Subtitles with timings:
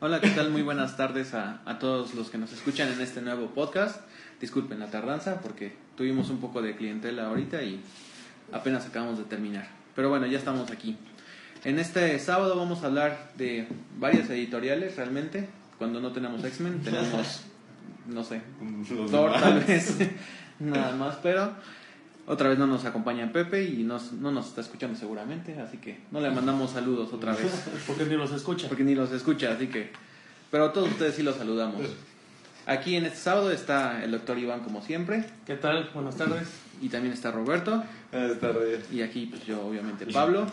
[0.00, 0.50] Hola, ¿qué tal?
[0.50, 4.00] Muy buenas tardes a, a, todos los que nos escuchan en este nuevo podcast.
[4.40, 7.80] Disculpen la tardanza porque tuvimos un poco de clientela ahorita y
[8.52, 9.68] apenas acabamos de terminar.
[9.94, 10.96] Pero bueno, ya estamos aquí.
[11.62, 15.48] En este sábado vamos a hablar de varias editoriales realmente.
[15.78, 17.42] Cuando no tenemos X-Men, tenemos,
[18.08, 18.42] no sé,
[19.08, 19.96] Thor tal vez,
[20.58, 21.52] nada más, pero
[22.26, 23.98] otra vez no nos acompaña Pepe y no
[24.30, 27.52] nos está escuchando seguramente, así que no le mandamos saludos otra vez.
[27.86, 28.68] Porque ni los escucha.
[28.68, 29.90] Porque ni los escucha, así que...
[30.50, 31.82] Pero a todos ustedes sí los saludamos.
[32.66, 35.24] Aquí en este sábado está el doctor Iván como siempre.
[35.44, 35.90] ¿Qué tal?
[35.92, 36.48] Buenas tardes.
[36.80, 37.84] Y también está Roberto.
[38.10, 38.90] Buenas tardes.
[38.90, 40.46] Y aquí pues yo obviamente Pablo.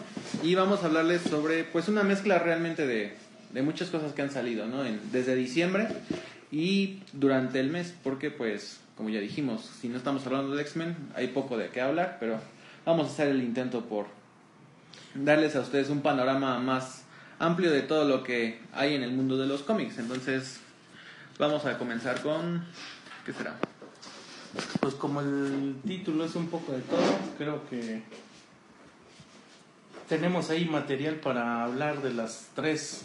[0.44, 3.16] Y vamos a hablarles sobre pues una mezcla realmente de,
[3.54, 4.84] de muchas cosas que han salido, ¿no?
[4.84, 5.88] En, desde diciembre
[6.52, 10.96] y durante el mes, porque pues como ya dijimos, si no estamos hablando de X-Men,
[11.16, 12.40] hay poco de qué hablar, pero
[12.86, 14.06] vamos a hacer el intento por
[15.16, 17.02] darles a ustedes un panorama más
[17.40, 19.98] amplio de todo lo que hay en el mundo de los cómics.
[19.98, 20.60] Entonces,
[21.40, 22.64] vamos a comenzar con...
[23.26, 23.56] ¿Qué será?
[24.80, 27.02] Pues como el título es un poco de todo,
[27.40, 28.04] creo que
[30.10, 33.02] tenemos ahí material para hablar de las tres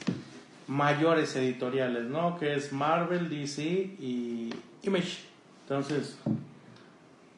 [0.67, 2.39] mayores editoriales, ¿no?
[2.39, 4.51] Que es Marvel, DC y
[4.83, 5.26] Image.
[5.67, 6.17] Entonces,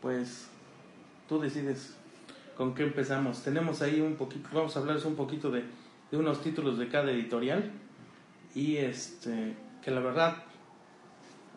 [0.03, 0.49] pues
[1.31, 1.95] tú decides
[2.59, 3.43] con qué empezamos.
[3.43, 5.65] Tenemos ahí un poquito, vamos a hablarles un poquito de,
[6.13, 7.71] unos títulos de cada editorial
[8.55, 10.37] y este, que la verdad,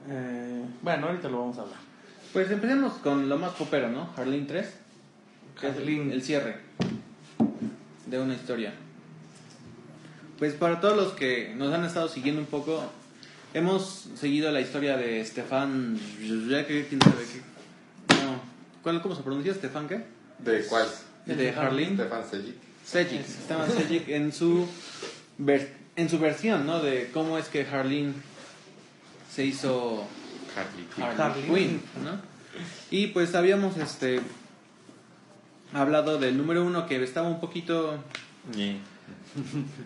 [0.08, 1.80] eh, bueno, ahorita lo vamos a hablar.
[2.32, 4.10] Pues empecemos con lo más popero, ¿no?
[4.16, 4.74] Harleen 3,
[5.60, 6.56] que es el cierre
[8.06, 8.74] de una historia.
[10.40, 12.82] Pues para todos los que nos han estado siguiendo un poco,
[13.54, 16.00] Hemos seguido la historia de Stefan.
[16.18, 17.42] ¿Quién sabe qué?
[18.24, 18.40] No.
[18.82, 19.54] ¿Cuál, ¿Cómo se pronuncia?
[19.54, 20.06] ¿Stefan qué?
[20.40, 20.88] ¿De cuál?
[21.26, 21.96] De Harleen.
[21.96, 22.56] Stefan Sejic.
[22.86, 23.26] Sejic.
[23.26, 24.66] Stefan Sejic en su,
[25.98, 26.82] en su versión, ¿no?
[26.82, 28.16] De cómo es que Harleen
[29.30, 30.08] se hizo
[30.56, 32.20] Harley Quinn, ¿no?
[32.90, 34.22] Y pues habíamos este
[35.74, 37.98] hablado del número uno que estaba un poquito.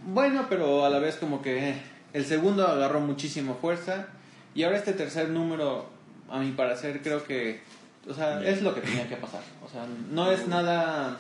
[0.06, 1.95] bueno, pero a la vez como que.
[2.16, 4.08] El segundo agarró muchísima fuerza.
[4.56, 5.90] Y ahora este tercer número,
[6.30, 7.60] a mi parecer, creo que.
[8.08, 9.42] O sea, es lo que tenía que pasar.
[9.62, 11.18] O sea, no es nada.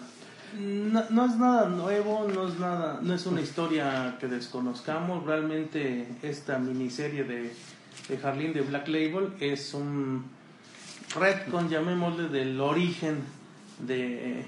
[0.58, 5.26] No, es nada nuevo, no es nada, no es una historia que desconozcamos.
[5.26, 7.52] Realmente esta miniserie de,
[8.08, 10.24] de Harleen de Black Label es un
[11.14, 13.18] retcon, llamémosle, del origen
[13.80, 14.46] de,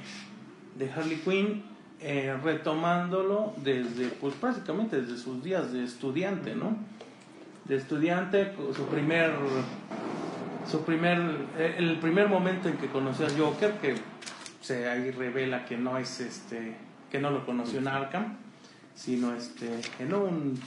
[0.77, 6.77] de Harley Quinn eh, retomándolo desde, pues prácticamente desde sus días de estudiante, ¿no?
[7.65, 9.31] De estudiante, su primer,
[10.69, 11.19] su primer,
[11.57, 13.95] eh, el primer momento en que conoció a Joker, que
[14.61, 16.75] se ahí revela que no es este,
[17.09, 18.37] que no lo conoció en Arkham,
[18.93, 20.59] sino este, en un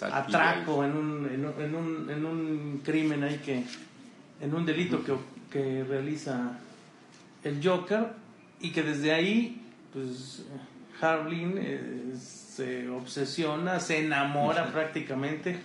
[0.00, 3.64] atraco, en un, en un, en un, crimen ahí que,
[4.40, 5.14] en un delito que,
[5.50, 6.52] que realiza
[7.42, 8.12] el Joker
[8.60, 9.60] y que desde ahí
[9.98, 10.44] pues
[11.00, 15.56] Harleen eh, se obsesiona, se enamora prácticamente,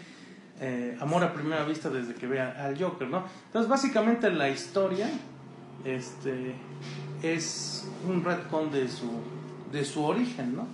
[0.62, 3.26] eh, amor a primera vista desde que ve al Joker, ¿no?
[3.48, 5.10] Entonces básicamente la historia
[5.84, 6.54] este,
[7.22, 9.10] es un retcon de su,
[9.72, 10.68] de su origen, ¿no?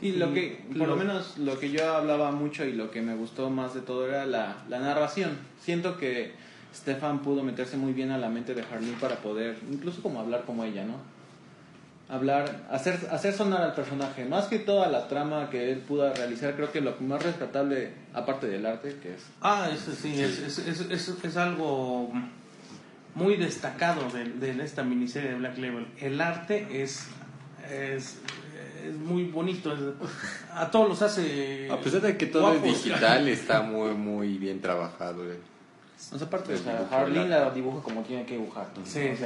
[0.00, 3.16] Y lo que, por lo, menos lo que yo hablaba mucho y lo que me
[3.16, 5.36] gustó más de todo era la, la narración.
[5.60, 6.32] Siento que
[6.72, 10.44] Stefan pudo meterse muy bien a la mente de Harleen para poder, incluso como hablar
[10.46, 11.17] como ella, ¿no?
[12.08, 14.24] Hablar, hacer, hacer sonar al personaje.
[14.24, 18.46] Más que toda la trama que él pudo realizar, creo que lo más rescatable, aparte
[18.46, 19.26] del arte, que es...
[19.40, 22.10] Ah, eso sí, Es, es, es, es, algo
[23.14, 25.86] muy destacado de, de, esta miniserie de Black Label.
[25.98, 27.08] El arte es,
[27.70, 28.16] es,
[29.04, 29.74] muy bonito,
[30.54, 31.68] a todos los hace...
[31.70, 35.30] A pesar de que todo es digital, está muy, muy bien trabajado.
[35.30, 35.38] Eh.
[36.22, 38.68] aparte, o sea, Harleen la dibuja como tiene que dibujar.
[38.84, 39.24] Sí, sí.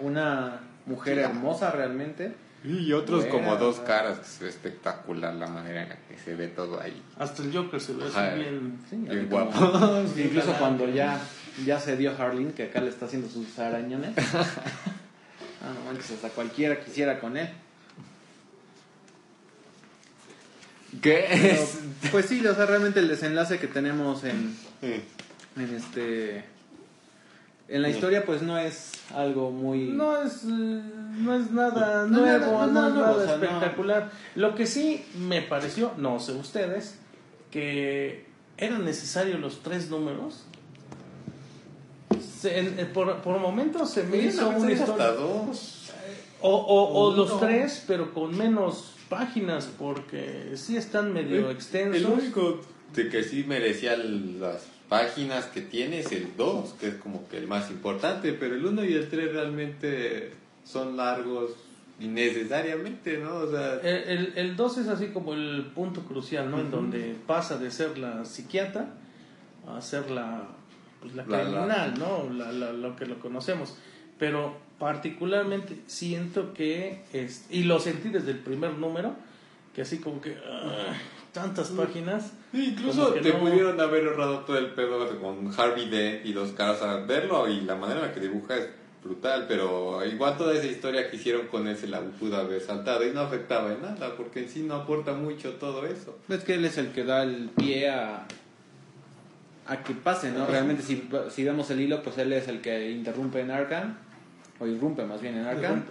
[0.00, 2.34] Una mujer hermosa realmente.
[2.64, 6.80] Y otros como dos caras, es espectacular la manera en la que se ve todo
[6.80, 7.02] ahí.
[7.18, 10.02] Hasta el Joker se ve así bien, bien guapo.
[10.16, 11.20] incluso cuando ya,
[11.66, 14.12] ya se dio Harleen, que acá le está haciendo sus arañones.
[14.16, 17.50] ah, no manches, hasta cualquiera quisiera con él.
[21.02, 21.26] ¿Qué?
[21.28, 21.66] Pero,
[22.12, 25.02] pues sí, o sea, realmente el desenlace que tenemos en, Sí.
[25.56, 26.44] en este
[27.68, 32.18] en la historia pues no es algo muy No es, eh, no es nada No
[32.20, 33.44] nuevo, nada- no, no es nada o sea, no.
[33.44, 34.10] espectacular.
[34.34, 36.98] Lo que sí me pareció, no sé ustedes,
[37.50, 38.26] que
[38.58, 40.44] eran necesarios los tres números.
[42.40, 45.06] Se- en- en- por, por momentos se me hizo una hasta historia.
[45.12, 45.80] dos.
[46.40, 51.96] O, o- los tres, pero con menos páginas, porque sí están medio extensos.
[52.02, 52.60] El único
[52.94, 57.38] de que sí merecía las páginas que tiene es el 2, que es como que
[57.38, 60.32] el más importante, pero el 1 y el 3 realmente
[60.64, 61.52] son largos
[62.00, 63.34] innecesariamente, ¿no?
[63.36, 66.58] O sea, El, el, el 2 es así como el punto crucial, ¿no?
[66.60, 68.88] En donde pasa de ser la psiquiatra
[69.68, 70.48] a ser la,
[71.00, 72.30] pues, la La- la- criminal, ¿no?
[72.32, 73.76] La- la- lo que lo conocemos.
[74.18, 79.14] Pero particularmente siento que, es, y lo sentí desde el primer número,
[79.74, 80.92] que así como que ah,
[81.34, 82.32] tantas páginas.
[82.52, 86.52] Sí, incluso te no- pudieron haber ahorrado todo el pedo con Harvey Dent y los
[86.52, 88.68] caras a verlo y la manera en la que dibuja es
[89.02, 93.06] brutal, pero igual toda esa historia que hicieron con él se la pudo haber saltado
[93.06, 96.16] y no afectaba en nada, porque en sí no aporta mucho todo eso.
[96.30, 98.26] es que él es el que da el pie a
[99.66, 100.46] a que pase, ¿no?
[100.46, 103.96] Realmente si, si vemos el hilo, pues él es el que interrumpe en Arkham
[104.60, 105.82] o irrumpe más bien en Arkham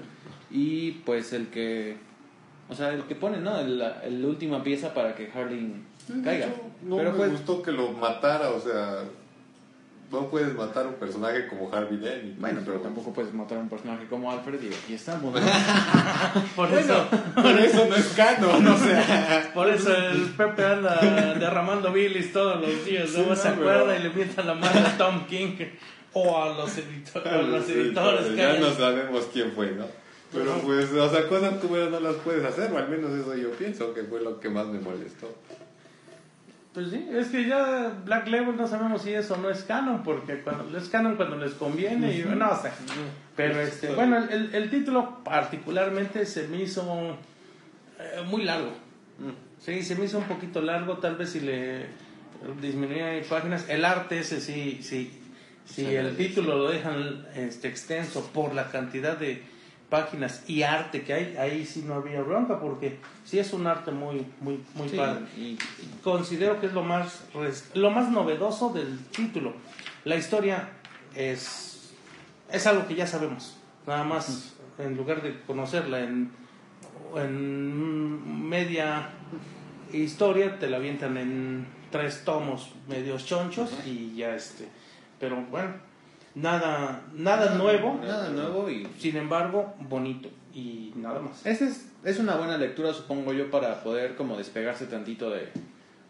[0.52, 1.98] y pues el que
[2.74, 3.58] o sea, el que pone, ¿no?
[3.60, 5.74] El- La, el última pieza para que Harley
[6.24, 6.48] caiga.
[6.82, 9.04] No Pero me pues gustó que lo matara, o sea,
[10.12, 12.40] no puedes matar a un personaje como Harvey Dent.
[12.40, 15.40] bueno, pero tampoco puedes matar a un personaje como Alfred y aquí estamos, ¿no?
[16.56, 19.52] Por eso, Por eso no es canon, o sea.
[19.56, 23.30] por eso el Pepe anda derramando bilis todos los días, Sí, ¿no?
[23.30, 25.56] no, se pero- acuerda y le mienta la mano a Tom King
[26.14, 28.28] o a los, edito- a los editores.
[28.28, 29.86] que ya no sabemos quién fue, ¿no?
[30.34, 33.52] Pero pues, o sea, cosas esas no las puedes hacer, o al menos eso yo
[33.52, 35.34] pienso que fue lo que más me molestó.
[36.74, 40.42] Pues sí, es que ya Black Label no sabemos si eso no es canon, porque
[40.42, 42.72] cuando es canon cuando les conviene y no sé.
[43.36, 47.16] Pero este, bueno, el, el- título particularmente se me hizo
[48.00, 48.72] eh, muy largo.
[49.60, 51.86] Sí, se me hizo un poquito largo, tal vez si le
[52.60, 53.70] disminuía páginas.
[53.70, 55.12] El arte ese sí, sí,
[55.66, 59.44] si Se el título lo dejan este, extenso por la cantidad de
[59.94, 63.92] páginas y arte que hay, ahí sí no había bronca, porque sí es un arte
[63.92, 65.56] muy, muy, muy Sí, padre y
[66.04, 67.22] considero que es lo más
[67.76, 69.54] lo más novedoso del título.
[70.04, 70.70] La historia
[71.14, 71.94] es
[72.52, 73.56] es algo que ya sabemos.
[73.86, 76.32] Nada más en lugar de conocerla en
[77.16, 79.10] en media
[79.92, 84.68] historia te la avientan en tres tomos medios chonchos y ya este.
[85.20, 85.76] Pero bueno,
[86.36, 88.00] nada nada nuevo.
[88.02, 91.46] Nada nuevo y Sin embargo, bonito y nada más.
[91.46, 95.48] Esa es, es una buena lectura, supongo yo, para poder como despegarse tantito de,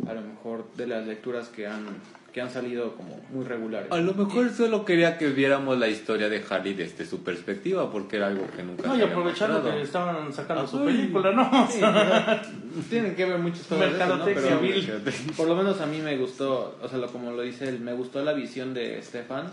[0.08, 1.86] a lo mejor, de las lecturas que han,
[2.34, 3.90] que han salido como muy regulares.
[3.92, 8.18] A lo mejor solo quería que viéramos la historia de Harley desde su perspectiva, porque
[8.18, 11.68] era algo que nunca No, y aprovechando que estaban sacando Ah, su película, ¿no?
[11.72, 12.82] Sí, ¿no?
[12.90, 13.80] Tienen que ver muchas cosas.
[13.92, 14.26] de eso, ¿no?
[14.26, 15.34] Mercadotecnia Pero vil.
[15.38, 17.94] por lo menos a mí me gustó, o sea, lo, como lo dice él, me
[17.94, 19.46] gustó la visión de Stefan,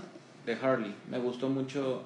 [0.47, 0.95] de Harley.
[1.11, 2.03] Me gustó mucho.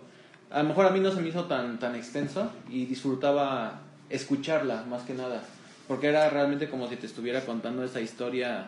[0.50, 4.84] A lo mejor a mí no se me hizo tan, tan extenso y disfrutaba escucharla
[4.88, 5.42] más que nada.
[5.88, 8.66] Porque era realmente como si te estuviera contando esa historia.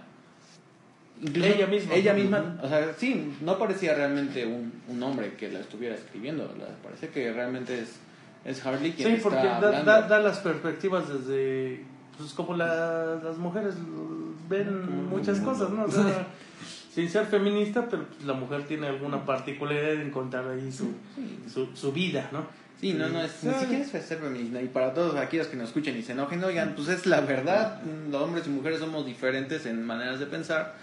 [1.23, 1.95] Incluso Ella misma.
[1.95, 6.45] Ella misma, o sea, sí, no parecía realmente un, un hombre que la estuviera escribiendo.
[6.59, 7.97] la- parece que realmente es,
[8.45, 9.91] es Harley quien Sí, porque está da, hablando.
[9.91, 11.85] da- da las perspectivas desde.
[12.19, 13.75] Pues como la- las mujeres
[14.49, 15.85] ven muchas cosas, ¿no?
[15.85, 16.27] O sea,
[16.97, 20.95] sin ser feminista, pero pues, la mujer tiene alguna particularidad en contar ahí su,
[21.53, 22.47] su, su vida, ¿no?
[22.81, 24.63] Sí, no, no es, ni siquiera es ser feminista.
[24.63, 27.83] Y para todos aquellos que nos escuchen y se enojen, oigan, pues es la verdad.
[28.11, 30.75] Los hombres y mujeres somos diferentes en maneras de pensar.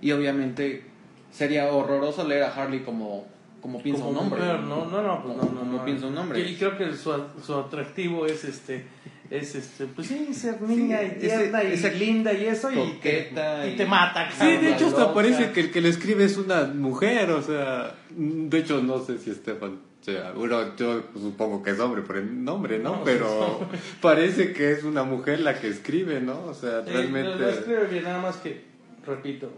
[0.00, 0.84] Y obviamente
[1.32, 3.26] sería horroroso leer a Harley como,
[3.60, 4.40] como piensa Como un hombre.
[4.40, 5.84] mujer, no, no, no, pues, Como- no, no, como no.
[5.84, 6.40] piensa un hombre.
[6.48, 7.12] Y creo que su,
[7.44, 8.84] su atractivo es este.
[9.30, 12.74] Es este, pues sí, ser niña y ese- tierna y esa linda y eso, y
[12.74, 12.80] te,
[13.28, 14.30] coqueta y y- te mata.
[14.30, 15.14] Sí, de hecho hasta loca.
[15.14, 19.18] parece que el que le escribe es una mujer, o sea, de hecho no sé
[19.18, 22.98] si Estefan sea, bueno, yo supongo que es hombre por el nombre, ¿no?
[22.98, 23.66] No, Pero
[24.00, 26.44] parece que es una mujer la que escribe, ¿no?
[26.44, 27.34] O sea, Sí, realmente...
[27.36, 28.62] lo escribe bien, nada más que,
[29.04, 29.50] repito,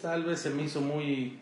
[0.00, 1.36] tal vez se me hizo muy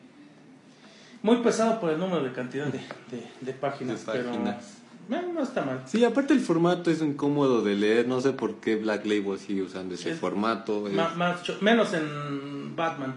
[1.23, 2.79] muy pesado por el número de cantidad de,
[3.11, 4.35] de, de páginas, De páginas.
[4.35, 4.80] pero
[5.11, 5.83] eh, no está mal.
[5.87, 9.63] Sí, aparte el formato es incómodo de leer, no sé por qué Black Label sigue
[9.63, 10.87] usando ese Es- formato.
[10.89, 13.15] es- más cho- menos en Batman.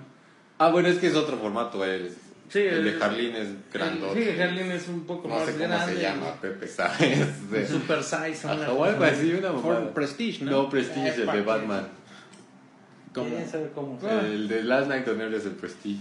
[0.58, 2.10] Ah, bueno, es que es otro formato, el,
[2.50, 4.34] Sí, el de el- Harleen es grandote.
[4.36, 5.96] Sí, Harleen es un poco No más sé cómo grande.
[5.96, 6.68] se llama, Pepe.
[7.52, 8.48] De- Super size.
[8.48, 9.94] Ajá, o algo así, una mamada.
[9.94, 10.52] Prestige, ¿no?
[10.52, 11.42] No, Prestige, Eh, el ¿pa' de?
[11.42, 11.88] Batman.
[13.14, 13.30] ¿Cómo?
[13.30, 14.00] ¿Quién sabe cómo?
[14.08, 16.00] El de Last Night on Earth es el Prestige.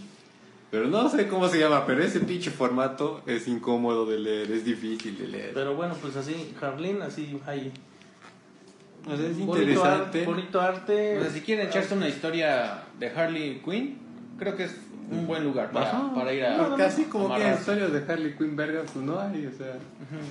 [0.72, 4.64] Pero no sé cómo se llama, pero ese pinche formato es incómodo de leer, es
[4.64, 5.50] difícil de leer.
[5.52, 7.70] Pero bueno, pues así, Harleen, así hay
[9.06, 9.90] O sea, es bonito interesante.
[9.90, 10.24] arte.
[10.24, 11.18] Bonito arte.
[11.18, 13.98] O sea, si quieren echarse una historia de Harley Quinn,
[14.38, 14.74] creo que es
[15.10, 16.14] un buen lugar para, Ajá.
[16.14, 16.56] para ir a.
[16.66, 17.60] Porque así como que amarrarse.
[17.60, 19.74] historias de Harley Quinn vergas, pues no hay, o sea.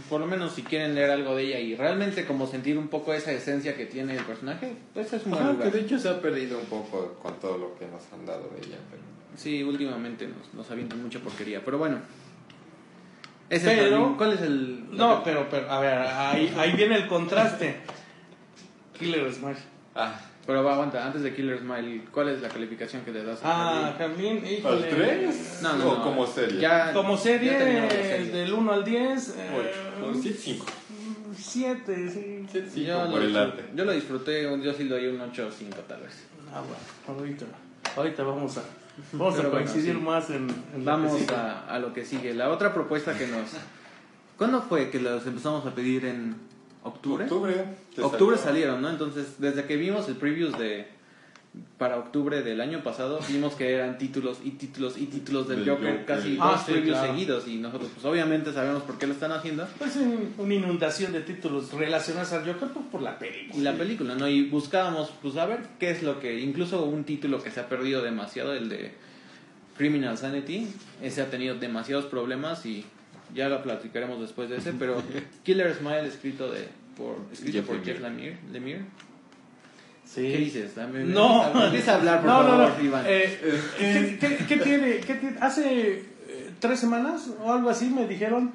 [0.09, 3.13] Por lo menos si quieren leer algo de ella y realmente como sentir un poco
[3.13, 5.71] esa esencia que tiene el personaje, pues es un buen Ajá, lugar.
[5.71, 8.49] que de hecho se ha perdido un poco con todo lo que nos han dado
[8.55, 8.77] de ella.
[8.89, 9.03] Pero...
[9.35, 11.97] Sí, últimamente nos, nos avientan mucha porquería, pero bueno.
[13.49, 14.17] Ese Pero- es.
[14.17, 14.85] ¿Cuál es el...?
[14.95, 17.77] No, pero, pero, a ver, ahí, ahí viene el contraste.
[18.97, 19.57] Killer Smash.
[19.95, 23.43] Ah, Pero va, aguanta, antes de Killer Smile, ¿cuál es la calificación que le das
[23.43, 24.21] a Ah, ¿Al
[24.51, 24.87] híjole.
[24.87, 25.59] 3?
[25.63, 26.03] No, no, ¿O no.
[26.03, 26.59] como serie?
[26.61, 28.31] Ya- Como serie, ya terminamos la serie.
[28.31, 29.35] del 1 al 10.
[29.57, 30.21] Ocho.
[30.21, 30.65] Sí, cinco.
[31.37, 32.45] 7, sí.
[32.51, 33.65] Sí, sí, yo, por lo, el arte.
[33.75, 36.23] yo lo disfruté, yo sí le doy un 8 o 5 tal vez.
[36.53, 37.45] Ah, bueno, ahorita,
[37.95, 38.63] ahorita vamos a,
[39.13, 40.01] vamos a bueno, coincidir sí.
[40.01, 41.35] más en, en lo Vamos que sigue.
[41.35, 42.33] a, a lo que sigue.
[42.33, 43.51] La otra propuesta que nos...
[44.37, 46.35] ¿Cuándo fue que los empezamos a pedir en
[46.83, 47.25] octubre?
[47.25, 47.65] Octubre.
[47.95, 48.51] te Octubre salió.
[48.51, 48.89] salieron, ¿no?
[48.89, 50.87] Entonces, desde que vimos el previews de
[51.77, 55.69] para octubre del año pasado, vimos que eran títulos y títulos y títulos del Del
[55.75, 56.05] Joker, Joker.
[56.05, 57.07] casi Ah, dos sí, claro.
[57.07, 59.67] seguidos y nosotros pues obviamente sabemos por qué lo están haciendo.
[59.77, 63.57] Pues un- una inundación de títulos relacionados al Joker pues, por la película.
[63.59, 64.29] Y la película, ¿no?
[64.29, 66.39] Y buscábamos, pues, a ver qué es lo que...
[66.39, 68.93] Incluso un título que se ha perdido demasiado, el de
[69.77, 70.67] Criminal Sanity.
[71.01, 72.85] Ese ha tenido demasiados problemas y
[73.35, 74.71] ya lo platicaremos después de ese.
[74.71, 75.01] Pero
[75.43, 77.93] Killer Smile, escrito, de, por, escrito Jeff por Lemire.
[77.93, 78.37] Jeff Lemire.
[78.53, 78.81] Lemire.
[80.13, 80.23] Sí.
[80.23, 80.75] ¿Qué dices?
[80.75, 82.83] Dame- No, Empieza a hablar, por no, no, favor, no.
[82.83, 83.05] Iván.
[83.07, 83.39] Eh,
[83.77, 85.37] ¿qué, qué- qué tiene, qué tiene?
[85.39, 88.51] Hace eh, tres semanas o algo así me dijeron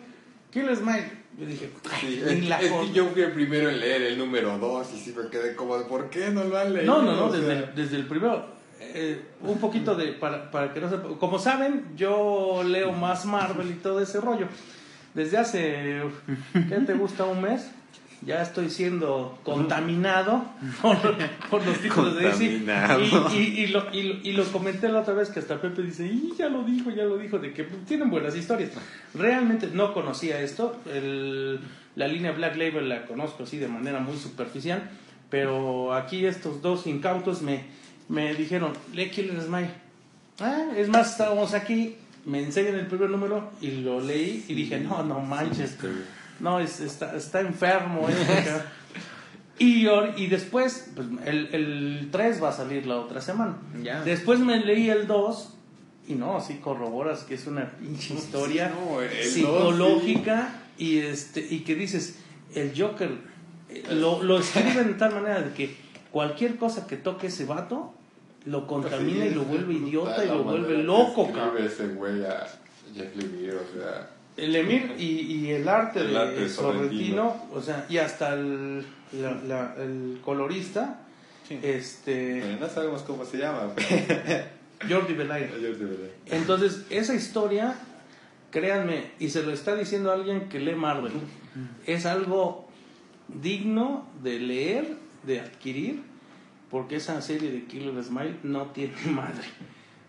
[0.51, 1.11] Kill Smile.
[1.39, 2.87] Yo dije, Sí, "Ay, es, ni la es con-".
[2.87, 5.77] que yo fui el primero en leer el número 2 y sí me quedé como,
[5.87, 6.95] ¿por qué no lo han leído?
[6.95, 8.55] No, no, no, O sea, desde, el- desde primero.
[8.79, 13.71] Eh, un poquito de, para, para que no sepa, como saben, yo leo más Marvel
[13.71, 14.49] y todo ese rollo.
[15.15, 16.03] Desde hace,
[16.53, 17.25] ¿qué te gusta?
[17.25, 17.71] Un mes,
[18.23, 20.45] ya estoy siendo contaminado
[20.83, 20.97] por,
[21.51, 22.59] por los títulos de DC.
[22.59, 23.35] Contaminado.
[23.35, 25.83] Y, y, y lo, y, lo, y lo comenté la otra vez que hasta Pepe
[25.83, 28.71] dice, y ya lo dijo, ya lo dijo, de que tienen buenas historias.
[29.15, 30.77] Realmente no conocía esto.
[30.93, 31.61] El-
[31.97, 34.91] la línea Black Label la conozco así de manera muy superficial.
[35.31, 37.65] Pero aquí estos dos incautos me,
[38.09, 39.71] me dijeron, lee Killer Smile.
[40.41, 41.97] Ah, es más, estábamos aquí,
[42.27, 45.77] me enseñan el primer número y lo leí y dije, no, no manches.
[46.41, 48.09] No, es- está, está enfermo.
[48.09, 48.67] este cabrón".
[49.59, 49.87] y,
[50.23, 53.57] y después, pues, el, el 3 va a salir la otra semana.
[53.83, 54.03] Ya.
[54.03, 55.55] Después me leí el 2
[56.09, 61.45] y no, sí corroboras que es una pinche historia no, el dos, psicológica y este
[61.45, 62.21] y que dices,
[62.55, 63.11] el Joker
[63.69, 65.77] eh, lo, lo escribe de tal manera de que
[66.13, 67.93] cualquier cosa que toque ese vato
[68.45, 71.65] lo contamina y lo vuelve idiota y lo vuelve loco, cabrón.
[71.65, 72.47] Ese güey a
[72.95, 74.09] Jeff Lemire, o sea...
[74.37, 78.85] El Emir y, y el arte El de arte Sorrentino, o sea, y hasta el,
[79.13, 81.01] la- la- el colorista,
[81.49, 81.59] Sí.
[81.63, 84.45] este, Bueno, no sabemos cómo se llama, pero...
[84.91, 85.51] Jordi Belair.
[86.27, 87.75] Entonces, esa historia,
[88.51, 91.13] créanme, y se lo está diciendo alguien que lee Marvel,
[91.87, 92.69] es algo
[93.29, 96.03] digno de leer, de adquirir,
[96.71, 99.47] porque esa serie de Killer Smile no tiene madre.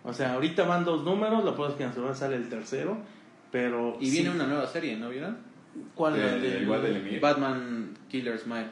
[0.04, 2.98] O sea, ahorita van dos números, la prueba es que se sale el tercero,
[3.62, 3.98] pero...
[4.00, 4.36] Y viene sí.
[4.36, 5.38] una nueva serie, ¿no vieron?
[5.96, 6.14] ¿Cuál?
[6.16, 7.20] De- del- igual de Lemire.
[7.20, 8.68] Batman Killer Smile.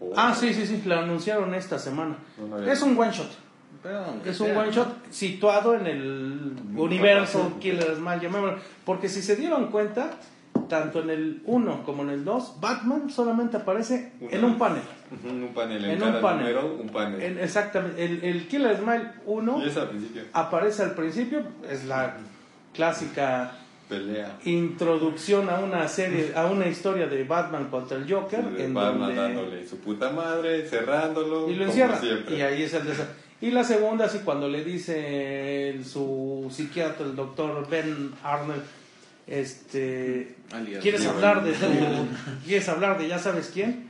[0.00, 0.12] Oh.
[0.16, 2.16] Ah, sí, sí, sí, la anunciaron esta semana.
[2.38, 3.30] No, Es un one shot.
[4.24, 4.72] Es un sea, one ¿no?
[4.72, 8.58] shot situado en el universo Killer Smile, llamémoslo.
[8.84, 10.10] Porque si se dieron cuenta,
[10.68, 14.82] tanto en el 1 como en el 2, Batman solamente aparece Una en un panel.
[15.24, 16.38] Un panel en, En cada un panel.
[16.54, 17.22] número, un panel.
[17.22, 18.04] En- exactamente.
[18.04, 20.22] El, el Killer Smile 1 Y es al principio.
[20.32, 22.16] aparece al principio, es la
[22.74, 23.52] clásica
[23.88, 24.38] Pelea.
[24.44, 28.44] introducción a una serie, a una historia de Batman contra el Joker.
[28.44, 31.48] De en Batman donde- dándole su puta madre, cerrándolo.
[31.50, 31.98] y lo encierra.
[32.28, 33.08] Y ahí es el desa-
[33.40, 38.62] Y la segunda, así cuando le dice el- su psiquiatra, el doctor Ben Arnold,
[39.26, 40.82] este, Alias.
[40.82, 41.66] ¿quieres hablar de tu,
[42.46, 43.88] quieres hablar de ya sabes quién?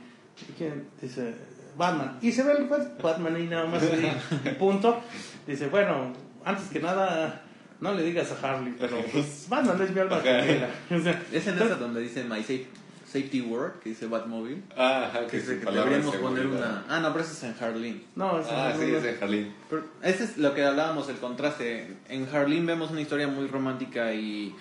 [1.01, 1.33] Dice
[1.77, 2.17] Batman.
[2.21, 2.69] Y se ve el
[3.01, 5.01] Batman y nada más y punto.
[5.47, 6.13] Dice, bueno,
[6.45, 7.41] antes que nada,
[7.81, 10.69] no le digas a Harley, pero pues, Batman es mi alma gemela.
[10.91, 12.67] O sea, Es en esa donde dice My safe,
[13.05, 14.61] Safety Word, que dice Batmobile.
[14.77, 16.85] Ah, ajá, Que que deberíamos de poner una.
[16.87, 18.03] Ah, no, pero ese es en Harleen.
[18.15, 19.53] no, es- Ah, sí, es en Jalín.
[19.69, 21.95] Pero ese es lo que hablábamos, el contraste.
[22.07, 24.53] En Harleen vemos una historia muy romántica y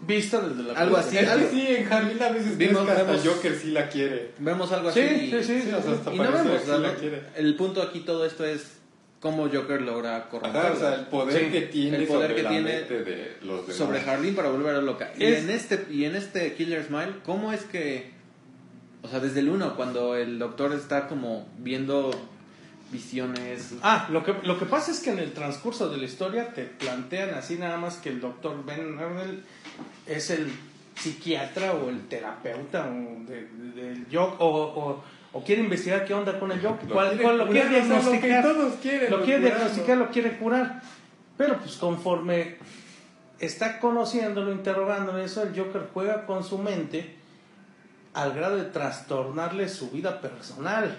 [0.00, 3.24] vista desde la Algo así, algo- sí, en Jalín a veces vemos que hasta vemos-
[3.24, 4.32] Joker sí la quiere.
[4.40, 5.14] vemos algo Sí, así.
[5.14, 7.22] y- sí, sí, Sí, o sea, hasta Y no vemos, que sí la quiere.
[7.36, 8.78] el punto aquí todo esto es
[9.22, 12.34] cómo Joker logra corromper Ajá, o sea, el poder Sí, que tiene el poder sobre
[12.36, 13.76] que la tiene mente de los demás.
[13.76, 15.12] sobre Harleen para volver a loca.
[15.16, 18.10] Y Es- en este y en este Killer Smile, ¿cómo es que
[19.02, 22.10] o sea, desde el uno cuando el doctor está como viendo
[22.90, 26.52] visiones Ah, lo que, lo que pasa es que en el transcurso de la historia
[26.52, 29.42] te plantean así nada más que el doctor Ben Arnold
[30.06, 30.52] es el
[30.96, 36.14] psiquiatra o el terapeuta o de- de- del Joker o, o, o quiere investigar qué
[36.14, 36.88] onda con el Joker.
[36.88, 38.42] Lo ¿Cuál- quiere cuál- lo quiere lo que diagnosticar.
[38.44, 40.82] todos quieren, lo quiere diagnosticar, lo quiere curar.
[41.36, 42.56] Pero pues conforme
[43.38, 47.16] está conociéndolo, interrogándolo, eso, el Joker juega con su mente
[48.14, 50.96] al grado de trastornarle su vida personal.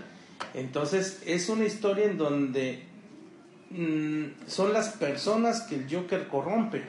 [0.55, 2.83] Entonces es una historia en donde
[3.69, 6.83] mm, son las personas que el Joker corrompe.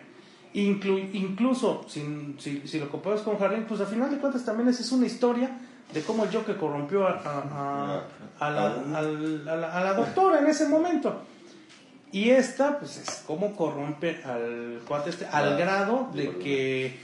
[0.55, 4.93] Inclu- incluso si lo comparas con Harley, pues al final de cuentas también esa es
[4.93, 5.51] una historia
[5.95, 8.03] de cómo el Joker corrompió a, a-
[8.41, 8.67] a- a la,
[8.99, 11.23] al- a la- a la doctora en ese momento.
[12.13, 16.99] Y esta, pues es cómo corrompe al cuate este, al grado de que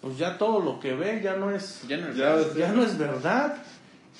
[0.00, 2.16] pues ya todo lo que ve ya no es ya no es
[2.56, 3.56] Ya, no es verdad.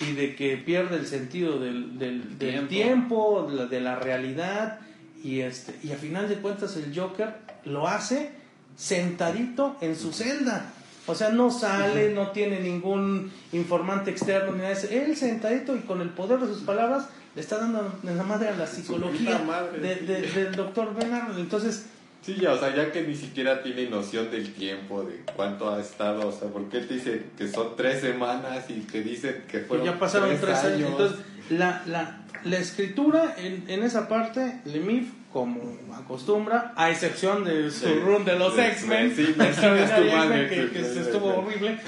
[0.00, 2.68] y de que pierde el sentido del, del- del Tiempo.
[2.68, 4.78] tiempo, de la, de la realidad.
[5.24, 7.34] Y este y a final de cuentas el Joker
[7.64, 8.30] lo hace
[8.76, 10.72] sentadito en su celda.
[11.08, 14.74] O sea, no sale, no tiene ningún informante externo ni nada.
[14.90, 18.56] Él sentadito y con el poder de sus palabras le está dando la madre a
[18.56, 19.40] la psicología
[19.80, 19.96] de-
[20.34, 21.38] del doctor Bernard.
[21.38, 21.86] Entonces,
[22.20, 25.80] Sí, ya, o sea, ya que ni siquiera tiene noción del tiempo, de cuánto ha
[25.80, 29.60] estado, o sea, porque él te dice que son tres semanas y te dicen que
[29.60, 30.90] que fueron ya pasaron tres, años.
[30.90, 35.60] Entonces, la, la, la escritura en, en esa parte, Lemif, como
[35.94, 41.78] acostumbra, a excepción de su Sí, run de los X-Men, sí, que, que estuvo horrible,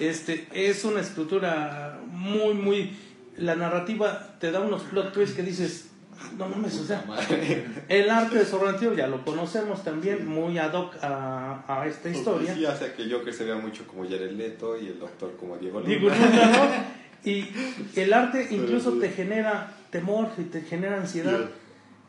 [0.00, 2.96] este, es una escritura muy, muy...
[3.36, 5.90] La narrativa te da unos plot twists que dices,
[6.20, 7.04] "Ah, no mames, o sea,
[7.88, 12.52] el arte de Sorrentino ya lo conocemos también, muy ad hoc a, a esta historia.
[12.52, 15.78] Sí, hace que Joker se vea mucho como Jared Leto y el doctor como Diego
[15.78, 15.88] Luna.
[15.94, 17.30] Digo, Luna, ¿no?
[17.30, 17.48] Y
[17.94, 21.48] el arte incluso te genera temor y te genera ansiedad.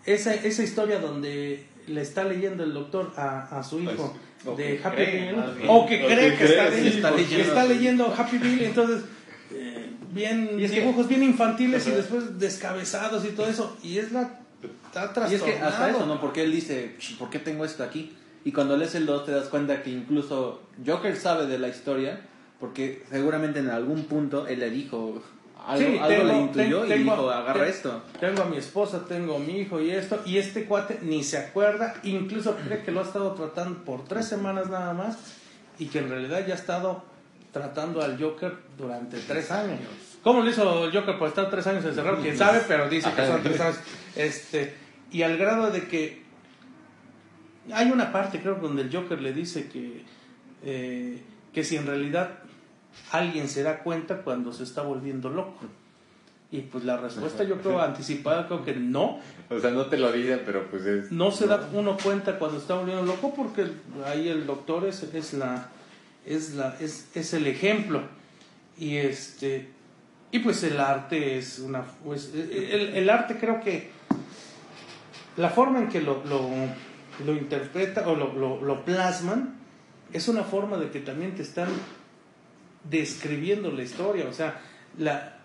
[0.05, 4.79] Esa, esa historia donde le está leyendo el doctor a, a su hijo O de
[4.83, 5.35] Happy bien.
[5.67, 7.69] o que cree que que está, cree, leyendo, está que leyendo está así.
[7.73, 9.01] leyendo Happy Meal, entonces
[9.51, 13.97] eh, bien Y es que- dibujos bien infantiles y después descabezados y todo eso y
[13.97, 14.39] es la
[14.85, 15.89] está Y es que hasta trastornado.
[15.97, 16.19] eso, ¿no?
[16.21, 18.15] Porque él dice, "Ch, ¿por qué tengo esto aquí?
[18.45, 22.21] Y cuando lees el 2 te das cuenta que incluso Joker sabe de la historia,
[22.59, 25.21] porque seguramente en algún punto él le dijo,
[25.65, 28.03] algo, Sí, algo tengo- le intuyó ten- y tengo- dijo, agarra ten- esto.
[28.19, 31.37] Tengo a mi esposa, tengo a mi hijo y esto, y este cuate ni se
[31.37, 35.17] acuerda, incluso cree que lo ha estado tratando por tres semanas nada más,
[35.77, 37.03] y que en realidad ya ha estado
[37.51, 39.79] tratando al Joker durante tres años.
[40.23, 42.17] ¿Cómo lo hizo el Joker por estar tres años encerrado?
[42.21, 43.77] Quién sabe, pero dice que son tres años.
[44.15, 44.75] Este,
[45.11, 46.23] y al grado de que
[47.71, 50.03] hay una parte, creo, donde el Joker le dice que,
[50.63, 51.21] eh,
[51.53, 52.39] que si en realidad
[53.11, 55.65] alguien se da cuenta cuando se está volviendo loco.
[56.51, 59.19] Y pues la respuesta yo creo anticipada, creo que no.
[59.49, 61.11] O sea, no te lo dicen, pero pues es...
[61.11, 63.67] No se da uno cuenta cuando está volviendo loco porque
[64.05, 65.69] ahí el doctor es, es la
[66.25, 68.01] es la es, es el ejemplo.
[68.79, 69.69] Y este
[70.31, 73.91] y pues el arte es una pues, el, el arte creo que
[75.37, 76.49] la forma en que lo, lo,
[77.25, 79.55] lo interpreta o lo, lo, lo plasman
[80.11, 81.69] es una forma de que también te están
[82.89, 84.25] describiendo la historia.
[84.29, 84.59] O sea,
[84.97, 85.37] la,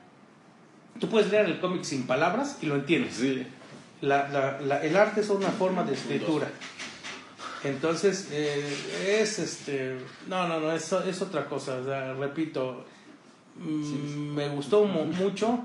[0.99, 3.15] tú puedes leer el cómic sin palabras y lo entiendes.
[3.15, 3.47] Sí.
[4.01, 6.49] La- la- la- el arte es una forma de escritura.
[7.63, 8.77] Entonces, eh,
[9.23, 9.97] es este.
[10.29, 11.77] No, no, no, es, es otra cosa.
[11.77, 12.85] o sea, repito,
[13.57, 15.61] mm, me gustó mu- mucho.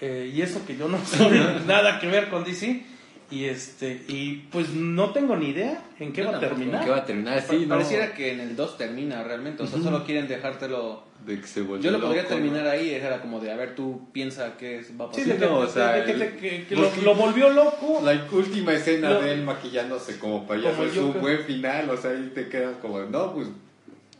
[0.00, 2.84] eh, y eso que yo no soy nada que ver con DC.
[3.30, 6.84] Y este y pues no tengo ni idea en qué va a terminar.
[6.84, 7.40] ¿Qué va a terminar?
[7.48, 7.68] Sí, no.
[7.76, 11.04] Pareciera que en el 2 termina realmente, o sea, solo quieren dejártelo...
[11.24, 12.70] De que se volvió Yo lo podría loco, terminar ¿no?
[12.70, 15.22] ahí, era como de, a ver, tú piensa qué va a pasar.
[15.24, 18.00] Sí, de que, no, o de- sea, de que que- que lo, volvió loco.
[18.02, 22.12] La última escena Lo- de él maquillándose como payaso es un buen final, o sea,
[22.12, 23.48] ahí te quedas como, no, pues,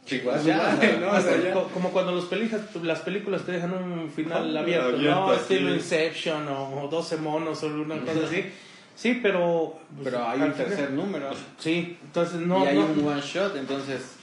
[0.07, 1.07] chingada, Ya, ¿no?
[1.07, 1.53] O Hasta sea, ya.
[1.55, 5.31] co- como cuando los pelijas- las películas te dejan un final abierto, abierto, ¿no?
[5.31, 5.41] así.
[5.55, 8.45] Estilo Inception o, o 12 monos o una cosa así.
[8.97, 9.79] Sí, pero...
[9.97, 11.31] pues, Pero hay un tercer número.
[11.59, 12.65] Sí, entonces no...
[12.65, 14.17] y hay no- un one shot, entonces...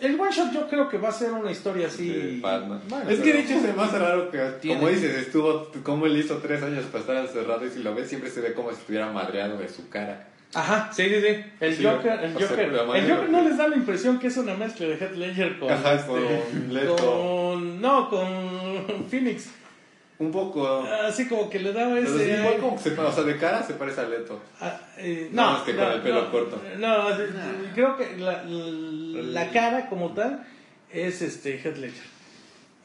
[0.00, 2.38] El one shot yo creo que va a ser una historia así...
[2.42, 2.80] Batman.
[2.88, 6.06] Bueno, es que de hecho se me hace raro que, Tiene- como dices, estuvo, como
[6.06, 8.70] él hizo tres años para estar encerrado y si lo ves siempre se ve como
[8.70, 10.28] si estuviera madreado de su cara.
[10.54, 11.44] Ajá, sí, sí, sí.
[11.60, 12.60] El Sí, Joker, el Joker,
[12.94, 15.70] el Joker no les da la impresión que es una mezcla de Heath Ledger con...
[15.72, 16.06] Ajá, este,
[16.86, 19.50] con con- No, con Phoenix.
[20.18, 20.82] Un poco.
[21.06, 22.38] Así como que le daba Pero ese.
[22.40, 24.40] igual como que se, o sea, de cara se parece a Leto.
[24.60, 26.62] Ah, eh, no, más que con el pelo no, corto.
[26.78, 27.08] No,
[27.74, 30.46] creo que la, la cara como tal
[30.90, 32.04] es este Heath Ledger.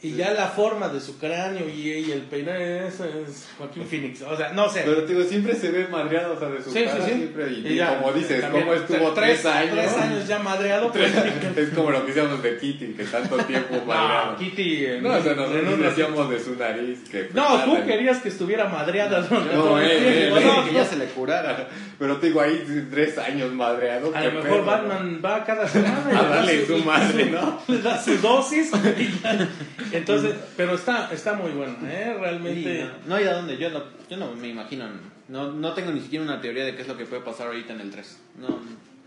[0.04, 4.24] Y ya la forma de su cráneo y, y el peinado eso es Joaquín Phoenix.
[4.24, 4.82] O sea, no sé.
[4.84, 7.12] Pero digo, siempre se ve madreado, o sea, de su Sí, sí, cara sí.
[7.14, 7.52] siempre.
[7.52, 9.76] Y, Y ya, como dices, también, ¿cómo estuvo tres, años?
[9.76, 10.92] Tres años ya madreado.
[10.94, 11.12] pues,
[11.56, 14.32] es como lo que decíamos de Kitty, que tanto tiempo madreado.
[14.32, 14.86] no, Kitty.
[14.88, 17.30] en- No, o sea, nosotros decíamos de su nariz que...
[17.34, 17.86] No, tú Dale.
[17.86, 19.22] querías que estuviera madreada.
[19.22, 19.98] durante No, todo el eh,
[20.32, 20.38] tiempo.
[20.38, 21.68] eh, No, que ya se le curara.
[22.00, 24.12] Pero te digo, ahí tres años madreado.
[24.16, 27.62] A lo mejor pedo, Batman va cada semana A le da darle su madre, ¿no?
[27.68, 28.72] Le da su dosis.
[28.98, 29.48] y ya.
[29.92, 32.16] Entonces, pero está, está muy bueno, ¿eh?
[32.20, 32.82] Realmente.
[32.82, 34.86] Sí, no, no hay a dónde, yo no, yo no me imagino,
[35.28, 37.74] no, no tengo ni siquiera una teoría de qué es lo que puede pasar ahorita
[37.74, 38.20] en el 3.
[38.40, 38.60] No,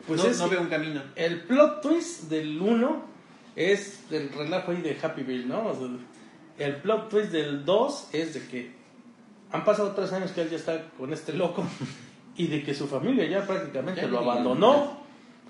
[0.07, 1.03] Pues no, es no que- veo un camino.
[1.17, 3.05] El plot twist del 1
[3.57, 5.67] es el relajo ahí de Happy Bill, ¿no?
[5.69, 8.71] O sea, el plot twist del 2 es de que
[9.53, 11.65] han pasado tres años que él ya está con este loco
[12.37, 15.04] y de que su familia ya prácticamente Ya lo abandonó.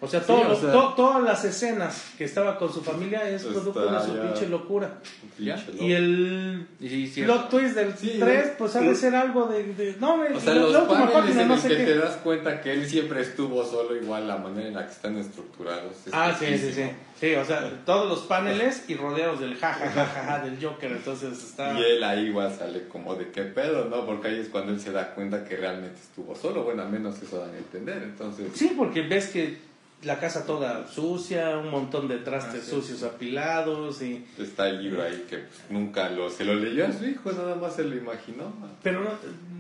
[0.05, 2.83] O sea, Sí, todo o lo- sea- to- todas las escenas que estaba con su
[2.83, 4.99] familia es producto de su ya- pinche locura.
[5.39, 8.53] Y el Y sí, sí, plot twist del Sí, 3, ¿no?
[8.59, 9.65] pues ha de ser algo de.
[9.75, 11.85] de- no, O sea, la, los la última paneles página en no sé que qué.
[11.85, 15.17] te das cuenta que él siempre estuvo solo, igual la manera en la que están
[15.17, 15.93] estructurados.
[16.07, 16.91] es Ah, sí, sí, sí.
[17.21, 20.63] Sí, o sea, todos los paneles y rodeados del ja, ja, ja, ja, ja, del
[20.63, 20.91] Joker.
[20.93, 21.79] Entonces está.
[21.79, 24.05] Y él ahí igual sale como de qué pedo, ¿no?
[24.05, 26.65] Porque ahí es cuando él se da cuenta que realmente estuvo solo.
[26.65, 28.03] Bueno, al menos eso dan a entender.
[28.03, 29.59] Entonces, Sí, porque ves que
[30.05, 34.25] la casa toda sucia, un montón de trastes sucios apilados y.
[34.39, 37.55] está el libro ahí que pues, nunca lo, se lo leyó a su hijo, nada
[37.55, 38.53] más se lo imaginó.
[38.83, 39.11] Pero no,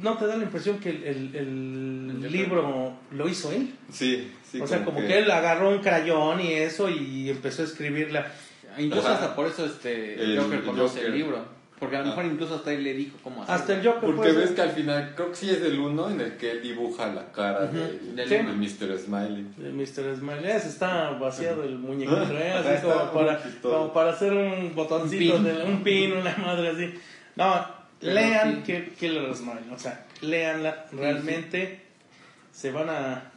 [0.02, 1.04] no te da la impresión que el,
[1.34, 3.74] el- el libro lo hizo él.
[3.92, 4.60] Sí, sí.
[4.60, 5.18] o sea, como que...
[5.18, 8.32] él agarró un crayón y eso y empezó a escribirla.
[8.78, 9.14] Incluso Ajá.
[9.16, 11.06] hasta por eso este El Joker conoce Joker.
[11.06, 11.44] el libro.
[11.84, 12.08] Porque a lo Ah.
[12.10, 13.60] mejor incluso hasta él le dijo cómo hacerlo.
[13.60, 16.10] Hasta el Joker Porque ves ser- que al final, creo que sí es el uno
[16.10, 18.34] en el que él dibuja la cara del Sí.
[18.34, 18.98] del Mr.
[18.98, 19.46] Smiley.
[19.56, 20.16] de Mr.
[20.16, 20.50] Smiley.
[20.50, 22.52] Ese está vaciado el muñequito, ¿eh?
[22.52, 25.62] Ajá, Así como para, como para hacer un botoncito, Un de pin.
[25.70, 26.94] un pin, una madre así.
[27.36, 27.66] No,
[28.00, 28.62] Pero lean sí.
[28.72, 31.80] que Killer Smile, o sea, leanla, realmente
[32.52, 33.30] se van a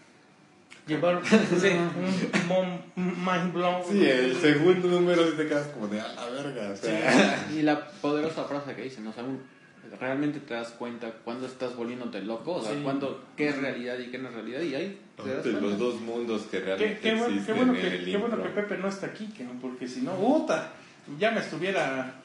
[0.87, 3.81] llevar sí, un mon- mind blown.
[3.89, 6.71] Sí, el segundo número sí te quedas como de a la verga.
[6.71, 9.41] O sea, Y la poderosa frase que dicen, o sea, un-
[9.99, 12.81] realmente te das cuenta cuando estás volviéndote loco, o sea, Sí.
[12.83, 15.61] cuando qué es realidad y qué no es realidad, y ahí te das cuenta.
[15.61, 18.17] los dos mundos que Qué, realmente qué bueno, qué existen bueno en que, el qué
[18.17, 20.73] bueno que Pepe no está aquí, que, porque si no, puta,
[21.17, 22.15] ya me estuviera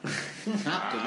[0.65, 0.97] Ah, te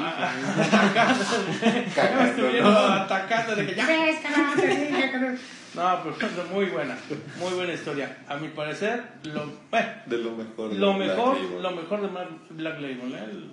[2.00, 2.16] dije.
[2.16, 5.28] me estuviera atacando de que ya ves, carajo, te dije que no".
[5.74, 6.96] No, pero muy buena,
[7.38, 8.16] muy buena historia.
[8.28, 10.70] A mi parecer, lo, bueno, De lo mejor.
[10.70, 11.62] de lo Black mejor, Label.
[11.62, 12.08] lo mejor de
[12.54, 13.44] Black Label, ¿eh?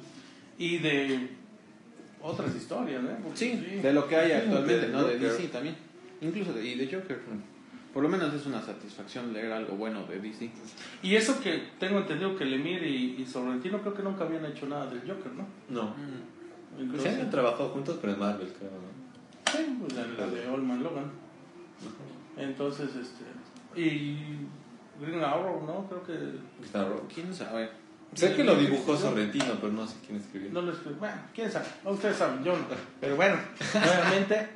[0.58, 1.30] Y de
[2.22, 3.16] otras historias, ¿eh?
[3.22, 5.04] Porque Sí, de lo que hay actualmente, de ¿no?
[5.04, 5.32] De Joker.
[5.34, 5.76] DC también.
[6.22, 7.20] Incluso de, y de Joker.
[7.94, 10.50] Por lo menos es una satisfacción leer algo bueno de DC.
[11.04, 14.66] Y eso que tengo entendido que Lemire y, y Sorrentino creo que nunca habían hecho
[14.66, 15.46] nada del Joker, ¿no?
[15.70, 15.90] No.
[15.92, 16.82] Mm.
[16.82, 19.52] Incluso, Sí, han trabajado juntos, pero en Marvel, creo, ¿no?
[19.52, 21.12] sí, pues la, la de Old Man Logan.
[22.38, 23.80] Entonces, este.
[23.80, 24.18] Y
[25.00, 25.88] Green Arrow, ¿no?
[25.88, 26.64] Creo que.
[26.66, 27.08] Está rojo.
[27.14, 27.70] ¿Quién sabe?
[28.14, 30.52] Sé que lo dibujó Sorrentino, pero no sé quién escribió.
[30.52, 30.96] No lo escribí.
[31.00, 31.66] Bueno, quién sabe.
[31.84, 32.64] No, Ustedes saben, yo no.
[33.00, 33.38] Pero bueno,
[33.74, 34.50] nuevamente.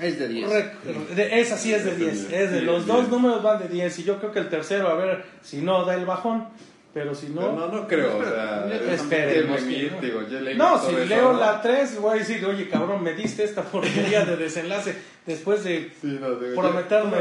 [0.00, 0.50] Es de 10.
[0.50, 0.80] rec-
[1.14, 2.30] de- esa sí es de 10.
[2.32, 2.96] Es de los 10.
[2.96, 3.98] dos números van de 10.
[3.98, 6.48] Y yo creo que el tercero, a ver si no da el bajón.
[6.92, 7.68] Pero si Pero no.
[7.68, 10.00] no, no creo, o sea, esperemos que no.
[10.00, 11.38] digo, yo leí No, si eso, leo ¿no?
[11.38, 15.92] la 3, voy a decir, oye, cabrón, me diste esta porquería de desenlace después de.
[16.00, 16.70] Sí, no, digo, Por yo-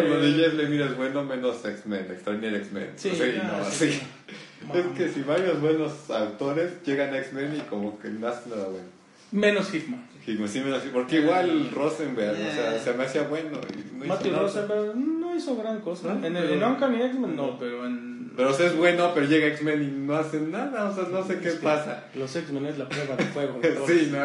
[0.02, 2.90] Lo de Jeff Lemire es bueno, menos X-Men, Extraordinary X-Men.
[2.96, 4.02] Sí, O sea, y ya, no, sí, sí.
[4.74, 8.40] Es que si varios buenos autores llegan a X-Men y como que no nada
[8.70, 8.88] bueno.
[9.32, 10.04] Menos Hitman.
[10.48, 12.80] Sí me hacía- porque igual Rosenberg, o sea, Yeah.
[12.80, 13.60] se me hacía bueno.
[13.70, 14.34] y no hizo Matthew.
[14.36, 16.14] Rosenberg no hizo gran cosa.
[16.14, 18.20] No, en el en Uncanny X-Men no, pero en.
[18.38, 21.26] Pero o sea, es bueno, pero llega X-Men y no hace nada, o sea, no
[21.26, 22.06] sé qué pasa.
[22.16, 23.60] Los X-Men es la prueba de fuego.
[23.88, 24.20] Sí, no.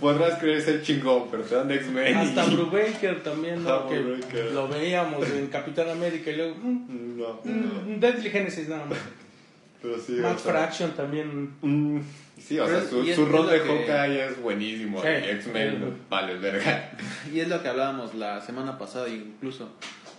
[0.00, 2.14] Podrás creer ser chingón, pero te dan X-Men.
[2.14, 3.88] y- Hasta Brubaker también, ¿no?
[3.88, 4.52] Que Brubaker.
[4.52, 6.54] lo veíamos en Capitán América y luego.
[6.62, 7.98] mm, No, mm, no.
[8.00, 8.98] Deadly Genesis nada más.
[9.82, 11.50] Pero sí, Max o sea, Fraction también.
[11.60, 12.00] mm,
[12.46, 14.42] Sí, o sea, Pero- su, y es- su rol es de lo que- Hawkeye es
[14.42, 15.00] buenísimo.
[15.00, 15.08] Sí.
[15.08, 16.90] y X-Men, vale, verga.
[17.32, 19.70] Y es lo que hablábamos la semana pasada incluso,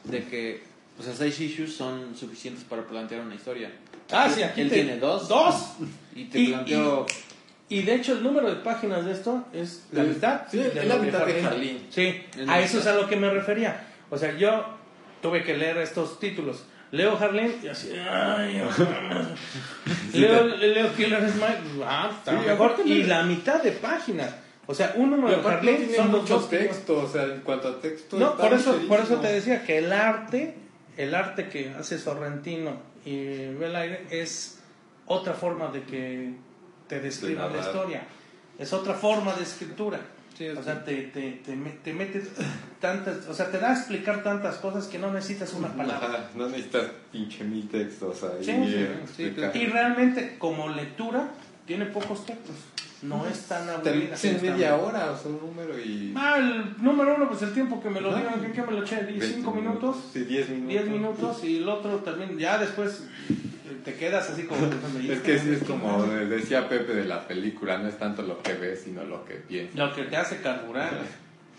[0.06, 0.64] de que
[0.98, 3.70] o sea, seis issues son suficientes para plantear una historia.
[4.12, 5.28] Ah, sí, aquí Él te- tiene dos.
[5.28, 5.74] ¡Dos!
[6.16, 7.06] Y te Y- planteó...
[7.68, 10.42] Y de hecho el número de páginas de esto es la Es- mitad.
[10.50, 11.80] sí, es lo la mitad de Harleen.
[11.90, 13.88] Sí, Es a eso es a lo que me refería.
[14.10, 14.66] O sea, yo
[15.22, 16.64] tuve que leer estos títulos.
[16.96, 18.62] Leo Harleen y así, ay,
[20.14, 22.72] Leo, leo Killer Smile, ah, está Sí, mejor.
[22.72, 24.34] aparte Y la mitad de páginas.
[24.68, 26.98] O sea, un número Y de aparte Harleen tiene son los mucho dos que- texto,
[27.04, 28.18] o sea, en cuanto a texto.
[28.18, 30.56] No, por eso, por eso te decía que el arte,
[30.98, 34.60] el arte que hace Sorrentino y Belaire es
[35.06, 36.34] otra forma de que
[36.88, 37.66] te describa la narrar.
[37.66, 38.04] historia.
[38.58, 40.00] Es otra forma de escritura.
[40.38, 42.30] Sí, o sea, te, te, te, te metes
[42.82, 46.08] tantas, o sea, te da a explicar tantas cosas que no necesitas una palabra.
[46.08, 48.44] Ajá, no necesitas pinche mil textos ahí.
[48.44, 49.58] Sí, sí, eh, sí.
[49.60, 51.30] Y realmente, como lectura,
[51.66, 52.56] tiene pocos textos.
[53.02, 54.16] No es tan aburrida.
[54.16, 56.14] Está media hora, o sea, un número y.
[56.18, 58.84] Ah, el número uno, pues el tiempo que me lo dieron, ¿qué, qué me lo
[58.84, 59.04] eché?
[59.04, 59.98] Veinte ¿5 minutos?
[60.12, 60.70] Sí, 10 minutos.
[60.70, 63.04] 10 minutos y el otro también, ya después
[63.84, 64.66] te quedas así como...
[64.68, 68.42] Es que sí, es como de- decía Pepe de la película, no es tanto lo
[68.42, 69.76] que ves, sino lo que piensas.
[69.76, 70.92] Lo que te hace carburar.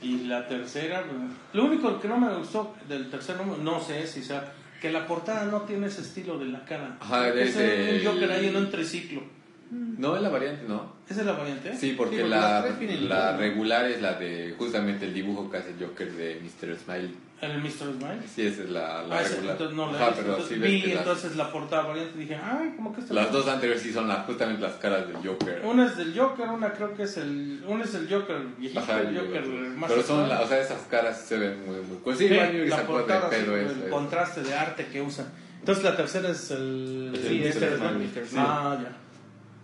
[0.03, 1.19] Y la tercera, pues,
[1.55, 5.07] lo único que no me gustó del tercer número, no sé si sea, que la
[5.07, 6.99] portada no tiene ese estilo de la cara.
[7.01, 9.23] Ajá, es ese- un Joker ahí en un triciclo.
[9.71, 10.95] No, es la variante, ¿no?
[11.09, 11.77] ¿Esa es la variante?
[11.77, 15.75] Sí, porque, Sí, porque la, la regular es la de justamente el dibujo que hace
[15.81, 16.77] Joker de Mr.
[16.79, 17.11] Smile.
[17.41, 17.71] ¿El Mr.
[17.71, 18.21] Smile?
[18.35, 19.51] Sí, esa es la, la Ah, regular.
[19.53, 22.73] entonces no la Ajá, pero Entonces sí vi que entonces la portada variante dije, ay,
[22.77, 25.61] como que está las dos anteriores sí son justamente las caras del Joker.
[25.65, 27.63] Una es del Joker, una creo que es el.
[27.67, 31.21] Una es el Joker viejito, Ajá, el Joker más pero son, o sea, esas caras
[31.21, 31.99] se ven muy, muy...
[32.05, 35.03] Pues sí, Sí, que la portada, de sí, pedo el eso, contraste de arte que
[35.03, 35.27] usa.
[35.59, 37.13] Entonces la tercera es el.
[37.15, 37.73] Es sí, el este Mr.
[37.73, 38.27] es el- Smile.
[38.29, 38.37] Sí.
[38.39, 38.97] Ah, ya.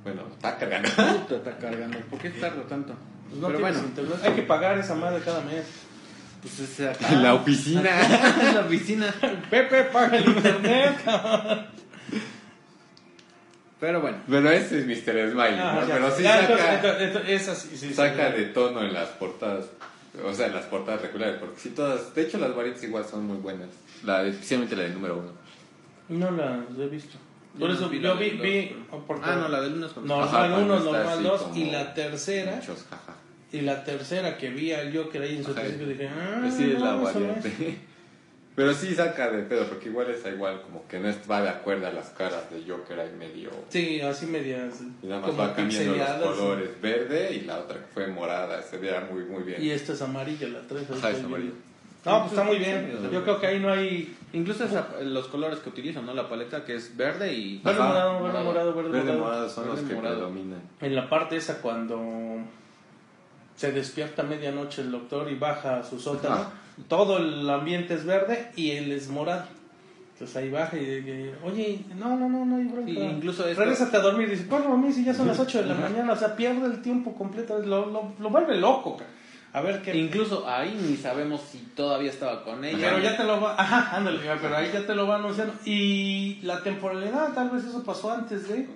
[0.05, 0.89] Bueno, está cargando.
[0.97, 1.99] Puta, está cargando.
[2.11, 2.95] ¿Por qué tarda tanto?
[3.29, 4.19] Pues no Pero bueno, internet.
[4.25, 5.65] Hay que pagar esa madre cada mes.
[6.41, 7.09] pues es acá.
[7.13, 7.91] En la oficina.
[8.49, 9.15] en la oficina.
[9.51, 10.97] Pepe, paga el internet.
[13.81, 14.19] Pero bueno.
[14.29, 15.31] Pero ese es Mr.
[15.33, 15.89] Smile, Ah, ¿no?
[15.89, 15.95] ya.
[15.95, 18.39] Pero sí Ya, saca, entonces, entonces, sí, sí, saca sí.
[18.39, 19.67] de tono en las portadas.
[20.25, 21.37] O sea, en las portadas regulares.
[21.41, 22.15] Porque sí, todas.
[22.15, 23.69] De hecho, las variantes igual son muy buenas.
[24.05, 25.33] La, especialmente la del número uno.
[26.09, 27.17] No las he visto.
[27.59, 28.31] Por Yo eso no vi yo la vi.
[28.31, 31.15] vi dos, Ah, no, la del 1 es con Normal Ajá, cuando 1, está normal
[31.15, 32.55] así 2 como y la tercera.
[32.57, 33.15] Muchos, jaja.
[33.53, 35.61] Y la tercera que vi al Joker ahí en su Ajá.
[35.61, 37.49] principio dije, ah, Sí, es la no, variante.
[37.49, 37.55] es.
[38.55, 41.49] Pero sí saca de pedo, porque igual es igual como que no es- va de
[41.49, 43.51] acuerdo a las caras de Joker ahí medio.
[43.71, 44.75] Sí, así medias.
[45.03, 46.71] Y nada más como va cambiando los colores.
[46.83, 48.61] Verde y la otra que fue morada.
[48.63, 49.63] Se veía muy, muy bien.
[49.63, 50.91] Y esta es amarilla, la 3.
[50.91, 51.53] Ajá, es amarilla.
[52.05, 52.99] No, pues está muy bien.
[53.13, 54.17] Yo creo que ahí no hay.
[54.33, 56.13] Incluso esa- los colores que utilizan, ¿no?
[56.15, 57.59] La paleta que es verde y...
[57.59, 58.45] Verde, Ajá, morado, verde, morado.
[58.45, 59.25] morado, verde, Verde morado.
[59.25, 60.17] morado son Verde los que morado.
[60.17, 60.61] predominan.
[60.81, 62.01] En la parte esa cuando
[63.57, 66.51] se despierta a medianoche el doctor y baja a su sótano, Ajá.
[66.89, 69.45] todo el ambiente es verde y él es morado.
[70.15, 72.87] Entonces ahí baja y dice, oye, no, no, no, no hay bronca.
[72.91, 74.31] Sí, incluso esto- Regrésate a dormir.
[74.31, 76.13] Dice, ¿cuál dormir si ya son las 8 de la mañana?
[76.13, 77.59] O sea, pierde el tiempo completo.
[77.61, 78.97] Lo, lo, lo vuelve loco.
[78.97, 79.05] ca.
[79.55, 79.95] A ver qué.
[79.97, 82.79] Incluso ahí ni sabemos si todavía estaba con ella.
[82.81, 85.53] Pero ya te lo va, ajá, ándale, pero ahí ya te lo va anunciando.
[85.67, 88.67] Y la temporalidad, tal vez eso pasó antes de.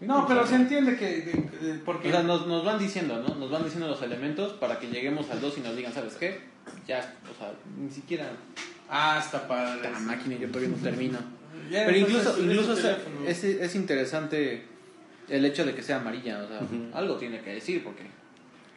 [0.00, 1.06] No, pero se entiende que.
[1.20, 2.08] de- de- porque.
[2.08, 3.34] O sea, nos, nos van diciendo, ¿no?
[3.36, 6.40] Nos van diciendo los elementos para que lleguemos al 2 y nos digan, ¿sabes qué?
[6.86, 8.26] Ya, o sea, ni siquiera
[8.90, 9.90] ah, está padre.
[9.90, 11.18] la máquina y yo todavía no termino.
[11.70, 13.28] Ya, Pero entonces, incluso, es incluso tu es, teléfono.
[13.28, 14.64] es, es interesante
[15.28, 16.60] el hecho de que sea amarilla, o sea,
[16.94, 18.04] algo tiene que decir porque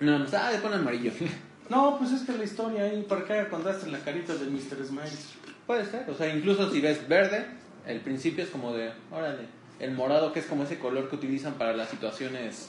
[0.01, 1.11] no nos ah, le ponen amarillo.
[1.69, 4.85] No, pues es que la historia ahí, para que contraste la carita del Mr.
[4.85, 5.29] Smiles.
[5.65, 7.45] Puede ser, o sea, incluso si ves verde,
[7.87, 9.45] el principio es como de, órale,
[9.79, 12.67] el morado que es como ese color que utilizan para las situaciones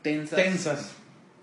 [0.00, 0.36] tensas.
[0.36, 0.92] Tensas.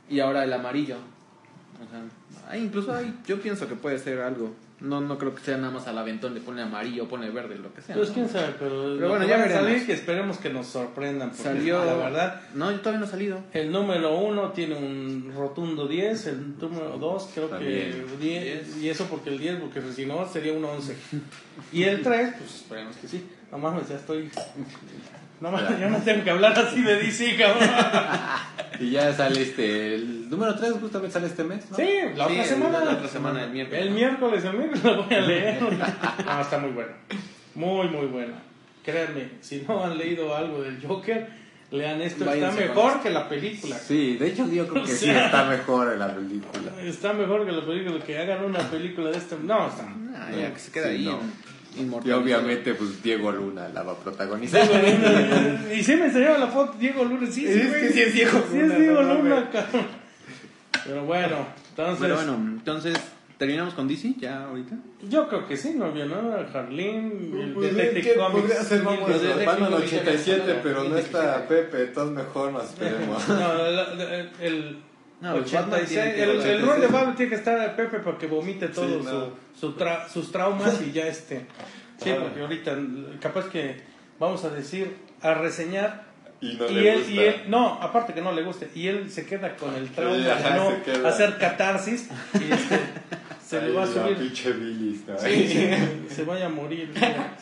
[0.10, 0.98] Y ahora el amarillo.
[0.98, 4.56] O sea, incluso ahí yo pienso que puede ser algo.
[4.82, 7.74] No, no creo que sea nada más al aventón de pone amarillo, pone verde, lo
[7.74, 7.96] que sea.
[7.96, 8.14] Pues ¿no?
[8.16, 9.64] quién sabe, pero, bueno, ya veremos.
[9.66, 11.30] salir, que esperemos que nos sorprendan.
[11.32, 11.84] Porque Salió.
[11.84, 13.40] la verdad, No, yo todavía no he salido.
[13.52, 18.06] el número uno tiene un rotundo 10, el número 2 creo También.
[18.08, 20.96] que 10, y eso porque el 10, porque si no sería un 11.
[21.74, 23.28] Y el 3, pues esperemos que sí.
[23.52, 24.30] No mames, ya estoy...
[25.42, 27.70] No mames, ya no tengo que hablar así de DC, cabrón.
[28.82, 29.96] Y ya sale este.
[29.96, 31.76] El número 3 justamente sale este mes, ¿no?
[31.76, 31.84] Sí,
[32.16, 32.86] la Sí, otra el- semana.
[32.86, 33.82] la otra semana, el miércoles.
[33.82, 35.62] El miércoles, el miércoles lo voy a leer.
[35.62, 36.92] No, está muy bueno.
[37.56, 38.36] Muy, muy buena.
[38.86, 41.28] Créanme, si no han leído algo del Joker,
[41.72, 42.24] lean esto.
[42.24, 43.76] Váyanse está mejor que la película.
[43.78, 46.72] Sí, de hecho yo creo que O sí está mejor en la película.
[46.82, 48.02] Está mejor que la película.
[48.06, 49.36] Que hagan una película de este.
[49.44, 49.94] No, está.
[50.16, 51.04] Ah, ya que se queda Sí, ahí.
[51.06, 51.20] no.
[51.78, 54.68] Y obviamente, pues Diego Luna la va a protagonizar.
[55.74, 57.28] y sí me enseñaba la foto Diego Luna.
[57.28, 59.86] Sí, sí, Es que sí es Diego Sí Luna, es Diego Luna, cabrón.
[60.86, 61.98] Pero bueno, entonces.
[62.02, 62.98] Pero bueno, entonces,
[63.38, 64.76] ¿terminamos con DC ya ahorita?
[65.08, 66.48] Yo creo que sí, no había nada.
[66.54, 68.42] Harleen, el Pues, Detective ¿qué Comics.
[68.42, 69.10] podría ser, vamos,
[69.46, 73.28] van al Comics 87, eran- pero no está Pepe, entonces mejor nos esperemos.
[73.30, 73.66] No,
[74.42, 74.78] el,
[75.22, 76.66] No, el Batman 86, tiene que- el, el 86.
[76.68, 79.34] rol de Batman tiene que estar Pepe para que vomite todo Sí, su, no.
[79.60, 81.46] su tra- sus traumas y ya este.
[82.02, 82.18] Sí, Ah.
[82.22, 82.78] porque ahorita
[83.20, 83.82] capaz que
[84.18, 86.06] vamos a decir, a reseñar
[86.40, 87.12] Y no y le él, gusta.
[87.14, 90.16] y él, no, aparte que no le guste, y él se queda con el trauma
[90.16, 90.24] de
[90.56, 92.80] no se hacer catarsis y este,
[93.46, 94.18] se le va a Ay, subir.
[94.18, 95.18] pinche bilis, ¿no?
[95.20, 95.70] Sí, sí,
[96.16, 96.94] se vaya a morir,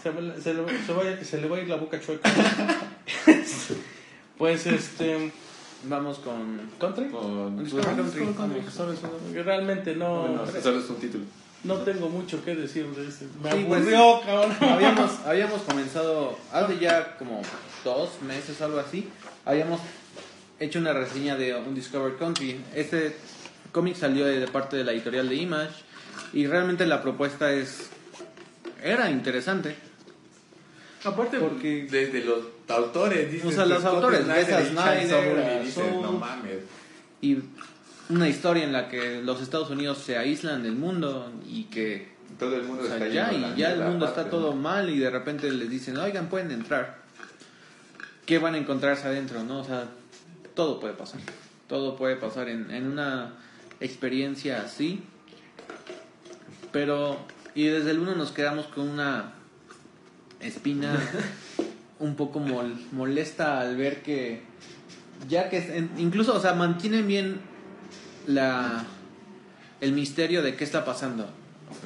[0.01, 0.11] se,
[0.41, 0.53] se
[0.85, 2.27] se vaya- se le va a ir la boca chueca.
[4.37, 5.31] Pues este,
[5.83, 6.59] Vamos con.
[6.79, 7.09] country.
[7.09, 8.25] Con- Discover Ah, Country.
[8.33, 11.23] country, Realmente no, Bueno, solo es un título.
[11.63, 13.25] no tengo mucho que decir de ese.
[13.43, 14.55] Me Sí, pues, aburrió, cabrón.
[14.61, 17.41] habíamos, habíamos comenzado hace ya como
[17.83, 19.07] dos meses, algo así.
[19.45, 19.79] Habíamos
[20.59, 22.59] hecho una reseña de un Discovered Country.
[22.73, 23.15] Este
[23.71, 25.73] cómic salió de, de parte de la editorial de Image
[26.33, 27.89] y realmente la propuesta es
[28.83, 29.75] era interesante.
[31.03, 35.83] Aparte, Porque- desde los autores, dices, O sea, los Scott autores, Snyder, a y dices,
[36.01, 36.57] no mames.
[37.21, 37.37] y
[38.09, 42.55] una historia en la que los Estados Unidos se aíslan del mundo y que Todo
[42.55, 44.61] el mundo o sea, está ya, y ya el mundo está todo ¿no?
[44.61, 46.97] mal y de repente les dicen, oigan, pueden entrar.
[48.25, 49.43] ¿Qué van a encontrarse adentro?
[49.43, 49.59] ¿no?
[49.59, 49.87] O sea,
[50.55, 51.21] todo puede pasar.
[51.67, 53.33] Todo puede pasar en, en una
[53.79, 55.01] experiencia así.
[56.71, 57.17] Pero,
[57.55, 59.33] y desde el uno nos quedamos con una
[60.41, 60.99] espina
[61.99, 64.41] un poco mol- molesta al ver que,
[65.27, 67.39] ya que, incluso, o sea, mantienen bien
[68.27, 68.85] la,
[69.81, 71.27] el misterio de qué está pasando.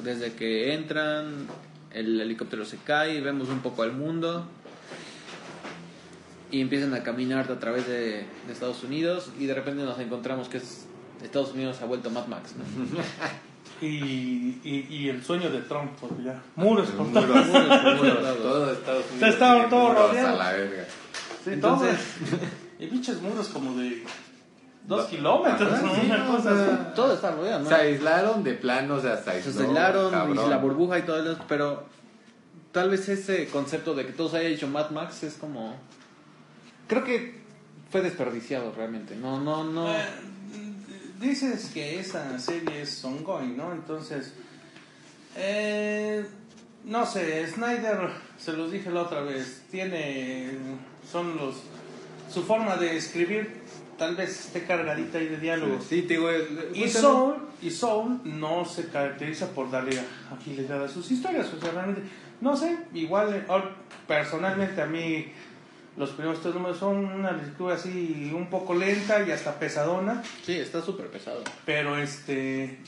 [0.04, 1.46] Desde que entran,
[1.92, 4.46] el helicóptero se cae, vemos un poco al mundo
[6.50, 10.58] y empiezan a caminar a través de, Estados Unidos y de repente nos encontramos que
[10.58, 10.86] es-
[11.22, 12.52] Estados Unidos ha vuelto Mad Max.
[13.82, 17.46] Y, y, y el sueño de Trump, porque ya, muros por Muros, muros,
[17.96, 19.28] muros, todo Estados Unidos.
[19.30, 20.28] Está tiene todo muros rodeado.
[20.28, 20.84] A la verga.
[21.44, 21.98] Sí, Entonces-.
[22.78, 24.02] Y pinches muros como de
[24.88, 25.94] dos kilómetros, Ajá, ¿no?
[25.94, 26.94] sí, una no, cosa o sea, así.
[26.96, 27.68] todo está rodeado, ¿no?
[27.68, 30.46] Se aislaron de plano, o sea, se Se aisló, aislaron, cabrón.
[30.46, 31.84] y la burbuja y todo eso, pero
[32.72, 35.76] tal vez ese concepto de que todos haya dicho Mad Max es como...
[36.88, 37.40] Creo que
[37.90, 39.14] fue desperdiciado realmente.
[39.14, 39.88] No, no, no...
[39.92, 40.04] Eh,
[41.22, 43.72] dices que esa serie es ongoing, ¿no?
[43.72, 44.34] Entonces,
[45.36, 46.24] eh,
[46.84, 50.50] no sé, Snyder, se los dije la otra vez, tiene,
[51.10, 51.56] son los,
[52.32, 53.62] su forma de escribir
[53.98, 55.84] tal vez esté cargadita ahí de diálogos.
[55.84, 60.00] Sí, te digo, el- Y Soul, y Soul no se caracteriza por darle
[60.36, 61.52] agilidad a sus historias.
[61.54, 62.02] O sea, realmente,
[62.40, 63.44] no sé, igual, eh,
[64.08, 65.32] personalmente a mí
[65.96, 70.22] los primeros tres números son una lectura así un poco lenta y hasta pesadona.
[70.44, 71.42] Sí, está súper pesado.
[71.66, 72.78] Pero este,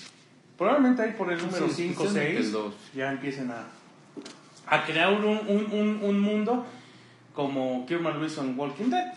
[0.56, 2.74] probablemente ahí por el número Sí, 5 o especialmente 6 el dos.
[2.94, 3.66] ya empiecen a,
[4.66, 6.64] a crear un, un, un, un mundo
[7.34, 9.12] como Kierman Lewis en Walking Dead,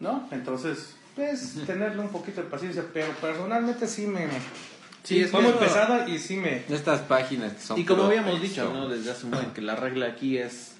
[0.00, 0.26] ¿no?
[0.32, 4.26] Entonces, pues, tenerle un poquito de paciencia, pero personalmente sí me...
[5.04, 6.62] Sí, es muy pesada y sí me...
[6.68, 7.78] Estas páginas que son.
[7.78, 8.88] Y como habíamos dicho, ¿no?
[8.88, 10.76] Desde hace un buen que la regla aquí es...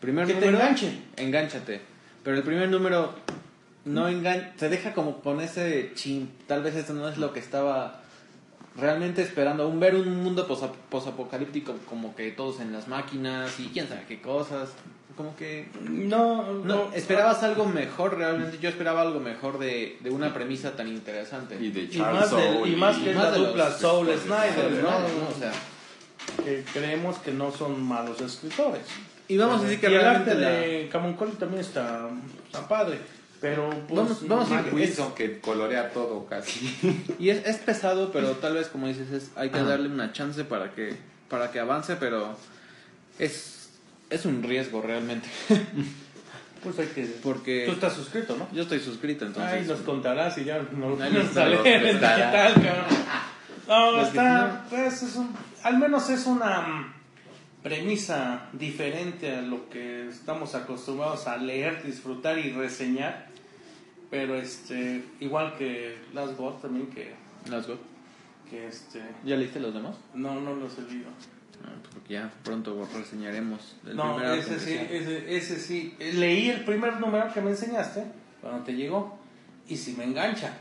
[0.00, 0.58] Primer Que te número...
[0.58, 0.98] enganche.
[1.16, 1.80] Engánchate.
[2.24, 3.14] Pero el primer número
[3.84, 6.30] no engan te deja como con ese chin.
[6.46, 8.00] Tal vez esto no es lo que estaba
[8.76, 9.68] realmente esperando.
[9.68, 14.04] Un ver un mundo posa- posapocalíptico como que todos en las máquinas y quién sabe
[14.08, 14.70] qué cosas.
[15.16, 15.68] Como que...
[15.82, 18.58] No, No, esperabas algo mejor realmente.
[18.58, 21.56] Yo esperaba algo mejor de, de una premisa tan interesante.
[21.60, 23.70] Y de Y Charles más, del- Soule y más que es la de los dupla
[23.70, 24.90] Soul Snyder, ¿no?
[24.90, 25.28] ¿no?
[25.28, 25.52] O sea,
[26.44, 28.82] Que creemos que no son malos escritores.
[29.32, 32.08] Y vamos a decir que y el realmente arte la- de Camuncoli también está,
[32.46, 32.98] está padre.
[33.40, 36.76] Pero pues, Vamos- vamos a ir- Mac- Wilson que colorea todo casi.
[37.18, 40.44] Y es, es pesado, pero tal vez, como dices, es, hay que darle una chance
[40.44, 40.94] para que,
[41.30, 42.36] para que avance, pero
[43.18, 43.70] es,
[44.10, 45.26] es un riesgo realmente.
[46.62, 47.04] pues hay que...
[47.22, 48.46] Porque Tú estás suscrito, ¿no?
[48.52, 49.52] yo estoy suscrito, entonces...
[49.62, 52.48] Ay, nos contarás y ya no lo Ahí nos en prestará.
[52.48, 53.00] digital, cabrón.
[53.68, 56.92] No, está, pues es un, al menos es una mm,
[57.62, 63.28] premisa diferente a lo que estamos acostumbrados a leer, disfrutar y reseñar.
[64.10, 67.14] Pero este, igual que Last God también que,
[67.48, 67.78] Let's go.
[68.48, 69.96] que este, ¿Ya leíste los demás?
[70.14, 71.08] no, no los he leído.
[71.64, 75.94] Ah, porque ya pronto reseñaremos el No, primer ese sí, ese, ese sí.
[76.14, 78.04] Leí el primer número que me enseñaste
[78.40, 79.18] cuando te llegó
[79.68, 80.56] y si me engancha.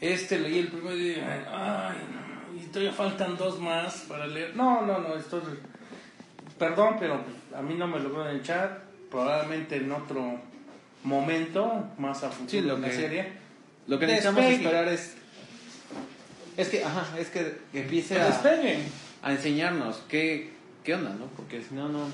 [0.00, 4.54] Este leí el primero y dije, ay, no, y todavía faltan dos más para leer.
[4.54, 5.73] No, no, no, esto es-
[6.58, 7.20] Perdón, pero
[7.54, 8.84] a mí no me logró enganchar.
[9.10, 10.40] Probablemente en otro
[11.04, 13.32] momento, más a futuro Sí, lo en la que- serie.
[13.86, 14.64] Lo que necesitamos Despegue.
[14.64, 15.14] esperar es...
[16.56, 18.28] Es que, ajá, es que, que empiece a,
[19.22, 20.52] a enseñarnos qué,
[20.84, 21.26] qué onda, ¿no?
[21.36, 22.06] Porque si no, no...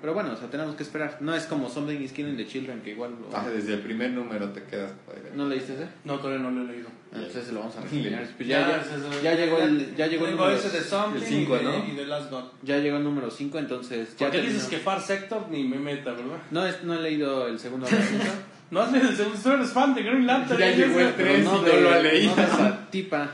[0.00, 1.18] Pero bueno, o sea, tenemos que esperar.
[1.20, 3.12] No es como Something is Killing the Children, que igual...
[3.12, 4.92] lo- Ah, desde el primer número te quedas.
[5.34, 5.86] ¿No leíste ese?
[6.04, 6.88] No, todavía no lo he leído.
[7.12, 8.24] Ah, Entonces se lo vamos a reseñar.
[8.36, 8.84] Pues Ya, ya,
[9.22, 11.64] ya, ya llegó el, ya llegó el número, ese de Something el cinco, y, de,
[11.64, 11.84] ¿no?
[11.88, 12.44] y de Last God.
[12.62, 14.54] ya llegó el número 5, entonces ya Porque terminó.
[14.54, 16.38] dices que Far Sector ni me meta, ¿verdad?
[16.52, 17.88] No, es, no he leído el segundo
[18.70, 20.60] No has leído el segundo, tú eres fan de Green Lantern.
[20.60, 21.44] Ya llegó el Ese- tres.
[21.44, 22.36] no y de, no lo ha leído.
[22.36, 23.28] no esa tipa.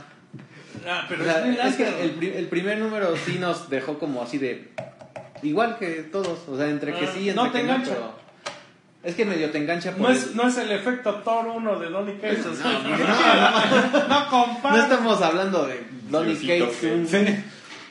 [0.88, 3.98] Ah, pero O sea, es Green es que el, el primer número sí nos dejó
[3.98, 4.68] como así de.
[5.42, 6.48] Igual que todos.
[6.48, 7.90] O sea, entre que Ah, sí, entre no que engancha.
[7.90, 8.25] pero-
[9.06, 11.78] es que medio te engancha por No el- es, no es el efecto Thor 1
[11.78, 12.44] de Donny Cates.
[12.44, 14.76] no, no, no, no, compara.
[14.76, 17.44] No estamos hablando de Donny Cates, un-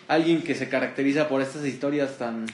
[0.08, 2.46] alguien que se caracteriza por estas historias tan.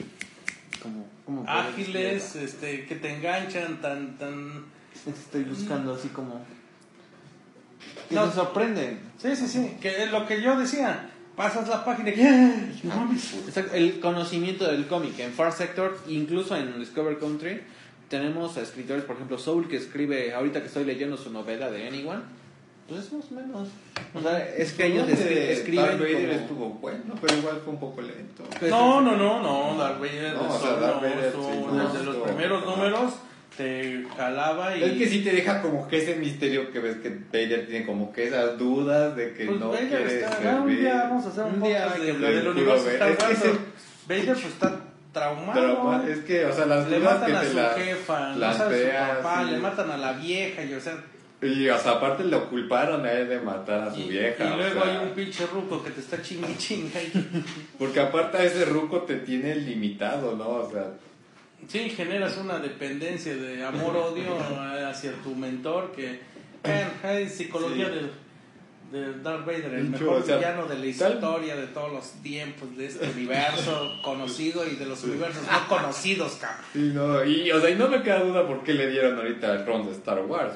[0.82, 1.08] como.
[1.26, 4.66] ¿cómo puedo ágiles, este, que te enganchan tan, tan...
[5.08, 6.44] Estoy buscando así como.
[8.10, 8.26] que No.
[8.28, 9.00] te sorprenden.
[9.18, 12.82] Sí, sí, sí, que es lo que yo decía, pasas la página y
[13.74, 17.62] El conocimiento del cómic en Far Sector, incluso en Discover Country,
[18.12, 21.88] tenemos a escritores, por ejemplo, Soul, que escribe, ahorita que estoy leyendo su novela de
[21.88, 22.22] Anyone,
[22.88, 23.70] pues es más o menos.
[24.14, 25.86] O sea, es que ellos Uno de escri- escriben.
[25.86, 28.44] Darth Vader como- estuvo bueno, pero igual fue un poco lento.
[28.60, 31.68] Pues, No, no, no, no, Darth Vader, No, o sea, Darth Vader, su- sí, desde
[31.72, 33.14] no, los estuvo- primeros números
[33.58, 34.84] te jalaba y...
[34.84, 38.12] Es que sí te deja como que ese misterio que ves que Vader tiene como
[38.12, 40.60] que esas dudas de que Pues no Vader quiere está, servir.
[40.62, 42.86] un día vamos a hacer un, Un día que del universo.
[42.86, 43.02] Wars.
[43.20, 43.58] Es que ese-
[44.08, 44.80] Vader pues está
[45.12, 45.60] traumado.
[45.60, 48.30] Trauma- es que, o sea, las le dudas matan que a te su la jefa,
[48.36, 51.04] no sabe su planteas, papá, le matan a la vieja y o sea...
[51.44, 54.46] Y, o sea, aparte lo culparon a él de matar a su y, vieja.
[54.46, 57.00] y o luego sea, hay un pinche ruco que te está chingue chinga.
[57.80, 60.48] Porque aparte a ese ruco te tiene limitado, ¿no?
[60.50, 60.92] O sea,
[61.68, 64.38] Sí, generas una dependencia de amor-odio
[64.88, 66.20] hacia tu mentor que
[66.64, 67.92] eh, es psicología Sí.
[67.94, 68.02] de,
[68.92, 72.12] de Darth Vader, el mejor o sea, villano de la tal- historia de todos los
[72.22, 76.66] tiempos de este universo conocido y de los universos no conocidos, cabrón.
[76.74, 79.54] sí, no, y, o sea, y no me queda duda por qué le dieron ahorita
[79.54, 80.54] el ron de Star Wars.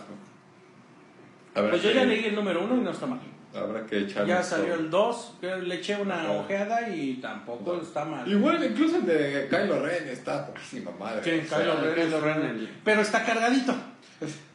[1.54, 3.20] Pues yo ya leí el número uno y no está mal.
[3.56, 4.82] Habrá que echarle Ya salió ojo.
[4.84, 8.30] el 2, que le eché una ojeada y tampoco está mal.
[8.30, 11.22] Igual, incluso el de Kylo Ren está poquísima madre.
[11.22, 13.74] O sea, Kylo Ren Kylo Ren, Pero está cargadito.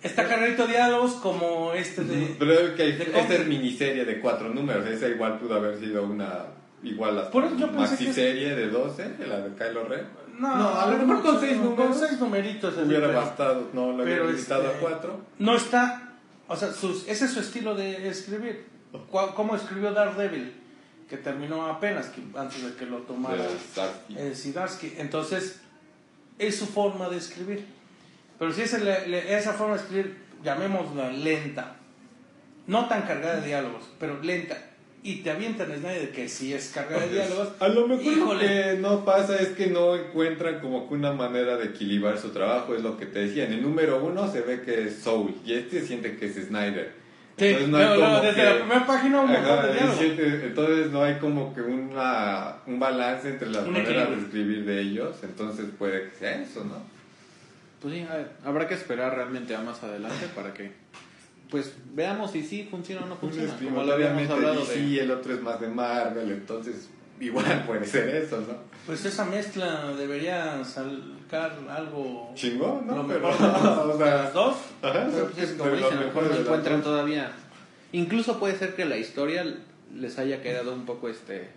[0.03, 2.35] Está cargadito de diálogos como este de...
[2.39, 4.87] Pero es que de esta es miniserie de cuatro números.
[4.87, 6.47] Esa igual pudo haber sido una.
[6.83, 10.07] Igual la Por eso yo pensé que es- serie de 12, la de Kylo Ren.
[10.39, 12.75] No, No, a lo mejor con seis Con números seis numeritos.
[12.79, 15.21] Hubiera pero- bastado, no lo hubiera limitado este- a cuatro.
[15.39, 16.15] No está.
[16.49, 18.65] O sea, sus- ese es su estilo de escribir.
[19.11, 20.55] ¿Cómo escribió Daredevil?
[21.09, 23.59] Que terminó apenas, que, antes de que lo tomara De
[24.39, 24.87] Starsky.
[24.87, 24.95] eh.
[24.99, 25.61] Entonces,
[26.39, 27.67] es su forma de escribir.
[28.41, 31.77] Pero si es le- esa forma de escribir, llamémosla lenta.
[32.67, 34.57] No tan cargada de diálogos, pero lenta.
[35.03, 37.49] Y te avientan el de que sí es cargada de diálogos.
[37.61, 41.57] A lo mejor lo que no pasa es que no encuentran como que una manera
[41.59, 43.45] de equilibrar su trabajo, es lo que te decía.
[43.45, 46.93] En el número uno se ve que es Soul y este siente que es Snyder.
[47.39, 50.01] Sí, Entonces no hay como desde que- la primera página un Ajá, de diálogos.
[50.45, 54.17] entonces no hay como que una, un balance entre las Un maneras equilibrio.
[54.17, 57.00] de escribir de ellos, entonces puede que sea eso, ¿no?
[57.81, 60.73] Pues sí, a ver, habrá que esperar realmente a más adelante para que.
[61.51, 63.53] Pues veamos si sí funciona o no funciona.
[63.57, 65.01] Como lo habíamos hablado DC, de.
[65.01, 68.55] el otro es más de Marvel, entonces igual puede ser eso, ¿no?
[68.87, 72.97] Pues esa mezcla debería sacar algo Chingón, ¿no?
[73.03, 74.57] lo Pero, mejor de los- o de sea, las dos.
[74.83, 77.33] Ajá, Pero pues es como dicen, a lo mejor no encuentran todavía.
[77.93, 79.45] Incluso puede ser que la historia
[79.95, 81.51] les haya quedado un poco este.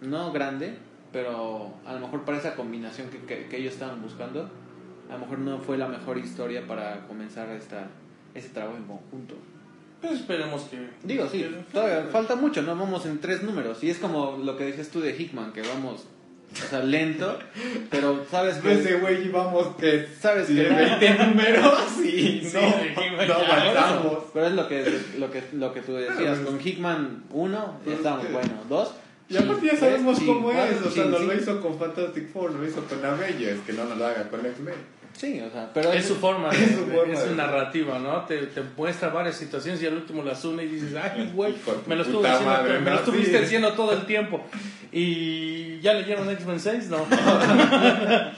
[0.00, 0.74] No grande,
[1.12, 4.50] pero a lo mejor para esa combinación que, que, que ellos estaban buscando,
[5.12, 7.86] a lo mejor no fue la mejor historia para comenzar esta,
[8.34, 9.34] ese trabajo en conjunto.
[10.00, 10.78] Pues esperemos que.
[11.04, 13.82] Digo, sí, que- todavía falta mucho, no vamos en tres números.
[13.84, 16.06] Y es como lo que dices tú de Hickman, que vamos,
[16.52, 17.38] o sea, lento,
[17.90, 18.72] pero sabes que.
[18.72, 20.76] Ese güey íbamos que Sabes que no.
[20.76, 24.18] 20 números y Sí, no, no ya, avanzamos.
[24.34, 28.26] Pero es lo que, lo que, lo que tú decías, con Hickman 1 pues, estábamos,
[28.26, 28.94] que- bueno, 2.
[29.28, 32.66] Y aparte ya sabemos cómo es, o sea, no lo hizo con Fantastic Four, lo
[32.68, 34.74] hizo con Avengers, que no nos lo haga con X-Men.
[35.16, 37.98] Sí, o sea, pero Es su forma, Es su de- forma es su de- narrativa,
[37.98, 38.22] ¿no?
[38.24, 41.54] Te, te muestra varias situaciones y al último las une y dices, ay, güey,
[41.86, 43.42] me lo, estuvo diciendo, madre, me lo estuviste Sí.
[43.42, 44.44] diciendo todo el tiempo.
[44.90, 46.88] ¿Y ya leyeron X-Men 6?
[46.88, 47.06] No.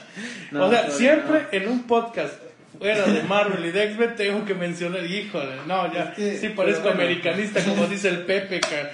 [0.51, 2.35] No, o sea, siempre en un podcast
[2.77, 6.49] fuera de Marvel y de X-Men tengo que mencionar, híjole, no, ya, Es que- sí
[6.49, 7.01] parezco bueno.
[7.01, 8.91] americanista como dice el Pepe, ca-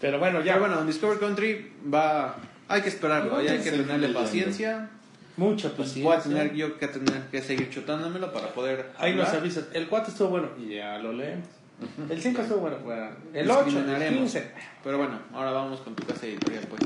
[0.00, 2.36] pero bueno, ya, Pero bueno, Discover Country va.
[2.68, 4.90] Hay que esperarlo, hay que tenerle paciencia.
[5.36, 6.04] Mucha Pues paciencia.
[6.04, 8.90] voy a tener yo que tener que seguir chutándomelo para poder.
[8.98, 9.42] Ahí nos hablar.
[9.42, 11.46] avisas, el 4 estuvo bueno, y ya lo leemos.
[12.08, 14.18] El 5 estuvo bueno, bueno, el 8, el Discriminaremos.
[14.32, 14.50] 15.
[14.82, 16.80] Pero bueno, ahora vamos con tu casa editorial, pues.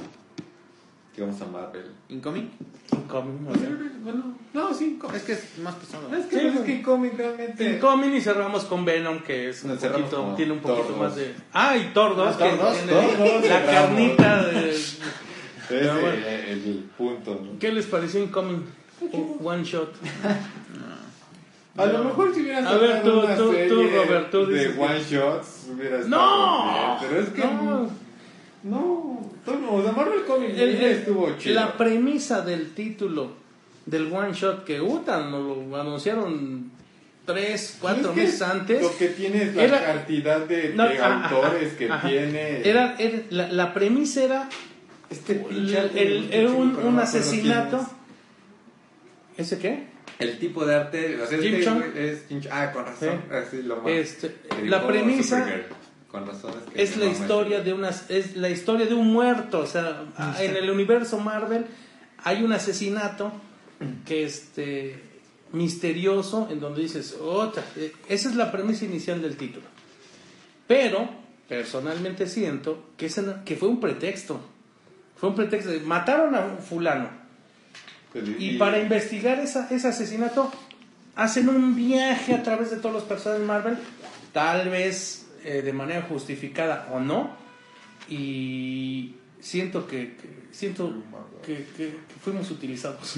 [1.14, 1.90] Que vamos a Marvel.
[2.08, 2.50] Incoming.
[2.92, 3.68] Incoming, o sea.
[4.02, 6.08] Bueno, no, sí, Es que es más pesado.
[6.16, 7.74] Es que, Sí, pues, es que Incoming realmente.
[7.74, 11.16] Incoming y cerramos con Venom, que es un Nos poquito, tiene un poquito Thor más
[11.16, 11.34] de.
[11.52, 14.76] Ah, y 2, Ah, que Thor dos, tiene Thor dos, la carnita de.
[15.70, 16.26] Ese Pero bueno.
[16.26, 17.58] es el punto, ¿no?
[17.58, 18.64] ¿Qué les pareció Incoming?
[19.42, 19.94] One shot.
[21.76, 24.74] A lo mejor si hubieran A ver, tú- una tú- tú, Robert, tú de dices
[24.74, 26.72] que- one shots hubiera estado ¡No!
[26.98, 27.90] bien, pero es que No.
[28.64, 31.54] no, no, o sea, Marvel Comics El- el- estuvo chido.
[31.54, 33.30] la premisa del título
[33.86, 36.70] del one shot que Utan nos lo anunciaron
[37.24, 38.82] tres, cuatro Es que meses antes.
[38.82, 42.68] Lo que tiene es la Era- cantidad de, No, de autores que tiene.
[42.68, 44.48] Era, era- la, la premisa era
[45.10, 45.78] este pinche
[46.32, 47.86] el- un, un no asesinato.
[49.36, 49.86] ¿Ese qué?
[50.18, 52.40] El tipo de arte, o sea, Jim este es Jim.
[52.50, 53.22] Ah, con razón.
[53.28, 53.34] Sí.
[53.34, 53.86] Así lo más.
[53.90, 55.66] Este, la dibujó premisa Supergirl.
[56.10, 59.12] Con razón es que es me la historia de unas es la historia de un
[59.12, 60.02] muerto o sea
[60.40, 61.66] en el universo Marvel
[62.24, 63.30] hay un asesinato
[64.04, 65.00] que este
[65.52, 69.64] misterioso en donde dices otra eh, esa es la premisa inicial del título
[70.66, 71.08] pero
[71.48, 74.40] personalmente siento que ese que fue un pretexto
[75.20, 77.10] fue un pretexto de- mataron a un fulano
[78.14, 78.34] güey.
[78.38, 80.50] y para investigar esa, ese asesinato,
[81.14, 83.78] hacen un viaje a través de todos los personajes de Marvel,
[84.32, 87.36] tal vez eh, de manera justificada o no.
[88.08, 90.92] Y siento que, que- siento
[91.44, 91.64] que,
[92.24, 93.14] fuimos utilizados.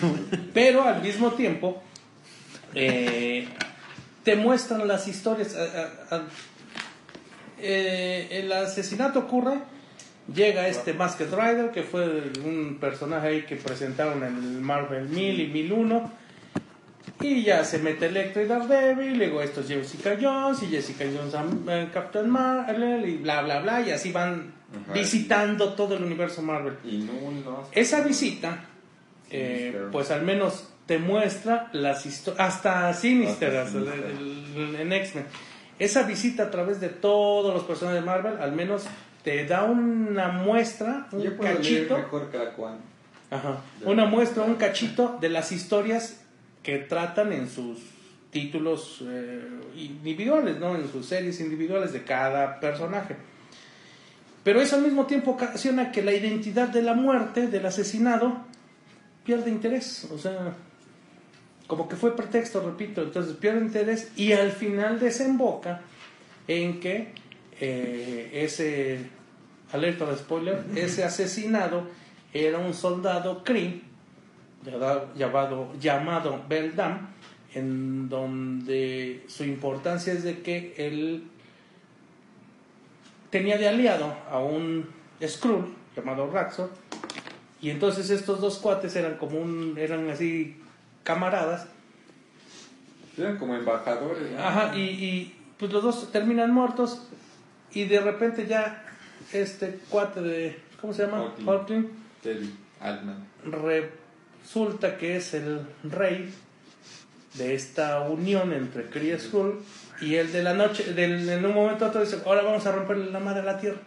[0.54, 1.82] Pero al mismo tiempo,
[2.74, 3.48] eh,
[4.22, 5.56] te muestran las historias.
[7.58, 9.58] eh, el asesinato ocurre,
[10.32, 15.40] llega este Masked Rider, que fue un personaje ahí que presentaron en el Marvel 1000
[15.40, 16.10] y 1001,
[17.20, 21.34] y ya se mete Electro y Daredevil, luego esto es Jessica Jones, y Jessica Jones
[21.34, 24.52] a eh, Captain Marvel, y bla, bla, bla, y así van
[24.84, 24.92] Ajá.
[24.92, 26.74] visitando todo el universo Marvel.
[26.84, 27.68] Y no, no.
[27.72, 28.64] Esa visita,
[29.30, 34.80] eh, pues al menos te muestra las historias, hasta Sinister, Hasta Sinister.
[34.80, 35.24] en X-Men.
[35.78, 38.84] Esa visita a través de todos los personajes de Marvel, al menos
[39.24, 42.76] te da una muestra, un Yo puedo leer cachito, mejor cada cual.
[43.30, 46.20] ajá, una muestra, un cachito de las historias
[46.62, 47.78] que tratan en sus
[48.30, 49.42] títulos eh,
[49.76, 50.76] individuales, ¿no?
[50.76, 53.16] En sus series individuales de cada personaje.
[54.42, 58.42] Pero eso al mismo tiempo ocasiona que la identidad de la muerte, del asesinado,
[59.24, 60.06] pierde interés.
[60.12, 60.52] O sea,
[61.66, 65.80] como que fue pretexto, repito, entonces pierde interés y al final desemboca
[66.46, 67.14] en que
[67.66, 68.98] eh, ese,
[69.72, 71.88] alerta de spoiler, ese asesinado
[72.34, 73.80] era un soldado Kree
[75.16, 77.08] llamado, llamado, Beldam,
[77.54, 81.24] en donde su importancia es de que él
[83.30, 84.86] tenía de aliado a un
[85.26, 86.70] Skrull llamado Raxor
[87.62, 90.60] y entonces estos dos cuates eran como un eran así
[91.02, 91.66] camaradas
[93.16, 94.32] Eran como embajadores.
[94.32, 94.38] ¿no?
[94.38, 97.08] Ajá, y, y, pues los dos terminan muertos
[97.74, 98.84] y de repente ya
[99.32, 101.32] este cuate de ¿cómo se llama?
[102.80, 103.16] Altman.
[103.44, 106.32] resulta que es el rey
[107.34, 109.60] de esta unión entre Kree y Skrull
[110.00, 113.10] y el de la noche del, en un momento otro dice ahora vamos a romperle
[113.10, 113.78] la madre a la tierra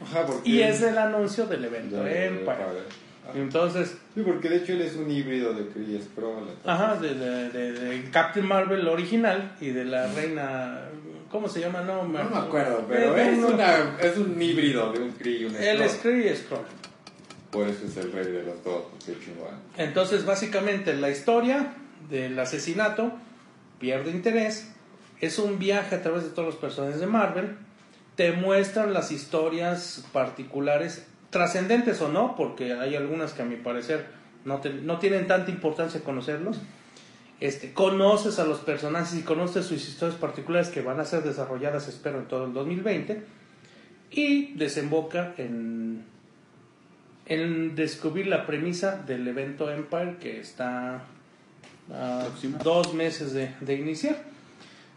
[0.00, 2.56] Ajá, y es el anuncio del evento ya, Empire.
[3.34, 6.00] ya, entonces Sí, porque de hecho él es un híbrido de Kree
[6.64, 10.80] ajá de, de- de- de Captain Marvel original y de la reina
[11.34, 11.80] ¿cómo se llama?
[11.80, 15.44] no, No me acuerdo, pero Eh, es, una, es un híbrido de un Kree y
[15.46, 16.12] un él es Skrull.
[16.14, 16.60] Kree y Skrull
[17.50, 19.50] Por eso es el rey de los dos, porque chingón.
[19.76, 21.72] Entonces, básicamente, la historia
[22.08, 23.10] del asesinato
[23.80, 24.70] pierde interés.
[25.20, 27.56] Es un viaje a través de todos los personajes de Marvel.
[28.14, 34.06] Te muestran las historias particulares, trascendentes o no, porque hay algunas que a mi parecer
[34.44, 36.60] no, te- no tienen tanta importancia conocerlos.
[37.44, 41.88] Este, conoces a los personajes y conoces sus historias particulares que van a ser desarrolladas,
[41.88, 43.22] espero, en todo el 2020.
[44.12, 46.04] Y desemboca en
[47.26, 51.02] en descubrir la premisa del evento Empire que está
[51.92, 52.28] a
[52.62, 54.16] dos meses de, de iniciar.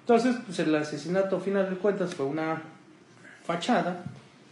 [0.02, 2.62] Entonces, pues el asesinato, final de cuentas, fue una
[3.46, 4.06] fachada.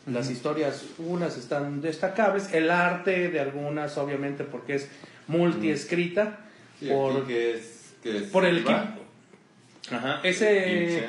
[0.05, 2.53] Las historias, unas están destacables.
[2.53, 4.89] El arte de algunas, obviamente, porque es
[5.27, 6.39] multiescrita.
[6.87, 7.74] Por, que es,
[8.11, 9.01] que es por el equipo.
[9.91, 11.03] Ajá, ese,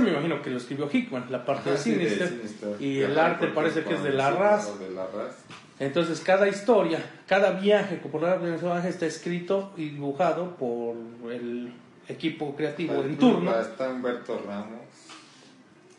[0.00, 2.76] me imagino que lo escribió Hickman, la parte Ajá, de sí, de Sinister.
[2.80, 4.72] Y el arte parece que es de la raza.
[4.72, 5.38] o de la raza.
[5.78, 10.96] Entonces, cada historia, cada viaje que por cada personaje está escrito y dibujado por
[11.30, 11.72] el
[12.08, 13.58] equipo creativo en turno.
[13.58, 14.80] Está Humberto Ramos.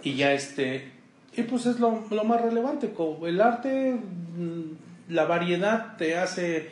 [0.04, 0.92] Y ya este.
[1.36, 2.94] Y pues es lo, lo más relevante.
[3.24, 6.72] El arte, mm, la variedad te hace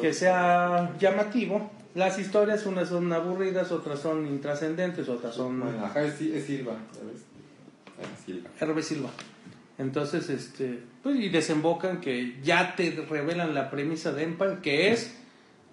[0.00, 1.70] que sea llamativo.
[1.98, 5.58] Las historias, unas son aburridas, otras son intrascendentes, otras son.
[5.58, 7.24] Bueno, ajá, es, es Silva, ¿sabes?
[8.00, 8.48] Ah, Silva.
[8.60, 9.10] RB Silva.
[9.78, 15.16] Entonces, este, pues, y desembocan que ya te revelan la premisa de Empire, que es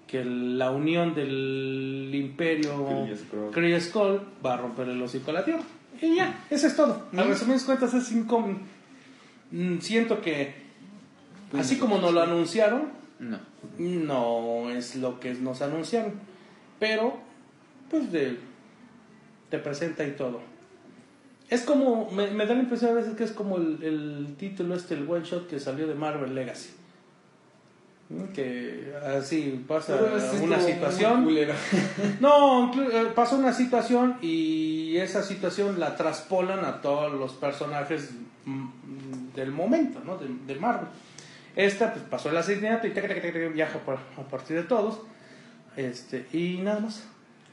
[0.07, 3.07] que la unión del imperio
[3.51, 5.61] Kree Skull va a romper el hocico a la Tierra.
[6.01, 7.03] Y ya, eso es todo.
[7.15, 8.57] A resumidas cuentas es incómodo.
[9.51, 10.55] Mm, Siento que,
[11.53, 13.37] así como nos lo anunciaron, No.
[13.77, 16.13] No es lo que nos anunciaron.
[16.79, 17.17] Pero,
[17.89, 18.37] pues, de,
[19.49, 20.41] te presenta y todo.
[21.49, 24.75] Es como, me, me da la impresión a veces que es como el, el título
[24.75, 26.71] este, el one shot que salió de Marvel Legacy.
[28.35, 29.97] Que así pasa
[30.41, 31.27] una situación.
[32.19, 38.11] No, eh, pasa una situación y esa situación la traspolan a todos los personajes
[38.45, 40.17] mm, del momento, ¿no?
[40.17, 40.87] De, de Marvel.
[41.55, 44.63] Esta pues, pasó el asesinato y tac, tac, tac, tac, viaja por- a partir de
[44.63, 44.99] todos.
[45.77, 47.03] Este, y nada más.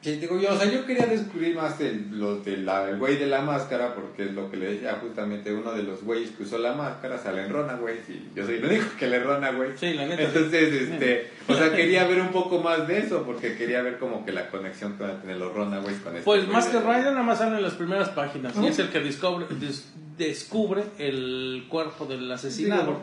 [0.00, 3.16] Sí, digo yo, o sea, yo quería descubrir más el, los de la- el güey
[3.18, 6.42] de la máscara, porque es lo que le decía justamente uno de los güeyes que
[6.42, 9.78] usó la máscara, sale en Runaways, y yo soy el único que le Runaways.
[9.78, 10.22] Sí, la neta.
[10.22, 14.24] Entonces, este, o sea, quería ver un poco más de eso, porque quería ver como
[14.24, 16.78] que la conexión que van a tener los Runaways con este Pues güey más que
[16.78, 19.86] de- Ryder nada más sale en las primeras páginas y es el que descubre, des-
[20.18, 22.82] descubre el cuerpo del asesinado.
[22.86, 23.02] Digo,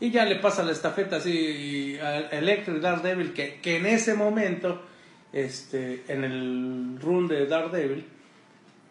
[0.00, 4.14] Y ya le pasa la estafeta así a Electro y Daredevil, que, que en ese
[4.14, 4.80] momento,
[5.32, 8.04] este, en el run de Daredevil,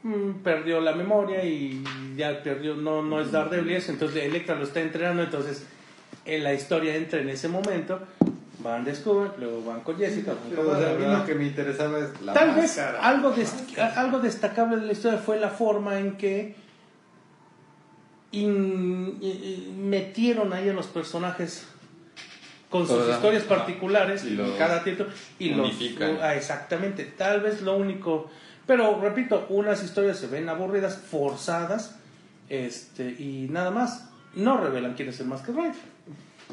[0.04, 1.84] mm, perdió la memoria y
[2.16, 5.66] ya perdió, no, no es Daredevil eso, entonces Electra lo está entrenando, entonces
[6.26, 8.00] en la historia entra en ese momento,
[8.64, 12.50] van descubren, luego van con Jessica, Pero, con lo que me interesaba es la Tal
[12.50, 13.00] vez máscara.
[13.02, 16.56] algo, des- algo destacable de la historia fue la forma en que
[18.32, 21.66] i- metieron ahí a los personajes
[22.70, 25.10] con sus historias particulares Y los cada título
[25.40, 26.18] y los unifican.
[26.22, 28.30] ah, exactamente tal vez lo único
[28.68, 31.96] pero repito unas historias se ven aburridas forzadas
[32.50, 35.74] este y nada más no revelan quién es el Masked Rider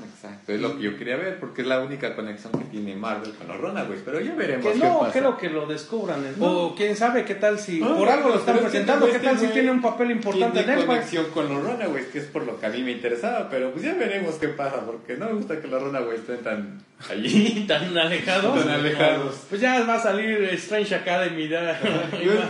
[0.04, 3.32] Exacto, es lo que yo quería ver, porque es la única conexión que tiene Marvel
[3.32, 5.12] con los Runaways, pero ya veremos Que qué no, pasa.
[5.18, 6.24] creo que lo descubran.
[6.24, 6.32] ¿eh?
[6.36, 6.46] No.
[6.66, 9.46] O quién sabe qué tal si No, por algo lo están presentando, qué tal si
[9.48, 10.86] tiene un papel importante en tiene Empire.
[10.98, 13.84] conexión con los Runaways, que es por lo que a mí me interesaba, pero pues
[13.84, 17.96] ya veremos qué pasa, porque no me gusta que los Runaways estén tan allí, Tan
[17.96, 18.58] alejados.
[18.64, 19.34] tan alejados.
[19.48, 21.48] Pues ya va a salir Strange Academy.
[21.48, 21.78] ya.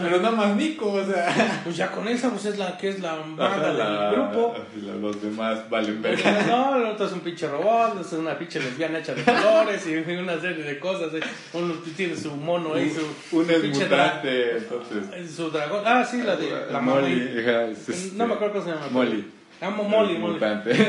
[0.03, 1.61] pero nada más Nico, o sea...
[1.65, 4.55] pues ya con esa, pues es la que es la La- del grupo.
[4.83, 6.43] la- los demás valen verga.
[6.49, 9.97] no, el otro es un pinche robot, es una pinche lesbiana hecha de colores y
[10.19, 11.13] una serie de cosas.
[11.15, 11.21] ¿eh?
[11.53, 15.31] Uno tiene su mono ahí, su, Un pinche mutante, entonces...
[15.31, 15.83] su dragón.
[15.85, 17.35] Ah, sí, la de la Molly,
[17.73, 18.89] este- No me acuerdo cómo se llama.
[18.91, 19.33] Molly.
[19.61, 20.39] Amo Molly, Molly.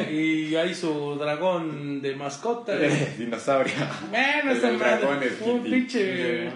[0.12, 2.78] Y hay su dragón de mascota.
[3.18, 3.74] Dinosaurio.
[4.10, 5.32] Bueno, El esa madre.
[5.42, 6.50] Un pinche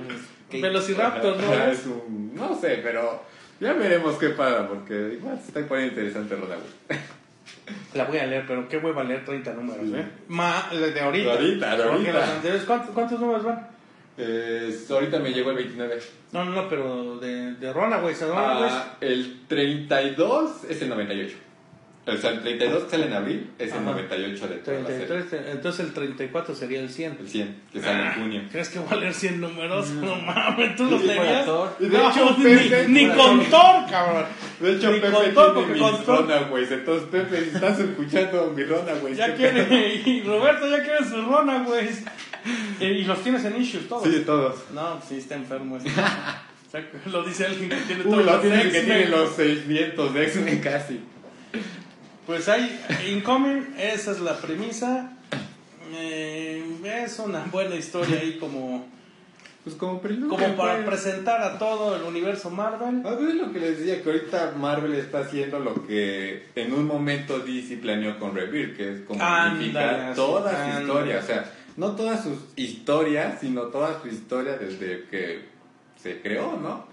[0.51, 1.53] velociraptor, ¿no?
[1.65, 3.23] Es un, no sé, pero
[3.59, 6.97] ya veremos qué pasa, porque igual se está poniendo interesante Rodawood.
[7.93, 10.05] La voy a leer, pero qué hueva leer 30 números, ¿eh?
[10.28, 11.32] Ma, de ahorita.
[11.32, 12.34] Ahorita, de ahorita.
[12.36, 13.68] anteriores, ¿cuántos, cuántos números van?
[14.18, 15.99] Eh, ahorita me llegó el 29.
[16.32, 18.22] No, no, no, pero de, de a Runaways.
[18.34, 21.36] Ah, el 32 es el 98.
[22.03, 23.91] O sea, el 32 que sale en abril es el Ajá.
[23.91, 25.05] 98 de toda la serie.
[25.05, 27.17] 33, entonces el 34 sería el 100.
[27.19, 28.41] El 100, que sale en junio.
[28.51, 29.89] ¿Crees que voy a leer 100 números?
[29.91, 31.45] No mames, tú leerías.
[31.45, 31.75] Thor.
[31.79, 34.25] Y de No, hecho, ni, Pepe- ni con Thor, cabrón.
[34.59, 36.71] De hecho, Ni Pepe con todo, tiene mis Runaways.
[36.71, 39.17] Entonces, Pepe, estás escuchando mi Runaways.
[39.17, 42.03] Ya ¿qué quiere, y Roberto ya quiere su Runaways.
[42.79, 44.03] Y, y los tienes en issues todos.
[44.03, 44.55] Sí, todos.
[44.73, 45.77] No, sí, está enfermo.
[45.77, 45.89] ese.
[45.89, 49.35] O sea, lo dice alguien que tiene Uy, todos lo los tiene que tiene los
[49.35, 50.99] 600 de X-Men casi.
[52.32, 52.79] Pues hay
[53.09, 55.11] Incoming, esa es la premisa.
[55.93, 56.63] Eh,
[57.03, 58.88] es una buena historia ahí como,
[59.65, 60.29] Pues como preludio.
[60.29, 60.86] como para pues.
[60.86, 63.05] presentar a todo el universo Marvel.
[63.05, 66.88] A ver lo que les decía, que ahorita Marvel está haciendo lo que en un
[66.88, 71.19] momento DC planeó con Rebirth, que es como unificar toda su historia.
[71.19, 75.49] O sea, no todas sus historias, sino toda su historia desde que
[76.01, 76.86] se creó, ¿no?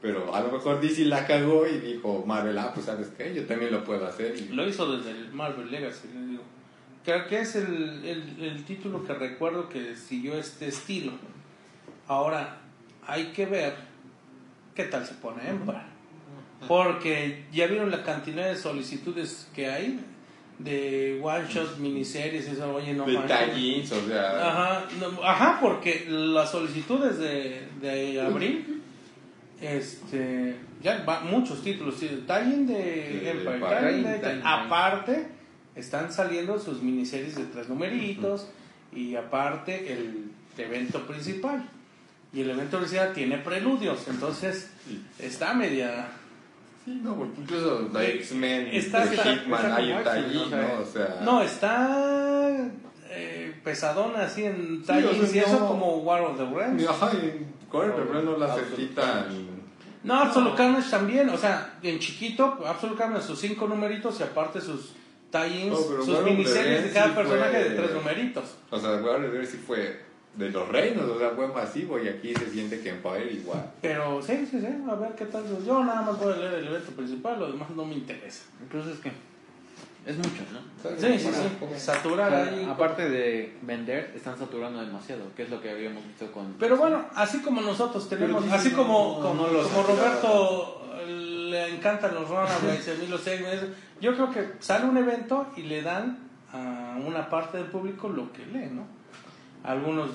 [0.00, 3.46] Pero a lo mejor DC la cagó y dijo Marvel, ah, pues sabes qué, yo
[3.46, 4.36] también lo puedo hacer.
[4.36, 4.52] Y...
[4.52, 6.42] Lo hizo desde el Marvel Legacy, le digo.
[7.04, 11.12] Creo que es el, el, el título que recuerdo que siguió este estilo.
[12.08, 12.58] Ahora,
[13.06, 13.74] hay que ver
[14.74, 15.96] qué tal se pone Empire.
[16.68, 20.00] Porque ya vieron la cantidad de solicitudes que hay
[20.58, 26.50] de one shot, miniseries, eso, oye, no de o sea, Ajá, no, ajá, porque las
[26.50, 28.75] solicitudes de, de abril,
[29.60, 34.40] este, ya va, muchos títulos, sí, tie-in de Empire, tie-in de- tie-in.
[34.44, 35.26] aparte
[35.74, 38.48] están saliendo sus miniseries de tres numeritos
[38.92, 41.68] y aparte el evento principal.
[42.32, 45.02] Y el evento principal tiene preludios, entonces Sí.
[45.18, 46.08] está media...
[46.84, 50.80] Sí, no, porque incluso la X-Men, Hitman, hay tallín, o sea, ¿no?
[50.82, 52.68] O sea, No, está...
[53.10, 56.86] eh, pesadona así en o tallings sea, y eso no- como War of the Realms.
[56.88, 57.10] Ajá,
[57.66, 59.56] y Corey Rebel no la sentí tan...
[60.04, 64.60] No, Absolute Carnage también, o sea, en chiquito, Absolute Carnage sus cinco numeritos y aparte
[64.60, 64.92] sus
[65.32, 68.44] tie-ins, No, pero sus miniseries de cada sí personaje fue- de tres numeritos.
[68.70, 70.06] O sea, War of the Realms sí fue
[70.36, 73.72] de los reinos, o sea, fue masivo y aquí se siente que Empire igual.
[73.82, 75.42] Pero sí, sí, sí, a ver qué tal.
[75.66, 78.44] Yo nada más voy a leer el evento principal, lo demás no me interesa.
[78.60, 79.10] Entonces es que
[80.06, 80.60] es mucho, ¿no?
[80.98, 82.64] Sí, sí, sí, saturar ahí.
[82.70, 86.54] Aparte de vender, están saturando demasiado, que es lo que habíamos visto con...
[86.60, 89.88] Pero bueno, así como nosotros tenemos, Pero así no, como, no, como, no los como.
[89.88, 91.10] Roberto eh,
[91.50, 93.24] le encantan los Runaways, a mí los
[94.00, 96.18] yo creo que sale un evento y le dan
[96.52, 98.86] a una parte del público lo que lee, ¿no?
[99.64, 100.10] Algunos,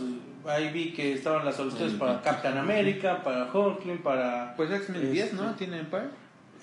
[0.47, 4.55] ahí vi que estaban las solicitudes para Captain America, para Hulkling, para...
[4.55, 5.49] Pues X-Men 10, ¿no?
[5.49, 6.07] Este, ¿Tiene Empire?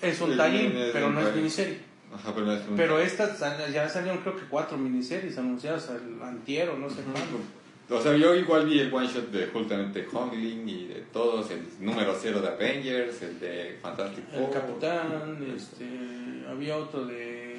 [0.01, 1.88] Es un es pero no es miniserie.
[2.13, 2.75] Ajá, pero no es un...
[2.75, 3.39] Pero estas
[3.71, 7.39] ya salieron creo que cuatro miniseries anunciadas al antiero, no sé cuándo.
[7.91, 11.65] O sea, yo igual vi el one shot de justamente Hongling y de todos, el
[11.79, 14.51] número cero de Avengers, el de Fantastic El Four.
[14.51, 17.57] Capitán, este, había otro de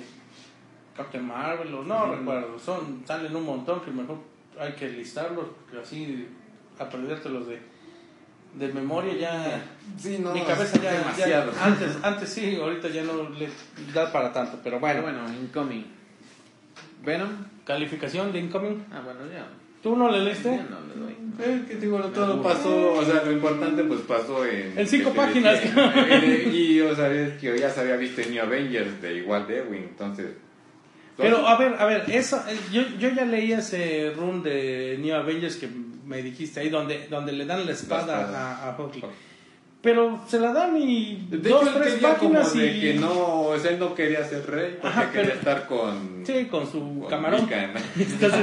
[0.96, 4.18] Captain Marvel, o no recuerdo, son, salen un montón que mejor
[4.58, 5.46] hay que listarlos,
[5.82, 6.28] así
[6.78, 7.58] aprendértelos de,
[8.54, 9.62] de memoria ya...
[9.98, 11.52] Sí, no, mi cabeza es ya, ya- demasiado.
[11.62, 13.48] antes, antes sí, ahorita ya no le
[13.94, 15.84] da para tanto, pero Bueno, bueno, bueno, Incoming.
[17.04, 17.28] Venom.
[17.64, 19.46] calificación de Incoming, Ah, bueno, ya.
[19.82, 20.50] ¿tú no le leíste?
[20.50, 21.16] Ya no le doy.
[21.42, 24.78] Eh, que digo, todo pasó, o sea, lo importante pues pasó en...
[24.78, 25.60] En cinco páginas.
[25.62, 29.00] decía, en- y, o sea, es que yo ya se había visto en New Avengers
[29.00, 30.26] de igual de Ewing, entonces...
[31.16, 35.14] Pero a ver, a ver, eso, eh, yo, yo ya leí ese run de New
[35.14, 35.68] Avengers que
[36.10, 38.56] me dijiste ahí, donde, donde le dan la espada, espada.
[38.64, 38.76] a, a.
[39.82, 42.80] Pero se la dan y De dos, hecho, tres quería como páginas de y...
[42.82, 43.12] que no,
[43.44, 46.22] o sea, él no quería ser rey, porque Ajá, quería pero- estar con...
[46.26, 47.48] Sí, con su con camarón.
[47.98, 48.40] Entonces,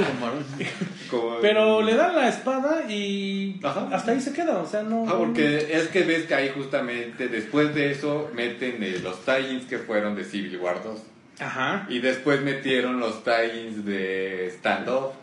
[1.08, 3.88] Como- pero le dan la espada y Ajá.
[3.92, 5.04] hasta ahí se queda, o sea, no...
[5.08, 9.66] Ah, porque es que ves que ahí justamente después de eso meten eh, los tie-ins
[9.66, 11.00] que fueron de Civil War 2.
[11.38, 11.86] Ajá.
[11.88, 15.14] Y después metieron los tie-ins de Standoff.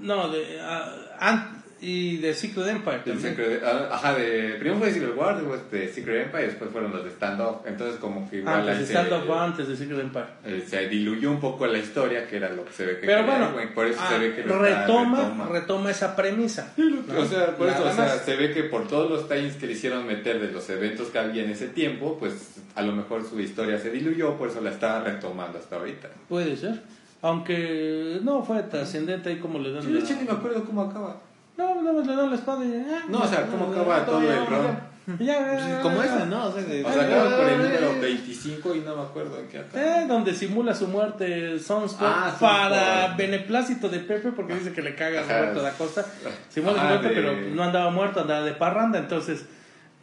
[0.00, 0.60] No, de...
[1.20, 3.36] an- y de Secret Empire también.
[3.36, 7.04] Secret- ah, Ajá, de, primero fue Civil War, después de Secret Empire, después fueron los
[7.04, 7.66] de Standoff.
[7.66, 10.26] Entonces como que igual Antes ahí de Stand Up antes de Secret Empire.
[10.44, 13.24] eh, se diluyó un poco la historia, que era lo que se ve que Pero
[13.24, 16.72] quería, bueno, por eso ah, se ve que está- retoma, retoma esa premisa.
[17.16, 19.72] O sea, por eso, o sea, se ve que por todos los tie que le
[19.72, 23.40] hicieron meter de los eventos que había en ese tiempo, pues a lo mejor su
[23.40, 26.08] historia se diluyó, por eso la está retomando hasta ahorita.
[26.28, 26.80] Puede ser.
[27.22, 30.82] Aunque no fue trascendente ahí como le dan Sí, de hecho ni me acuerdo cómo
[30.82, 31.20] acaba.
[31.60, 33.04] No, no, le dan la espada y ya.
[33.08, 34.90] No, o sea, ¿cómo acaba todo el round?
[35.18, 36.46] Ya, ya, Como ese, ¿no?
[36.46, 39.48] O sea, de- O sea, acaba por el número 25 y no me acuerdo en
[39.48, 39.58] qué.
[39.74, 44.94] Eh, donde simula su muerte Sunspot Ah, para beneplácito de Pepe porque dice que le
[44.94, 45.38] caga a Ajá.
[45.40, 46.06] Roberto da Costa.
[46.48, 49.44] Simula su muerte, de- pero no andaba muerto, andaba de parranda, entonces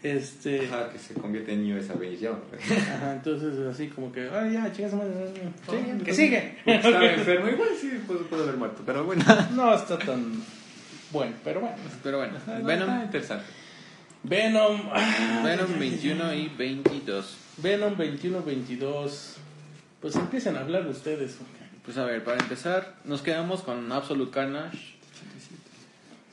[0.03, 2.33] este Ajá, que se convierte en New Avenger.
[2.95, 5.13] ajá, entonces así como que, ay, ya, chingas madre.
[5.69, 6.57] Sí, que sigue.
[6.65, 9.23] Estaba enfermo, igual sí pudo haber muerto, pero bueno.
[9.55, 10.33] No está tan
[11.11, 11.75] bueno, pero bueno.
[12.03, 13.45] Pero bueno, Está Venom, interesante.
[14.23, 17.37] Venom, ah, Venom 21 y 22.
[17.57, 19.35] Venom 21-22.
[20.01, 21.37] Pues empiecen a hablar ustedes.
[21.85, 24.95] Pues a ver, para empezar, nos quedamos con Absolute Carnage.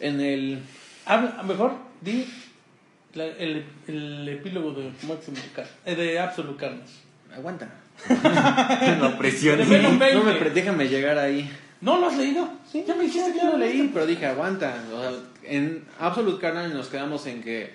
[0.01, 0.59] En el.
[1.07, 2.27] Habla, mejor di
[3.15, 6.93] la- el, el epílogo de Máximo Car- eh, de Absolute Carnage.
[7.35, 7.69] Aguanta.
[8.99, 9.69] No presiones.
[9.69, 10.19] De Venom 20.
[10.19, 11.49] No me déjame llegar ahí.
[11.85, 12.49] ¿No lo has leído?
[12.71, 14.75] Sí, ya me dijiste que lo lo leí, pero dije, aguanta.
[14.93, 15.13] O sea,
[15.43, 17.75] en Absolute Carnage nos quedamos en que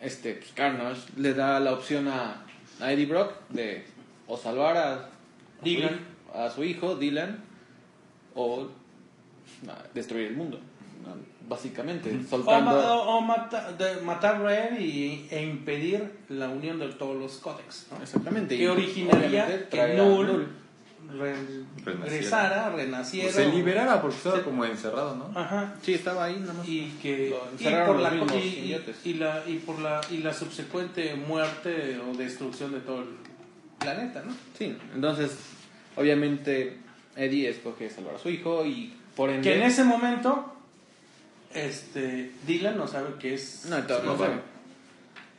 [0.00, 2.44] este pues, Carnage le da la opción a,
[2.80, 3.84] a Eddie Brock de
[4.26, 5.08] o salvar a
[5.62, 6.00] Dylan.
[6.34, 7.38] a su hijo Dylan
[8.34, 8.68] o
[9.94, 10.58] destruir el mundo.
[11.48, 12.70] Básicamente, soltando.
[12.78, 17.38] o- o mata- de matarlo a él y, e impedir la unión de todos los
[17.38, 17.86] códex.
[17.90, 18.02] ¿no?
[18.02, 18.58] Exactamente.
[18.58, 20.48] Que originaría que Null,
[21.10, 21.34] re-
[21.84, 23.28] regresara, renaciera.
[23.28, 25.38] O se liberara porque estaba como encerrado, ¿no?
[25.38, 25.74] Ajá.
[25.82, 26.68] Sí, estaba ahí nada más.
[26.68, 30.34] y que y encerraron por, los la, y, y- la y por la y la
[30.34, 33.08] subsecuente muerte o destrucción de todo el
[33.78, 35.36] planeta no Sí, entonces,
[35.96, 36.78] obviamente,
[37.16, 39.42] Eddie escoge salvar a su hijo y por ende.
[39.48, 40.54] que en ese momento
[41.54, 44.34] este Dylan no sabe que es No, no sabe.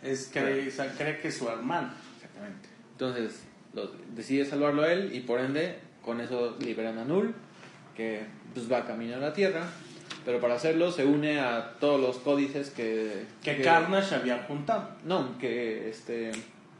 [0.02, 2.70] es cree, cree que es su hermano Exactamente.
[2.94, 3.42] Entonces,
[3.74, 7.34] lo- decide salvarlo a él y por ende, con eso liberan a Null,
[7.96, 8.22] que
[8.54, 9.64] pues va camino a la Tierra.
[10.26, 13.26] Pero para hacerlo se une a todos los códices que...
[13.42, 16.32] que Carnage había juntado No, que este...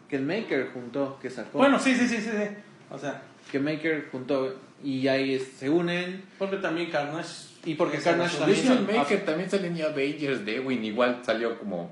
[0.10, 1.60] Que el Maker juntó, que sacó.
[1.60, 2.48] bueno sí sí sí sí, sí.
[2.92, 3.22] o sea
[3.52, 6.24] Que Maker juntó y ahí es- se unen.
[6.38, 7.30] porque también Carnage
[7.66, 8.68] Y porque Carnage también...
[8.72, 11.92] ah, Maker también salió en Avengers de Win, igual salió como.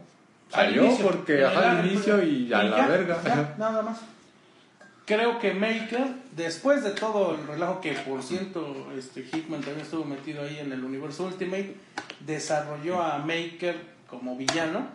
[0.51, 3.21] Al Salió inicio, porque el- al inicio y a la verga.
[3.23, 3.99] ya, nada más.
[5.07, 6.05] Creo que Maker,
[6.35, 10.71] después de todo el relajo que por cierto este Hickman también estuvo metido ahí en
[10.73, 11.75] el universo Ultimate,
[12.25, 13.77] desarrolló a Maker
[14.09, 14.85] como villano.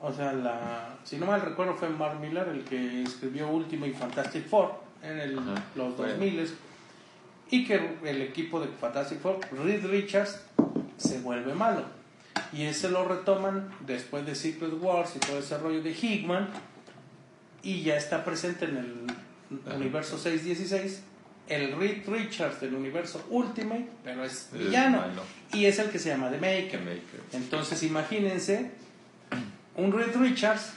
[0.00, 4.48] O sea, la, si no mal recuerdo fue Mark Miller el que escribió Ultimate Fantastic
[4.48, 6.08] Four en el- Ajá, los fue.
[6.08, 6.50] 2000
[7.50, 10.40] y que el equipo de Fantastic Four, Reed Richards,
[10.96, 11.82] se vuelve malo.
[12.50, 16.48] Y ese lo retoman después de Secret Wars y todo ese rollo de Hickman.
[17.62, 19.76] Y ya está presente en el Ajá.
[19.76, 21.02] universo 616
[21.48, 24.98] el Reed Richards del universo Ultimate, pero es villano.
[25.00, 25.22] malo.
[25.52, 26.80] Y es el que se llama The Maker.
[26.80, 27.20] Maker.
[27.32, 28.70] Entonces imagínense
[29.76, 30.72] un Reed Richards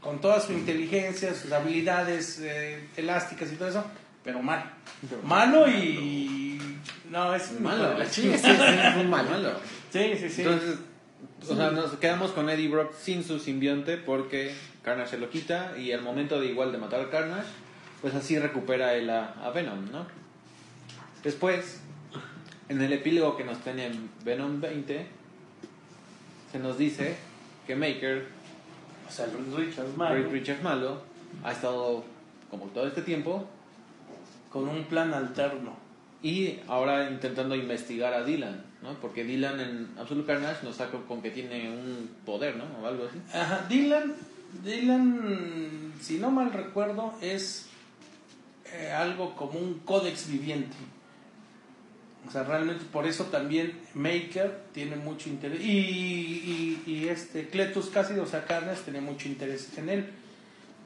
[0.00, 3.84] con toda su inteligencia, sus habilidades eh, elásticas y todo eso,
[4.22, 4.64] pero malo.
[5.22, 6.60] Malo y...
[7.10, 7.96] No, es Malo.
[7.96, 9.30] la sí, sí, es un malo.
[9.30, 9.52] malo.
[9.92, 10.42] Sí, sí, sí.
[10.42, 10.78] Entonces,
[11.48, 15.76] o sea, nos quedamos con Eddie Brock sin su simbionte porque Carnage se lo quita
[15.78, 17.48] y al momento de igual de matar a Carnage,
[18.00, 20.06] pues así recupera él a, a Venom, ¿no?
[21.22, 21.80] Después,
[22.68, 25.06] en el epílogo que nos tiene en Venom 20,
[26.52, 27.16] se nos dice
[27.66, 28.26] que Maker,
[29.08, 31.02] o sea, Richards malo, Reed Richards malo,
[31.42, 32.04] ha estado
[32.50, 33.48] como todo este tiempo
[34.50, 35.76] con un plan alterno.
[36.22, 38.94] y ahora intentando investigar a Dylan, ¿no?
[39.00, 42.64] Porque Dylan en Absolute Carnage nos saca con que tiene un poder, ¿no?
[42.80, 43.18] O algo así.
[43.36, 44.14] Ajá, Dylan,
[44.62, 47.66] Dylan, si no mal recuerdo, es
[48.72, 50.76] eh, algo como un códex viviente.
[52.26, 55.60] O sea, realmente por eso también Maker tiene mucho interés.
[55.60, 60.10] Y, este Cletus Cassidy, o sea, Carnage, tiene mucho interés en él.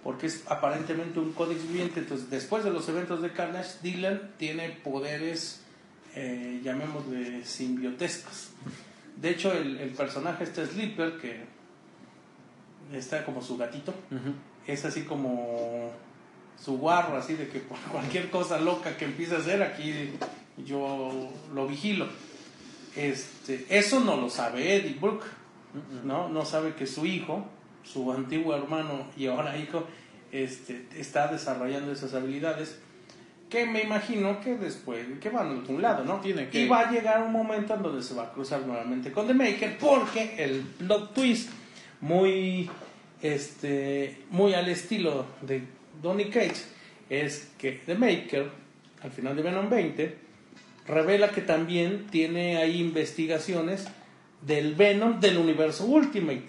[0.03, 2.01] Porque es aparentemente un códex viviente.
[2.01, 5.63] Entonces, después de los eventos de Carnage, Dylan tiene poderes,
[6.15, 8.51] eh, llamémosle simbiotescos.
[9.17, 11.41] De hecho, el, el personaje este Sleeper, que
[12.93, 13.95] está como su gatito,
[14.67, 15.91] es así como
[16.63, 20.11] su guarro, así de que por cualquier cosa loca que empiece a hacer, aquí
[20.65, 22.07] yo lo vigilo.
[22.97, 25.27] Este, eso no lo sabe Eddie Brooke,
[26.05, 26.29] ¿no?
[26.29, 27.47] No sabe que su hijo,
[27.85, 29.87] su antiguo hermano y ahora hijo,
[30.33, 32.79] este, está desarrollando esas habilidades
[33.49, 36.21] que me imagino que después, que van a algún lado, ¿no?
[36.21, 39.11] Tiene que- Y va a llegar un momento en donde se va a cruzar nuevamente
[39.13, 41.51] con The Maker, porque el plot twist,
[42.01, 42.69] muy,
[43.23, 45.63] este, muy al estilo de
[46.03, 46.63] Donny Cage,
[47.11, 48.51] es que The Maker,
[49.03, 50.15] al final de Venom 20,
[50.87, 53.87] revela que también tiene ahí investigaciones
[54.43, 56.43] del Venom del universo Ultimate,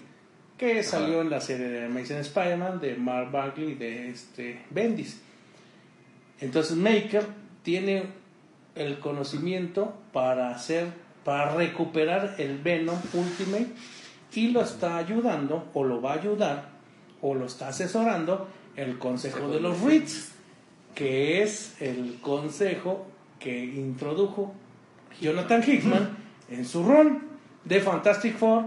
[0.56, 5.20] que salió en la serie de Amazing Spider-Man de Mark Bagley y de este Bendis.
[6.40, 7.26] Entonces Maker
[7.62, 8.06] tiene
[8.74, 10.88] el conocimiento para hacer,
[11.24, 13.68] para recuperar el Venom Ultimate
[14.34, 16.70] y lo está ayudando o lo va a ayudar
[17.20, 20.32] o lo está asesorando el Consejo de los Reeds,
[20.94, 23.06] que es el consejo
[23.38, 24.54] que introdujo
[25.20, 26.16] Jonathan Hickman
[26.48, 27.22] en su run
[27.64, 28.66] de Fantastic Four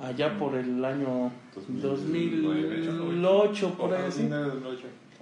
[0.00, 1.30] allá por el año
[1.68, 4.30] 2008 por ahí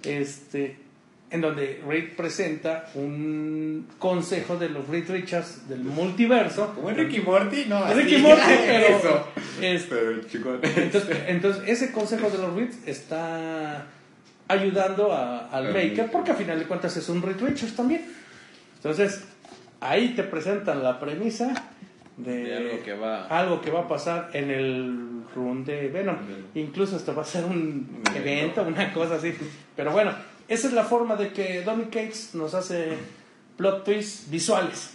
[0.02, 0.83] este,
[1.30, 6.74] en donde Reed presenta un consejo de los Reed Richards del multiverso.
[6.74, 7.78] Como en Ricky Morty, no.
[7.78, 8.00] así.
[8.00, 9.28] Ricky Morty, pero, Eso.
[9.60, 10.58] este, Pero chico.
[10.62, 13.86] entonces, entonces, ese consejo de los Reed está
[14.48, 18.02] ayudando a- al Maker, porque a final de cuentas es un Reed Richards también.
[18.76, 19.24] Entonces,
[19.80, 21.52] ahí te presentan la premisa
[22.16, 26.16] de, De algo que va- algo que va a pasar en el run de Venom.
[26.28, 26.42] Venom.
[26.54, 28.62] Incluso hasta va a ser un evento.
[28.62, 29.34] una cosa así.
[29.74, 30.12] Pero bueno,
[30.48, 32.96] esa es la forma de que Donny Cates nos hace
[33.56, 34.90] plot twists visuales.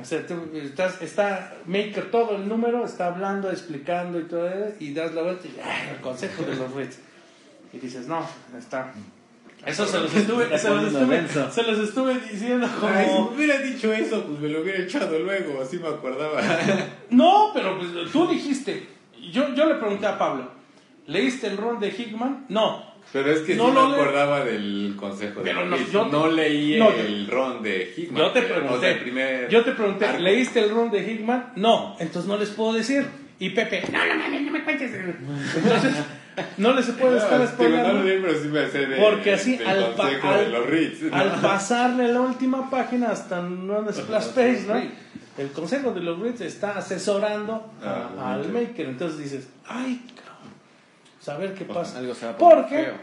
[0.00, 4.92] O sea, tú estás, está Maker todo el número, está hablando, explicando y todo, y
[4.92, 5.92] das la vuelta y ¡ah!
[5.92, 6.98] el consejo de los Reds.
[7.72, 8.26] Y dices, no,
[8.58, 8.92] está.
[9.64, 13.30] Eso se los estuve, se los estuve, se los estuve diciendo Ay, si como.
[13.30, 16.40] me hubiera dicho eso, pues me lo hubiera echado luego, así me acordaba.
[17.10, 18.88] No, pero pues, tú dijiste.
[19.32, 20.50] Yo, yo le pregunté a Pablo,
[21.06, 22.46] ¿leíste el run de Hickman?
[22.48, 22.93] No.
[23.12, 25.76] Pero es que No sí lo me le- acordaba del consejo de Pero no,
[26.10, 28.22] no leí no, yo- el ron de Hickman.
[28.22, 30.22] Yo te pregunté, o sea, el primer yo te pregunté, arco.
[30.22, 31.52] ¿leíste el run de Hickman?
[31.56, 33.06] No, entonces no les puedo decir.
[33.38, 34.92] Y Pepe, no, no, no, no me cuentes.
[34.94, 35.92] Entonces,
[36.56, 38.20] no les puedo estar No, no leí,
[38.86, 41.02] de, Porque así, al, pa- al- Reeds.
[41.02, 41.16] ¿no?
[41.16, 44.74] al pasarle la última página hasta un splash page, ¿no?
[45.36, 48.46] El consejo de los Reeds está asesorando a- Ah, al ok.
[48.52, 48.86] maker.
[48.86, 50.00] Entonces dices, ay,
[51.24, 51.98] pues ver qué pasa.
[51.98, 52.94] Algo se va a poner Porque feo.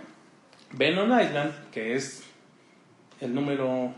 [0.74, 2.24] Venom Island, que es
[3.19, 3.93] el número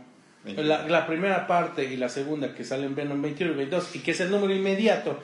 [0.46, 4.00] La, la primera parte y la segunda que sale en Venom 21 y 22 y
[4.00, 5.20] que es el número inmediato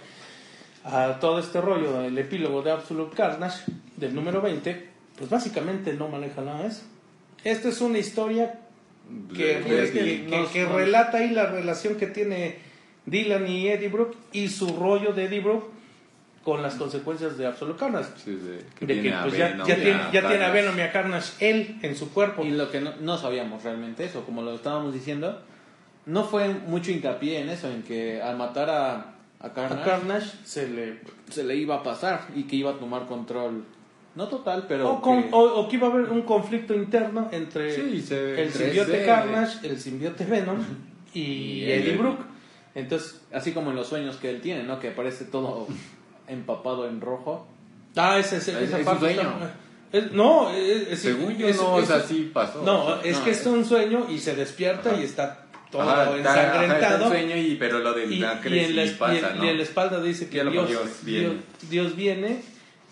[0.86, 3.66] a todo este rollo, el epílogo de Absolute Carnage
[3.98, 4.88] del número 20,
[5.18, 6.84] pues básicamente no maneja nada de eso.
[7.44, 8.60] Esta es una historia
[9.36, 12.58] que, que- que- que relata ahí la relación que tiene
[13.06, 15.68] Dylan y Eddie Brooke y su rollo de Eddie Brooke
[16.44, 18.10] con las consecuencias de Absolute Carnage.
[18.24, 20.54] Sí, de, que De que pues, ya, Venom, ya tiene, ya tiene a Carnage.
[20.54, 22.44] Venom y a Carnage él en su cuerpo.
[22.46, 25.42] Y lo que no, no sabíamos realmente eso, como lo estábamos diciendo,
[26.06, 30.32] no fue mucho hincapié en eso, en que al matar a, a A Carnage, Carnage
[30.44, 33.64] se le se le iba a pasar y que iba a tomar control,
[34.16, 37.30] no total, pero O, con- que- o- o que iba a haber un conflicto interno
[37.32, 39.06] entre Sí, se el simbiote 3D.
[39.06, 40.58] Carnage, el simbiote Venom
[41.14, 41.98] y, Y Eddie Eddie.
[41.98, 42.24] Brooke.
[42.76, 44.80] Entonces, así como en los sueños que él tiene, ¿no?
[44.80, 45.68] Que aparece todo
[46.30, 47.46] empapado en rojo.
[47.96, 49.34] ah, ese, ese- Es- esa es parte sueño.
[49.92, 52.62] es- no, es, es- Según yo, es- no, es- o sea, sí pasó.
[52.64, 55.00] No, O sea, es no, que es- es un sueño y se despierta Ajá.
[55.00, 57.06] y está todo ajá, ensangrentado.
[57.06, 59.46] en sueño y, pero lo de y, la y en la, y pasa, en- ¿no?
[59.46, 61.20] y en la espalda dice que Dios, Dios viene.
[61.30, 62.42] Dios- Dios viene,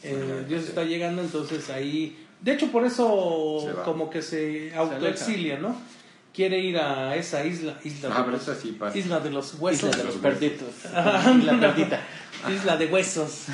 [0.04, 2.24] eh, Dios está llegando, entonces ahí...
[2.42, 5.76] De hecho, por eso como que se autoexilia, ¿no?
[6.38, 8.98] Quiere ir a esa isla, isla, Ah, de, pero los, sí pasa.
[8.98, 9.90] isla de los huesos.
[9.90, 10.68] Isla de los los perditos.
[10.94, 12.00] Ajá, La perdita.
[12.50, 13.46] isla de huesos.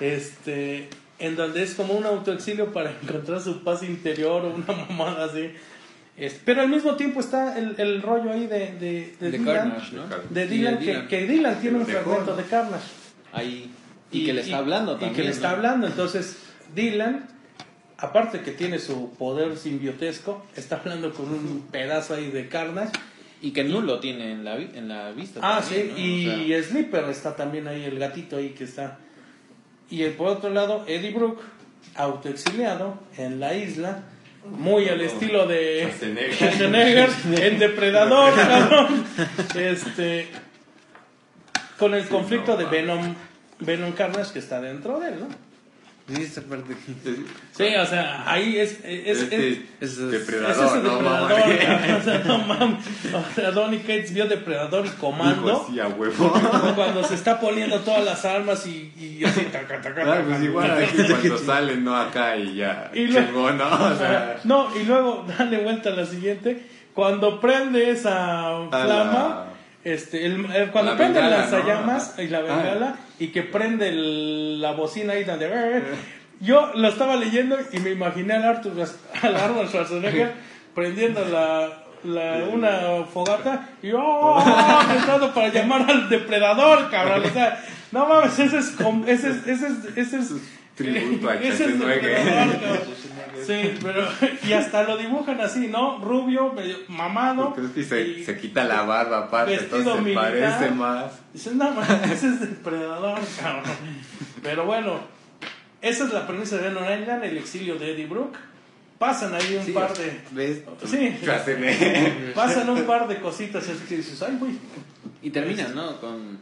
[0.00, 0.88] Este,
[1.20, 5.52] en donde es como un autoexilio para encontrar su paz interior o una mamada así.
[6.44, 9.96] Pero al mismo tiempo está el, el rollo ahí de, de, de De Dylan, Carnage,
[9.96, 10.02] ¿no?
[10.28, 11.08] de Y Dylan, que, Dylan.
[11.08, 12.36] que Dylan tiene un fragmento ¿no?
[12.36, 12.84] de Carnage.
[13.32, 13.70] Ahí.
[14.10, 15.14] Y, que le está hablando y también.
[15.14, 15.56] que le está ¿no?
[15.56, 15.86] hablando.
[15.86, 16.36] Entonces,
[16.74, 17.26] Dylan,
[18.02, 22.92] aparte que tiene su poder simbiotesco, está hablando con un pedazo ahí de Carnage.
[23.40, 25.40] Y que Null lo tiene en la, en la vista.
[25.42, 26.36] Ah, también, sí, ¿no?
[26.42, 28.98] y O sea, Slipper está también ahí, el gatito ahí que está.
[29.90, 31.42] Y el- por otro lado, Eddie Brooke,
[31.96, 34.04] autoexiliado en la isla,
[34.48, 35.88] muy al estilo de
[36.32, 37.08] Schwarzenegger.
[37.42, 39.04] En Depredador, cabrón.
[39.56, 40.28] Este,
[41.78, 43.14] con el conflicto de Venom,
[43.58, 45.26] Venom Carnage que está dentro de él, ¿no?
[47.56, 48.72] sí, o sea, ahí es...
[48.84, 51.58] es, es- Este es- es- es depredador, ese no depredador, mames.
[51.66, 52.78] cabrón, o sea, no mames.
[53.14, 55.66] O sea, Donny Cates vio Depredador y Comando.
[55.70, 56.32] Sí, a huevo.
[56.74, 60.24] Cuando se está poniendo todas las armas y, y así taca, taca, Ah, taca.
[60.26, 61.96] pues igual aquí cuando salen, ¿no?
[61.96, 62.90] Acá y ya.
[62.92, 63.64] Y luego- ¿no?
[63.66, 66.66] O sea, No, y luego dale vuelta a la siguiente.
[66.94, 69.46] Cuando prende esa flama, la-
[69.84, 71.50] este, el- el- cuando La prende el bengala, ¿no?
[71.52, 72.22] lanzallamas Ajá.
[72.22, 72.42] y la Ah.
[72.42, 75.82] bengala y que prende el- la bocina ahí donde.
[76.40, 78.72] Yo lo estaba leyendo y me imaginé al Arthur,
[79.22, 80.32] al Arnold Schwarzenegger
[80.74, 84.42] prendiendo la, la- una fogata y ¡oh!
[84.92, 87.22] gritando para llamar al depredador, cabrón.
[87.24, 87.62] O sea,
[87.92, 88.74] no mames, ese es,
[89.06, 90.32] ese es, ese es, ese es
[90.76, 92.80] Tributo a ese es Schwarzenegger.
[93.46, 94.06] Sí, pero
[94.44, 95.98] y hasta lo dibujan así, ¿no?
[95.98, 97.52] Rubio, medio mamado.
[97.54, 100.24] Pues es que se, y- se quita la barba aparte, entonces militar.
[100.32, 101.12] parece más.
[101.32, 103.64] Dices, no ese es depredador, cabrón.
[104.44, 105.00] Pero bueno,
[105.80, 108.38] esa es la premisa de Venom Island, el exilio de Eddie Brooke.
[108.98, 110.20] Pasan ahí un Sí, par de.
[110.30, 110.62] ¿Ves?
[110.84, 111.16] Sí.
[111.22, 112.34] Schwarzenegger.
[112.34, 114.52] Pasan un par de cositas así que dices, ay, güey.
[115.20, 116.00] Y termina, ¿no?
[116.00, 116.38] Con.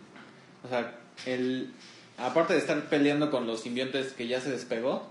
[0.62, 1.72] O sea, el.
[2.20, 5.08] Aparte de estar peleando con los simbiontes que ya se despegó,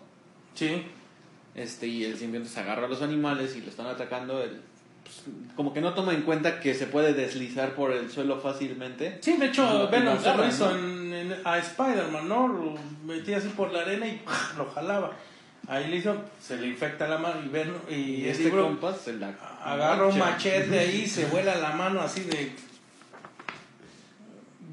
[0.55, 0.83] Sí.
[1.55, 4.59] este y el simbionte se agarra a los animales y lo están atacando, el,
[5.03, 5.23] pues,
[5.55, 9.17] como que no toma en cuenta que se puede deslizar por el suelo fácilmente.
[9.21, 10.77] Sí, de hecho, Venom se lo hizo ¿no?
[10.77, 12.47] en, en- a Spider-Man, ¿no?
[12.47, 14.21] Lo metía así por la arena y
[14.57, 15.11] lo jalaba.
[15.67, 19.13] Ahí le hizo, se le infecta la mano y Venom y, Y este compa se
[19.13, 19.29] la
[19.63, 22.53] agarra un machete ahí, se vuela la mano así de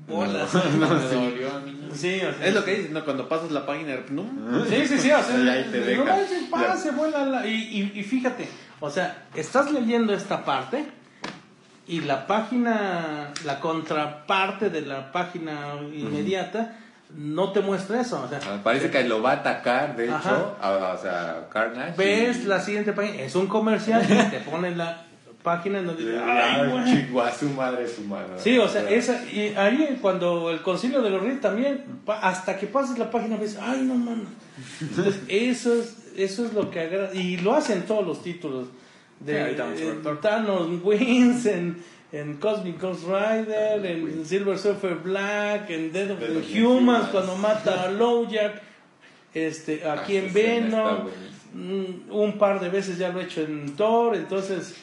[0.07, 0.55] bolas.
[0.55, 1.89] Me dolió a mí.
[1.95, 3.05] Sí, o sea, Es lo que dices, ¿no?
[3.05, 4.25] Cuando pasas la página, ¿no?
[4.69, 6.77] Sí, sí, sí, o sea, Y ahí te no deja.
[6.77, 7.53] se vuela la- y,
[7.95, 8.49] y, y fíjate,
[8.81, 10.87] o sea, estás leyendo esta parte
[11.89, 16.77] y la página, la contraparte de la página inmediata
[17.17, 20.29] no te muestra eso, o sea, Ah, Parece que lo va a atacar, de Ajá.
[20.29, 21.95] hecho, a- o sea, Carnage.
[21.97, 25.06] ves y- la siguiente página, es un comercial y te ponen la
[25.47, 27.33] página en donde dice, ay, Ay, güey.
[27.39, 28.35] su madre, su mano.
[28.37, 32.59] Sí, o sea, esa, y ahí cuando el concilio de los reyes también, pa- hasta
[32.59, 34.27] que pases la página ves, ay no mames.
[34.81, 38.67] Entonces, eso es, eso es lo que agrada, y lo hacen todos los títulos.
[39.25, 40.19] Sí, De, en todo.
[40.19, 41.77] Thanos Wins, en,
[42.13, 47.09] en Cosmic Ghost Rider, en Silver Surfer Black, en Dead of the the Humans, Humans.
[47.13, 48.63] cuando mata a Lowjack,
[49.33, 50.99] este, aquí Ah, en Venom,
[51.55, 54.75] mm, un par de veces ya lo he hecho en Thor, entonces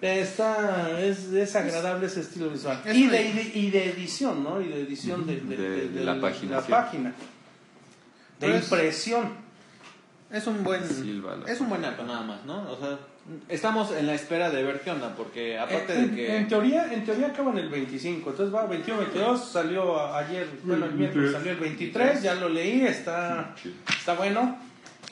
[0.00, 4.44] está es, es agradable ese estilo visual Es y de, y de- y de edición
[4.44, 6.70] no y de edición de, de- De- de- de la página, la sí.
[6.70, 7.08] página.
[7.10, 7.14] de
[8.38, 9.32] Pero impresión
[10.30, 10.86] Es un buen.
[10.86, 12.70] Silva, es un buen arco nada más, ¿no?
[12.70, 12.98] O sea,
[13.48, 16.36] estamos en la espera de ver qué onda, porque aparte en, de que...
[16.36, 20.92] en teoría, en teoría acaban el 25, entonces va 21, 22, salió ayer, bueno, el
[20.94, 23.54] miércoles salió el 23, ya lo leí, está,
[23.98, 24.58] está bueno.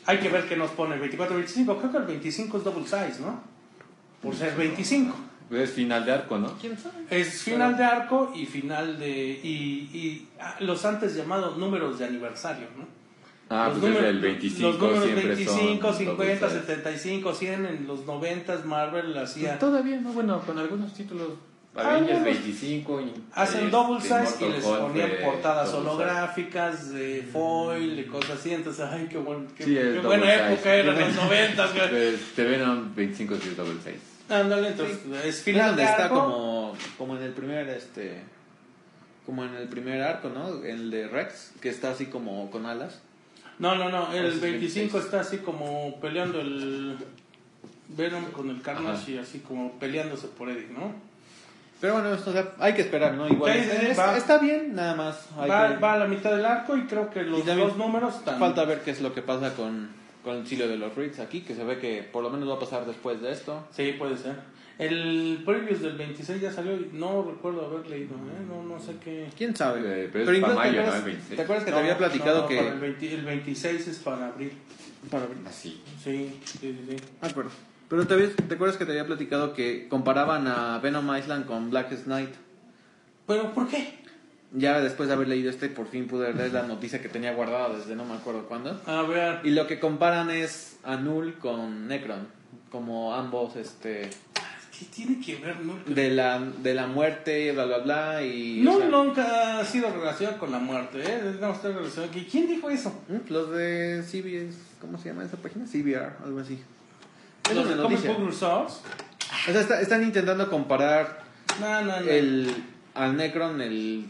[0.04, 2.84] Hay que ver qué nos pone el 24, 25, creo que el 25 es double
[2.84, 3.55] size, ¿no?
[4.26, 5.16] Por ser 25.
[5.50, 6.52] Es final de arco, ¿no?
[6.60, 7.04] ¿Quién sabe?
[7.08, 9.40] Es final de arco y final de.
[9.42, 12.84] y, y ah, los antes llamados números de aniversario, ¿no?
[13.48, 17.66] Ah, los pues números, el 25 los números siempre 25, son 50, double 75, 100
[17.66, 19.56] en los 90 Marvel hacía.
[19.60, 21.28] Todavía, no, bueno, con algunos títulos.
[21.76, 22.10] Algunos.
[22.10, 23.00] Avengers 25.
[23.02, 28.52] y- Hacen este, double size y les ponían portadas holográficas, de foil, de cosas así.
[28.52, 31.66] Entonces, ay, qué, buen, qué, Sí, es qué buena época eran los 90.
[31.68, 31.88] güey.
[31.88, 32.18] size.
[32.34, 34.15] Te ven 25 sí es double size.
[34.28, 38.22] Ándale, entonces, es Es final donde de está como, como en el primer, este...
[39.24, 40.62] Como en el primer arco, ¿no?
[40.64, 43.00] El de Rex, que está así como con alas.
[43.58, 46.96] No, no, no, el Ese es 25 está así como peleando el
[47.88, 49.10] Venom con el Carnage Ajá.
[49.10, 50.92] y así como peleándose por Eddie, ¿no?
[51.80, 53.28] Pero bueno, esto, o sea, hay que esperar, ¿no?
[53.28, 54.16] Igual Sí, sí, sí, es- va.
[54.16, 55.26] está bien, nada más.
[55.38, 58.14] hay Va, que- va a la mitad del arco y creo que los dos números
[58.16, 58.38] están...
[58.38, 59.88] Falta ver qué es lo que pasa con,
[60.26, 62.54] con el Silio de los Riggs aquí, que se ve que por lo menos va
[62.54, 63.64] a pasar después de esto.
[63.70, 64.34] Sí, puede ser.
[64.76, 68.44] El previews del 26 ya salió y no recuerdo haber leído, ¿eh?
[68.46, 69.28] No, no sé qué...
[69.38, 69.80] ¿Quién sabe?
[70.04, 70.94] Eh, pero es incluso para mayo, ¿no?
[70.96, 71.36] El 26.
[71.36, 72.56] ¿Te acuerdas que No, te había platicado no, que...
[72.56, 74.52] para el, 20 el 26 es para abril.
[75.10, 75.38] para abrir.
[75.46, 75.80] Así.
[76.02, 76.78] Sí, sí, sí.
[76.90, 76.96] sí.
[77.22, 77.50] Ah, acuerdo.
[77.88, 81.70] Pero te, habías- ¿te acuerdas que te había platicado que comparaban a Venom Island con
[81.70, 82.34] Blackest Night?
[83.26, 83.94] ¿Pero por qué?
[84.52, 87.76] Ya después de haber leído este, por fin pude leer la noticia que tenía guardada
[87.76, 88.80] desde no me acuerdo cuándo.
[88.86, 89.40] A ver...
[89.44, 92.28] Y lo que comparan es a Null con Necron,
[92.70, 94.08] como ambos, este,
[94.78, 95.74] ¿Qué tiene que ver, no?
[95.86, 98.66] de la, de la muerte, bla, bla, bla, y...
[98.66, 101.34] O sea, nunca ha sido relacionado con la muerte, ¿eh?
[101.40, 102.16] No está relacionado.
[102.16, 103.02] ¿Y ¿Quién dijo eso?
[103.08, 103.32] ¿Mm?
[103.32, 105.64] Los de CBS, ¿cómo se llama esa página?
[105.66, 106.60] CBR, algo así.
[107.50, 108.06] Es ¿Los de Comic.
[108.06, 108.28] Book?
[108.28, 108.66] O sea,
[109.60, 111.20] está- están intentando comparar
[111.60, 112.08] No, no, no.
[112.08, 112.54] el,
[112.94, 114.06] al Necron, el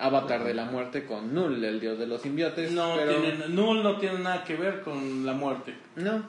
[0.00, 2.72] avatar de la muerte, con Null, el dios de los simbiotes.
[2.72, 3.20] no, pero...
[3.20, 5.74] tiene, Null no tiene nada que ver con la muerte.
[5.96, 6.22] No.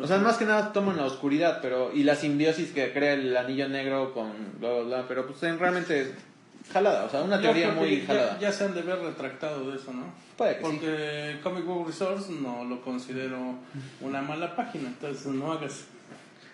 [0.00, 3.36] O sea, más que nada toman la oscuridad, pero y la simbiosis que crea el
[3.36, 6.12] anillo negro con bla bla bla, pero pues en realmente es
[6.72, 8.34] jalada, o sea, una Yo teoría muy jalada.
[8.34, 10.04] Ya, ya se han de ver retractado de eso, ¿no?
[10.36, 10.70] Puede que sí.
[10.70, 13.56] Porque Comic Book Resource no lo considero
[14.00, 15.86] una mala página, entonces no hagas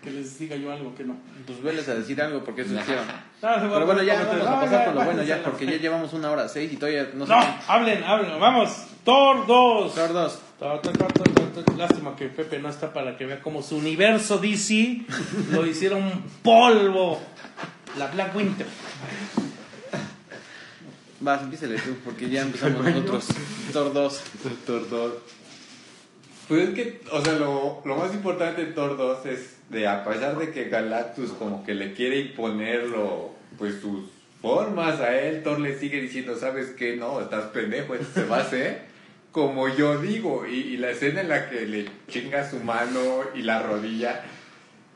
[0.06, 1.16] que les diga yo algo que no.
[1.46, 3.04] Pues veles a decir algo porque eso hicieron.
[3.42, 4.38] Ah, se va Pero bueno, ya comentar.
[4.38, 6.76] vamos a No, pasar con lo bueno ya, porque ya llevamos una hora seis y
[6.76, 7.32] todavía no sé.
[7.32, 8.70] No, hablen, hablen, vamos.
[9.04, 9.94] Thor 2.
[9.94, 10.40] Thor 2.
[10.58, 11.76] Thor, Thor, Thor, Thor, Thor, Thor.
[11.76, 15.02] Lástima que Pepe no está para que vea cómo su universo DC
[15.52, 17.20] lo hicieron polvo.
[17.98, 18.66] La Black Winter.
[21.20, 23.26] Vas, empiécele tú, porque ya empezamos nosotros.
[23.72, 24.20] Thor 2.
[24.66, 25.12] Thor 2.
[26.48, 30.04] Pues es que, o sea, lo, lo más importante en Thor 2 es de, a
[30.04, 34.04] pesar de que Galactus como que le quiere imponerlo, pues sus
[34.40, 36.96] formas a él, Thor le sigue diciendo, ¿sabes qué?
[36.96, 38.82] No, estás pendejo, esto se va a hacer
[39.32, 40.46] como yo digo.
[40.46, 44.22] Y, y la escena en la que le chinga su mano y la rodilla,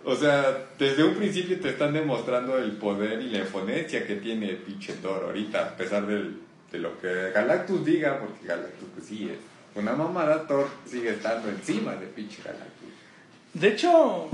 [0.04, 4.50] o sea, desde un principio te están demostrando el poder y la imponencia que tiene
[4.50, 6.38] el pinche Thor ahorita, a pesar del,
[6.72, 11.48] de lo que Galactus diga, porque Galactus pues sí es una mamada, Thor sigue estando
[11.48, 12.88] encima de pinche Galactus.
[13.54, 14.28] De hecho,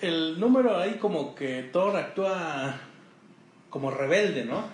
[0.00, 2.74] el número ahí como que Thor actúa
[3.68, 4.64] como rebelde, ¿no?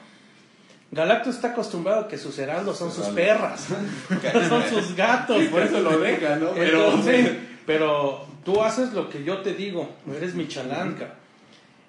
[0.91, 3.68] Galactus está acostumbrado a que sus heraldos son sus perras,
[4.49, 5.43] son sus gatos.
[5.45, 6.51] Por eso lo deja, ¿no?
[6.53, 7.33] Pero, Entonces,
[7.67, 11.14] pero tú haces lo que yo te digo, eres mi chalanca.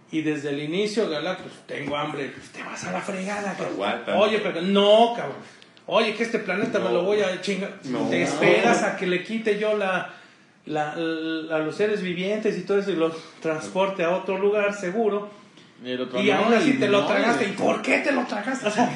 [0.09, 3.73] Y desde el inicio, Galactus, tengo hambre, pues te vas a la fregada, cabrón.
[3.73, 4.17] Aguanta.
[4.17, 5.35] Oye, pero no, cabrón.
[5.87, 7.73] Oye, que este planeta me lo voy a chingar.
[7.85, 8.09] No.
[8.09, 10.13] Te esperas a que le quite yo la,
[10.65, 14.73] la, la- a los seres vivientes y todo eso y los transporte a otro lugar
[14.73, 15.29] seguro.
[15.85, 17.45] Y, otro Y aún así te lo tragaste.
[17.45, 18.67] y- ¿Y por qué te lo tragaste?
[18.69, 18.91] O sea,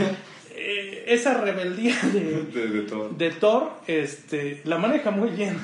[0.53, 3.17] eh, esa rebeldía de, Desde Thor.
[3.17, 5.57] de Thor este, la maneja muy bien.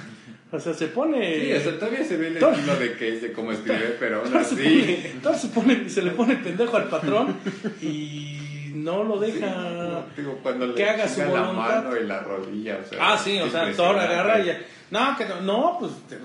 [0.49, 1.41] O sea, se pone.
[1.41, 4.21] Sí, o sea, todavía se ve el Thor- estilo de Cage de cómo escribe, pero
[4.21, 4.63] aún Thor se, así.
[4.63, 7.35] pone, Thor se, pone- se le pone pendejo al patrón
[7.81, 8.39] y
[8.83, 10.05] no lo deja.
[10.15, 11.83] Digo, cuando que le haga su chingan la voluntad.
[11.83, 12.97] mano y la rodilla, o sea.
[13.01, 14.13] Ah, sí, o sea, Thor impresionante.
[14.13, 14.57] agarra y.
[14.89, 16.17] No, que no, no, pues te-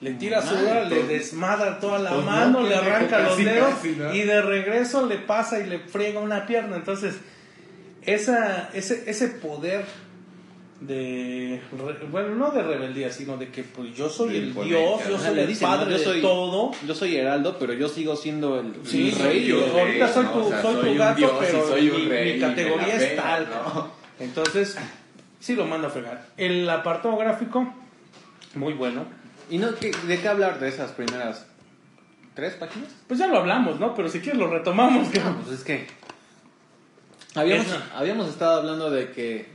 [0.00, 4.14] le tira sudor, le desmadra toda la no, mano, le arranca los dedos casi, ¿no?
[4.14, 6.76] y de regreso le pasa y le friega una pierna.
[6.76, 7.16] Entonces,
[8.02, 9.84] esa, ese, ese poder
[10.80, 11.62] de.
[11.72, 15.18] re- Bueno, no de rebeldía, sino de que pues yo soy De el Dios, yo
[15.18, 15.76] soy el dicen, ¿no?
[15.76, 16.70] padre yo soy, de todo.
[16.86, 19.40] Yo soy heraldo, pero yo sigo siendo el, Sí, rey.
[19.42, 20.32] sí, yo ahorita soy ¿no?
[20.32, 23.22] tu, O sea, soy soy tu gato, dios pero soy mi, rey, categoría es pela,
[23.22, 23.48] tal.
[23.50, 23.90] ¿no?
[24.20, 24.76] Entonces,
[25.40, 26.26] sí lo mando a fregar.
[26.36, 27.72] El apartado gráfico,
[28.54, 29.04] muy bueno.
[29.50, 31.46] ¿Y no, qué- de qué hablar de esas primeras
[32.34, 32.90] ¿Tres páginas?
[33.08, 33.94] Pues ya lo hablamos, ¿no?
[33.94, 35.08] Pero si quieres lo retomamos.
[35.08, 35.86] que- Ah, pues es que.
[37.34, 39.46] Habíamos, habíamos estado hablando de que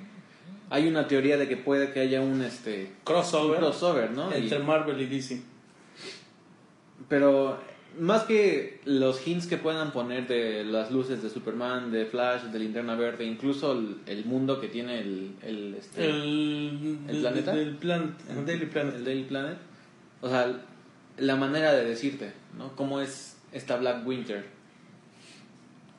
[0.71, 4.31] hay una teoría de que puede que haya un este un Crossover crossover, ¿no?
[4.35, 5.41] Y- entre Marvel y DC.
[7.07, 7.59] pero
[7.99, 12.57] más que los hints que puedan poner de las luces de Superman, de Flash, de
[12.59, 17.51] Linterna Verde, incluso el, el mundo que tiene el, el, este, El, ¿El planeta?
[17.53, 18.15] El, plan,
[18.45, 18.95] Daily Planet.
[18.95, 19.57] el Daily Planet.
[20.21, 20.53] O sea,
[21.17, 22.73] la manera de decirte, ¿no?
[22.77, 24.45] ¿Cómo es esta Black Winter?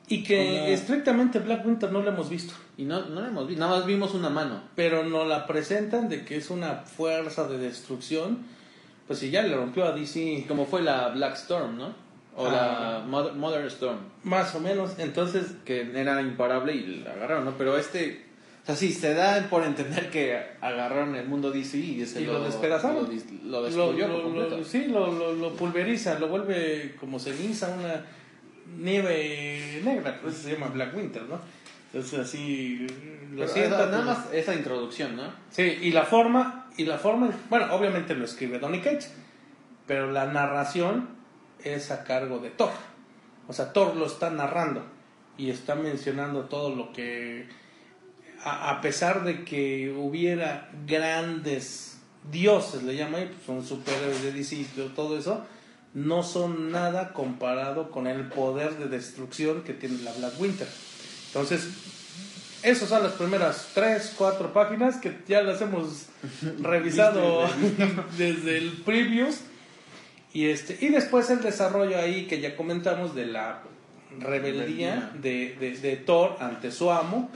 [0.07, 2.55] Y que Como- estrictamente Black Winter no lo hemos visto.
[2.77, 4.61] Y no, no la hemos visto, nada más vimos una mano.
[4.75, 8.39] Pero nos la presentan de que es una fuerza de destrucción.
[9.07, 11.93] Pues si ya le rompió a DC Como fue la Black Storm, ¿no?
[12.35, 12.51] O Ah.
[13.01, 14.97] la Mother, Mother Storm, más o menos.
[14.97, 17.57] Entonces, que era imparable y la agarraron, ¿no?
[17.57, 18.25] Pero este,
[18.63, 22.43] o sea, sí, se da por entender que agarraron el mundo DC y, Y lo
[22.43, 22.95] despedazaron.
[22.95, 23.11] Lo,
[23.43, 28.03] lo lo, destruyó sí, lo, pulveriza, lo vuelve como ceniza, una
[28.79, 30.19] nieve negra.
[30.19, 31.39] Por eso se llama Black Winter, ¿no?
[31.93, 32.87] Entonces así
[33.33, 35.31] lo sienta, esa- nada pues, más esa introducción, ¿no?
[35.51, 39.13] Sí, y la forma, y la forma, bueno, obviamente lo escribe Donny Cates,
[39.85, 41.09] pero la narración
[41.63, 42.71] es a cargo de Thor.
[43.47, 44.83] O sea, Thor lo está narrando
[45.37, 47.47] y está mencionando todo lo que,
[48.43, 51.99] a, a pesar de que hubiera grandes
[52.31, 54.63] dioses, le llama ahí, pues son superhéroes de DC y
[54.95, 55.45] todo eso,
[55.93, 60.67] no son nada comparado con el poder de destrucción que tiene la Black Winter.
[61.33, 61.67] Entonces,
[62.61, 66.05] esas son las primeras tres, cuatro páginas que ya las hemos
[66.61, 67.47] revisado
[68.17, 69.41] desde el previews.
[70.33, 73.61] Y, este, y después el desarrollo ahí que ya comentamos de la
[74.19, 77.29] rebeldía de, de- de Thor ante su amo.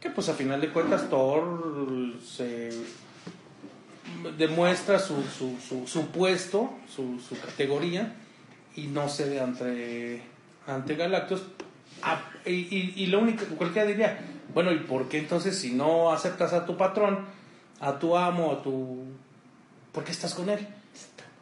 [0.00, 2.70] Que pues a final de cuentas Thor se
[4.38, 8.14] demuestra su, su, su, su puesto, su, su categoría
[8.74, 10.22] y no cede ante,
[10.66, 11.42] ante Galactus.
[12.02, 14.18] Ah, y, y, y lo único, cualquiera diría,
[14.54, 17.24] bueno, ¿y por qué entonces si no aceptas a tu patrón,
[17.80, 19.04] a tu amo, a tu...
[19.92, 20.66] ¿Por qué estás con él?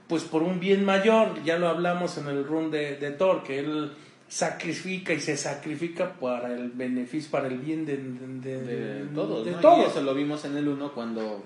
[0.08, 3.58] Pues por un bien mayor, ya lo hablamos en el run de, de Thor, que
[3.58, 3.92] él
[4.28, 9.52] sacrifica y se sacrifica para el beneficio, para el bien de, de, De todos, de
[9.52, 9.58] ¿no?
[9.58, 9.86] todos.
[9.86, 11.42] Y eso lo vimos en el 1 cuando,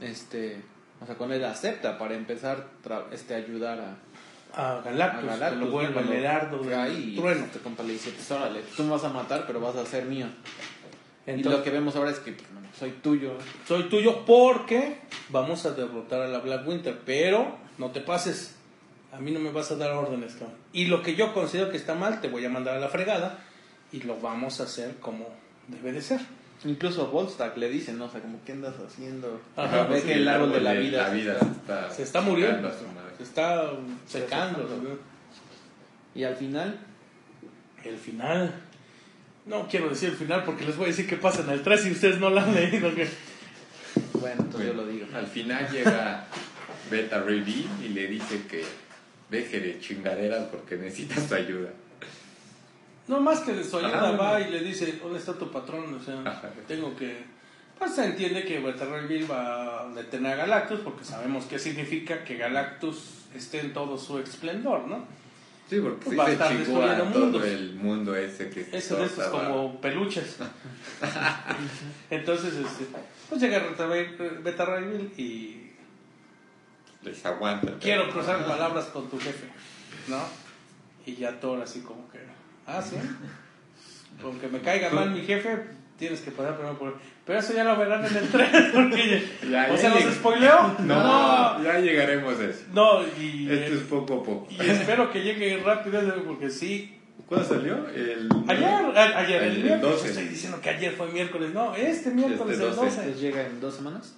[0.00, 0.60] este,
[1.00, 3.96] o sea, cuando él acepta para empezar tra- este, a ayudar a,
[4.54, 7.44] a Galactus, a Galactus, lo vuelve el heraldo del y trueno.
[7.44, 10.04] Este compa le dice, pues órale, tú me vas a matar, pero vas a ser
[10.04, 10.26] mío.
[11.26, 13.32] y Entonces, lo que vemos ahora es que pues, no, soy tuyo.
[13.66, 14.98] soy tuyo porque
[15.30, 18.56] vamos a derrotar a la Black Winter, pero no te pases.
[19.12, 20.56] A mí no me vas a dar órdenes, cabrón.
[20.72, 23.38] Y lo que yo considero que está mal, te voy a mandar a la fregada
[23.92, 25.26] y lo vamos a hacer como
[25.68, 26.20] debe de ser.
[26.64, 28.04] Incluso Volstagg le dice, ¿no?
[28.04, 29.40] O sea, como, ¿qué andas haciendo?
[29.56, 31.90] Ajá, Ve pues, que el árbol de la vida, la se vida está- se está,
[31.90, 32.70] Se está muriendo,
[33.16, 33.70] se está
[34.06, 34.68] secando.
[36.14, 36.78] Y al final,
[37.84, 38.52] El final.
[39.44, 41.84] No quiero decir el final porque les voy a decir qué pasa en el 3
[41.86, 42.94] y ustedes no lo han leído.
[42.94, 43.08] que-
[44.20, 45.06] bueno, entonces yo lo digo.
[45.12, 46.26] Al final llega
[46.88, 48.64] Beta Ray Bill y le dice que
[49.30, 51.70] deje de chingaderas porque necesita su ayuda.
[53.08, 54.16] No más que de su ayuda Ajá.
[54.16, 55.92] va y le dice, ¿dónde está tu patrón?
[55.94, 56.50] O sea, Ajá.
[56.68, 57.24] tengo que...
[57.78, 61.58] Pues se entiende que Beta Ray Bill va a detener a Galactus porque sabemos qué
[61.58, 65.04] significa que Galactus esté en todo su esplendor, ¿no?
[65.68, 67.44] Sí, porque sí va a estar chingó a destruyendo todo mundos.
[67.46, 70.36] el mundo ese que Eso de estos estaba- como peluches.
[72.10, 72.86] Entonces, este,
[73.28, 75.72] pues llega Beta Ray- Beta Ray Bill y
[77.02, 77.72] Les aguanta.
[77.80, 79.48] quiero cruzar palabras con tu jefe,
[80.08, 80.20] ¿no?
[81.06, 82.18] Y ya Thor así como que,
[82.66, 82.96] ah, sí.
[84.22, 85.58] Aunque me caiga mal mi jefe,
[85.98, 86.98] tienes que pasar primero por...
[87.24, 89.24] Pero eso ya lo verán en el tren, porque...
[89.50, 90.76] Ya, o ya sea, ¿los lleg- spoileó?
[90.80, 92.60] No, ya llegaremos a eso.
[92.72, 94.48] No, y, Esto es poco a poco.
[94.50, 96.98] y espero que llegue rápido, porque sí...
[97.26, 97.88] ¿Cuándo salió?
[97.88, 98.28] El...
[98.48, 100.08] Ayer, a- ayer, el, El miércoles, 12.
[100.08, 102.84] estoy diciendo que ayer fue miércoles, no, este miércoles Este el 12.
[102.84, 103.00] 12.
[103.00, 104.16] Entonces llega en dos semanas.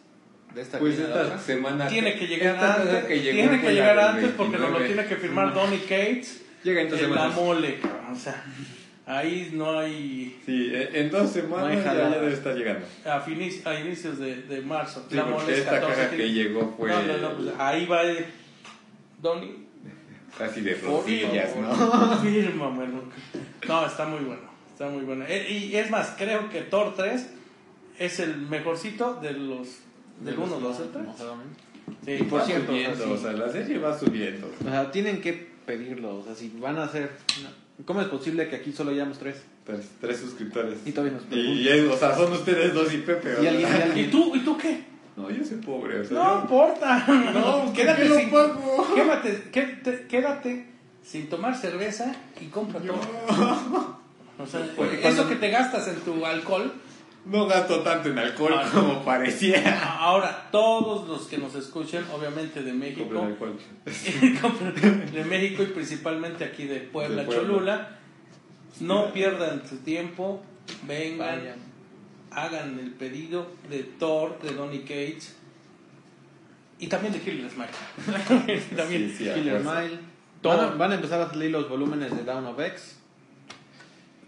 [0.54, 1.86] De esta Pues esta semana...
[1.88, 4.86] Tiene que llegar antes, que tiene que llegar antes porque nos lo 29.
[4.94, 7.36] tiene que firmar Donny Cates Llega en dos en la semanas.
[7.36, 8.44] mole, cabrón, o sea,
[9.06, 10.40] ahí no hay...
[10.46, 12.86] Sí, en dos semanas No ya, ya debe estar llegando.
[13.04, 15.04] A, finis- a inicios de, de marzo.
[15.08, 17.48] Sí, la mole es esta 14 caja que tiene- llegó fue No, no, no, pues
[17.58, 18.26] ahí va eh,
[19.20, 19.66] Donny.
[20.38, 22.18] casi de rodillas, ¿no?
[22.22, 23.02] Fírmamelo.
[23.68, 24.42] No, está muy bueno.
[24.72, 25.24] Está muy bueno.
[25.28, 27.28] Eh, Y es más, creo que Thor 3
[27.98, 29.68] es el mejorcito de los.
[30.20, 31.04] Del 1, 2, el 3.
[32.04, 33.12] Sí, Y por Va cierto, subiendo, o sea, sí.
[33.12, 34.50] o sea, la serie va subiendo.
[34.60, 36.16] O sea, tienen que pedirlo.
[36.18, 37.10] O sea, si van a hacer.
[37.84, 39.42] ¿Cómo es posible que aquí solo hayamos tres?
[39.64, 40.78] Tres, tres suscriptores.
[40.86, 41.64] Y todavía nos Y, preguntan.
[41.64, 43.30] y o sea, son ustedes dos y Pepe.
[43.42, 44.84] Y alguien- y alguien- ¿Y tú, ¿Y tú qué?
[45.16, 46.00] No, yo soy pobre.
[46.00, 47.06] O sea, No yo- importa.
[47.34, 48.94] No, quédate ¿qué lo sin, pago?
[48.94, 50.66] Quédate, quédate, quédate
[51.02, 52.98] sin tomar cerveza y compra todo.
[54.36, 56.72] O sea, Porque eso cuando- que te gastas en tu alcohol.
[57.26, 59.98] No gasto tanto en alcohol Ah, como parecía.
[59.98, 63.09] Ahora, todos los que nos escuchen, obviamente de México,
[65.12, 67.42] de México y principalmente aquí de Puebla, De Puebla.
[67.42, 67.98] Cholula,
[68.80, 70.42] no pierdan su tiempo,
[70.86, 71.59] vengan, Vayan.
[72.30, 75.36] hagan el pedido de Thor, de Donny Cates
[76.78, 78.62] y también de Killer Smile.
[78.76, 79.62] también Sí, sí, Killer.
[79.62, 79.98] Smile.
[80.42, 82.98] Van a, van a empezar a salir los volúmenes de Down of X.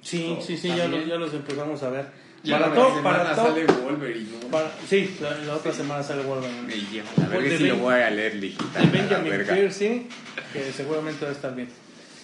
[0.00, 1.00] Sí, sí, sí, ya También.
[1.02, 2.06] los, ya los empezamos a ver.
[2.52, 3.46] Para la todo, semana para todo.
[3.46, 4.48] sale Wolverine, ¿no?
[4.48, 6.62] para- sí, la, la otra semana sale Wolverine.
[6.62, 8.80] Me lleva la verga, De sí lo voy a leer, lijita.
[8.80, 9.32] De Benjamin.
[9.46, 10.08] Piercy,
[10.52, 11.68] que seguramente va a estar bien.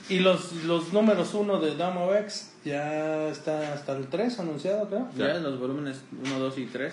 [0.08, 5.08] Y los, los números 1 de Damo X ya está hasta el 3 anunciado, creo.
[5.16, 6.92] Ya los volúmenes 1, 2 y 3.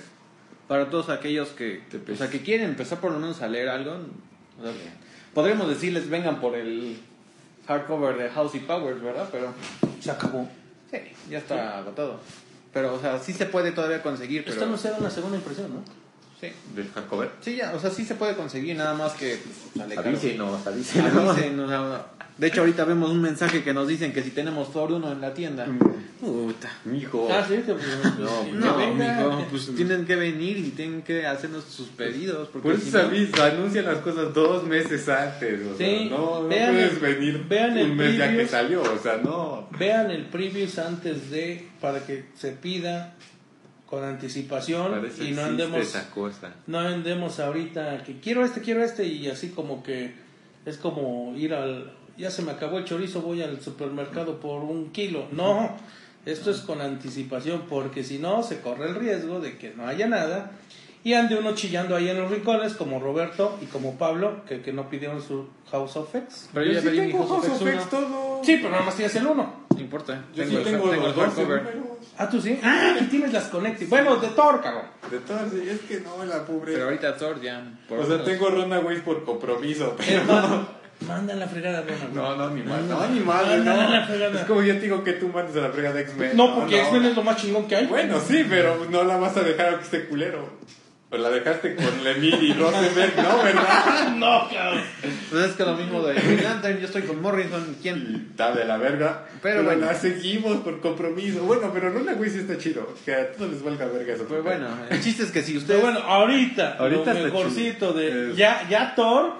[0.67, 1.81] Para todos aquellos que,
[2.11, 4.71] o sea, que quieren empezar por lo menos a leer algo, o sea,
[5.33, 6.99] podríamos decirles vengan por el
[7.67, 9.27] hardcover de House y Powers, ¿verdad?
[9.31, 9.51] Pero
[9.99, 10.47] Se acabó.
[10.91, 10.97] sí,
[11.29, 12.19] ya está agotado.
[12.71, 14.53] Pero, o sea, sí se puede todavía conseguir, pero...
[14.53, 15.83] Está anunciada una segunda impresión, ¿no?
[16.39, 17.31] Sí, ¿Del hardcover?
[17.41, 19.37] sí, ya, o sea, sí se puede conseguir, nada más que...
[19.43, 20.09] pues, sale caro.
[20.09, 21.15] Avísenos, avísenos.
[21.37, 22.05] Avisen, o sea,
[22.37, 25.19] de hecho, ahorita vemos un mensaje que nos dicen que si tenemos Thor 1 en
[25.19, 25.67] la tienda.
[26.21, 26.71] Puta.
[26.85, 27.27] Mijo.
[27.29, 27.83] Ah, sí, pues,
[28.17, 32.47] No, que No, mijo, pues tienen que venir y tienen que hacernos sus pedidos.
[32.47, 35.59] Porque Por eso si se no- avisa, las cosas dos meses antes.
[35.67, 38.47] O sea, Sí, no, no vean puedes el- venir vean el un mes ya que
[38.47, 38.81] salió.
[38.83, 39.67] O sea, no.
[39.77, 43.15] Vean el previews antes de, para que se pida
[43.89, 46.53] con anticipación y no andemos esa cosa.
[46.67, 50.13] no andemos ahorita que quiero este, quiero este y así como que
[50.65, 54.91] es como ir al, ya se me acabó el chorizo, voy al supermercado por un
[54.91, 55.27] kilo.
[55.31, 55.75] No,
[56.25, 60.07] esto es con anticipación porque si no se corre el riesgo de que no haya
[60.07, 60.51] nada
[61.03, 64.71] y ande uno chillando ahí en los rincones como Roberto y como Pablo que, que
[64.71, 66.49] no pidieron su House of X.
[66.53, 68.01] Pero yo ya sí pedí mi House of House of X X 1.
[68.01, 68.41] todo.
[68.43, 69.68] Sí, pero nada más tienes el uno.
[69.79, 70.23] No importa.
[70.33, 71.63] Yo tengo, sí tengo, tengo el los 12 hardcover.
[71.75, 71.97] números.
[72.17, 72.59] Ah, tú sí.
[72.63, 73.87] Ah, y tienes las Connected.
[73.89, 74.85] Bueno, de Thor, cabrón.
[75.09, 76.73] De todas, sí, es que no, la pobre.
[76.73, 77.63] Pero ahorita Thor ya.
[77.87, 79.95] por o sea, menos- tengo Runaways por compromiso.
[79.97, 80.45] Pero Es más,
[81.07, 82.13] manda la fregada, Ronald.
[82.13, 82.87] no, no, ni mal.
[82.89, 83.63] No, ni mal.
[83.65, 84.07] No, no, la No.
[84.07, 84.39] fregada.
[84.41, 86.31] Es como yo te digo que tú mandes a la frega de X-Men.
[86.35, 87.85] No, porque X-Men es lo más chingón que hay.
[87.87, 90.59] Bueno, sí, pero no la vas a dejar a que esté culero.
[91.11, 93.43] O la dejaste con Lemir y Rosenberg, ¿no?
[93.43, 94.09] ¿Verdad?
[94.19, 94.83] No, cabrón.
[95.31, 97.77] Pues es que lo mismo de Green Lantern, yo estoy con Morrison.
[97.81, 98.27] ¿Quién?
[98.27, 99.25] Y está de la verga.
[99.41, 99.85] Pero Pero, bueno.
[99.87, 101.43] la seguimos por compromiso.
[101.43, 102.93] Bueno, pero Runaways sí está chido.
[103.05, 104.25] Que a todos les valga verga eso.
[104.25, 105.81] Pues bueno, el chiste es que si Pero ustedes.
[105.81, 108.31] bueno, ahorita, Ahorita lo mejorcito de.
[108.31, 109.33] Es- Ya, ya Thor,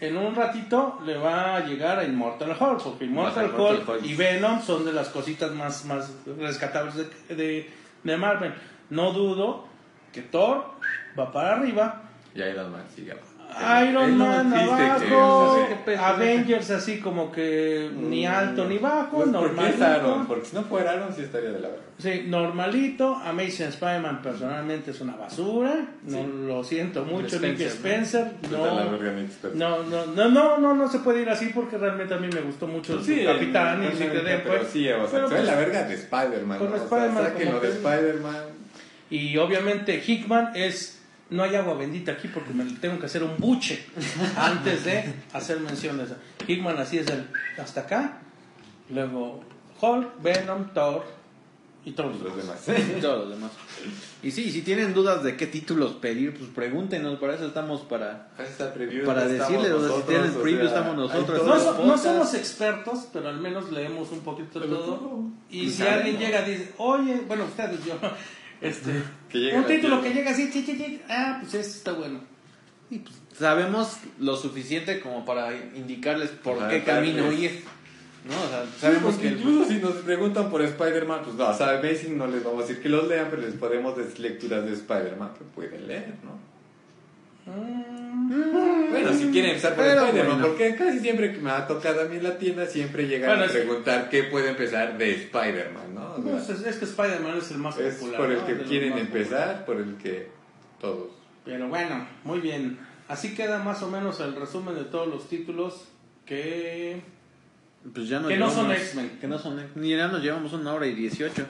[0.00, 2.82] en un ratito, le va a llegar a Immortal Hulk.
[2.82, 4.04] Porque Immortal Immortal Hulk Hulk.
[4.06, 6.10] y Venom son de las cositas más, más
[6.40, 7.70] rescatables de, de,
[8.02, 8.54] de Marvel.
[8.90, 9.68] No dudo
[10.12, 10.73] que Thor
[11.18, 12.02] va para arriba.
[12.34, 13.12] Y Iron Man sigue
[13.88, 16.04] Iron Él no Man que- abajo, no qué pedo.
[16.04, 20.02] Avengers así como que ni alto ni bajo, Pues, ¿Por qué es Aaron?
[20.02, 20.28] normalito.
[20.28, 21.84] Porque si no fuera Aaron, sí estaría de la verga.
[21.98, 23.14] Sí, normalito.
[23.14, 25.86] Amazing Spider-Man personalmente es una basura.
[26.02, 27.60] No lo siento mucho, Spencer, Nick.
[27.74, 28.32] Spencer.
[28.50, 32.16] No, Nick no, no, no, no, no, no se puede ir así porque realmente a
[32.16, 35.44] mí me gustó mucho su Capitán y el- Secret Pero sí, o sea, Pero, pues,
[35.44, 36.58] la verga de Spider-Man.
[36.58, 36.74] con ¿no?
[36.74, 38.36] O sea, Spider-Man como de Spider-Man.
[39.10, 41.02] Y obviamente Hickman es.
[41.34, 43.84] No hay agua bendita aquí porque me tengo que hacer un buche
[44.36, 46.16] antes de hacer mención de eso.
[46.46, 47.26] Hickman así es el
[47.58, 48.18] hasta acá.
[48.90, 49.40] Luego
[49.80, 51.04] Hulk, Venom, Thor
[51.84, 52.64] y todos Los demás.
[52.66, 52.82] demás.
[52.96, 53.50] y todos los demás.
[54.22, 58.28] Y sí, si tienen dudas de qué títulos pedir, pues pregúntenos, para eso estamos para...
[58.36, 58.46] Para
[59.26, 61.46] estamos decirle, o sea, si nosotros, tienen preview, sea, estamos nosotros.
[61.46, 64.94] No, so- somos expertos, pero al menos leemos un poquito de Pero todo.
[64.96, 65.24] todo.
[65.50, 65.98] Y Y si sabemos.
[66.04, 67.94] alguien llega y dice, oye, bueno, ustedes, yo,
[68.64, 71.92] este, Que llegue un título que llega así, chi, chi, chi, ah, pues este está
[71.92, 72.20] bueno.
[72.90, 77.62] Y, pues, sabemos lo suficiente como para indicarles por Ajá, qué camino ir.
[78.24, 78.34] ¿no?
[78.42, 79.28] O sea, Sí, sabemos que...
[79.28, 82.66] incluso si nos preguntan por Spider-Man, pues no, o sea, Amazing no les vamos a
[82.66, 86.53] decir que los lean, pero les podemos decir lecturas de Spider-Man que pueden leer, ¿no?
[87.46, 90.46] Mm, Bueno, si quieren empezar por Pero Spider-Man, bueno.
[90.48, 93.44] porque casi siempre que me ha tocado a mí en la tienda, siempre llegan Bueno,
[93.44, 96.14] a que- preguntar qué puede empezar de Spider-Man, ¿no?
[96.14, 98.20] O sea, pues, es, es que Spider-Man es el más es popular.
[98.20, 98.46] por el ¿no?
[98.46, 100.28] que De quieren empezar, por el que
[100.80, 101.08] todos.
[101.44, 102.78] Pero bueno, muy bien.
[103.08, 105.84] Así queda más o menos el resumen de todos los títulos
[106.24, 107.02] que...
[107.92, 109.18] Pues ya nos Que no son llevamos- X-Men.
[109.20, 109.84] Que no son X-Men.
[109.84, 111.44] Y ya nos llevamos una hora y dieciocho.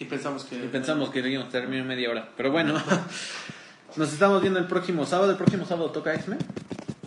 [0.00, 0.56] Y pensamos que...
[0.56, 2.28] Y pensamos que íbamos a terminar media hora.
[2.36, 2.74] Pero bueno,
[3.96, 5.30] nos estamos viendo el próximo sábado.
[5.32, 6.38] ¿El próximo sábado toca X-Men?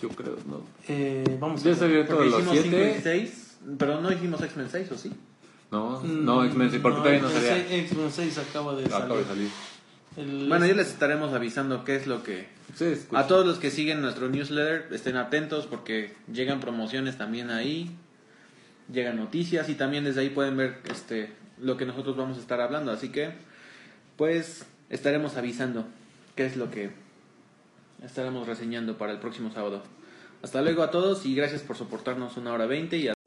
[0.01, 0.61] Yo creo, ¿no?
[0.87, 2.05] Eh, vamos Yo a ver.
[2.07, 2.99] todos Porque los hicimos 5 y siete.
[3.03, 3.57] 6.
[3.79, 5.11] Pero no hicimos X-Men 6, ¿o sí?
[5.71, 7.55] No, no, X-Men, sí, porque todavía no salía.
[7.55, 9.25] seis- X-Men 6 acaba de Acaba de salir.
[9.25, 9.49] salir.
[10.17, 12.47] El- Bueno, ya les estaremos avisando qué es lo que...
[12.79, 13.17] Escuchen.
[13.17, 17.91] A todos los que siguen nuestro newsletter, estén atentos porque llegan promociones también ahí,
[18.91, 22.61] llegan noticias y también desde ahí pueden ver este lo que nosotros vamos a estar
[22.61, 22.91] hablando.
[22.91, 23.31] Así que,
[24.17, 25.85] pues, estaremos avisando
[26.35, 26.91] qué es lo que
[28.03, 29.83] estaremos reseñando para el próximo sábado.
[30.43, 33.14] Hasta luego a todos y gracias por soportarnos una hora veinte y a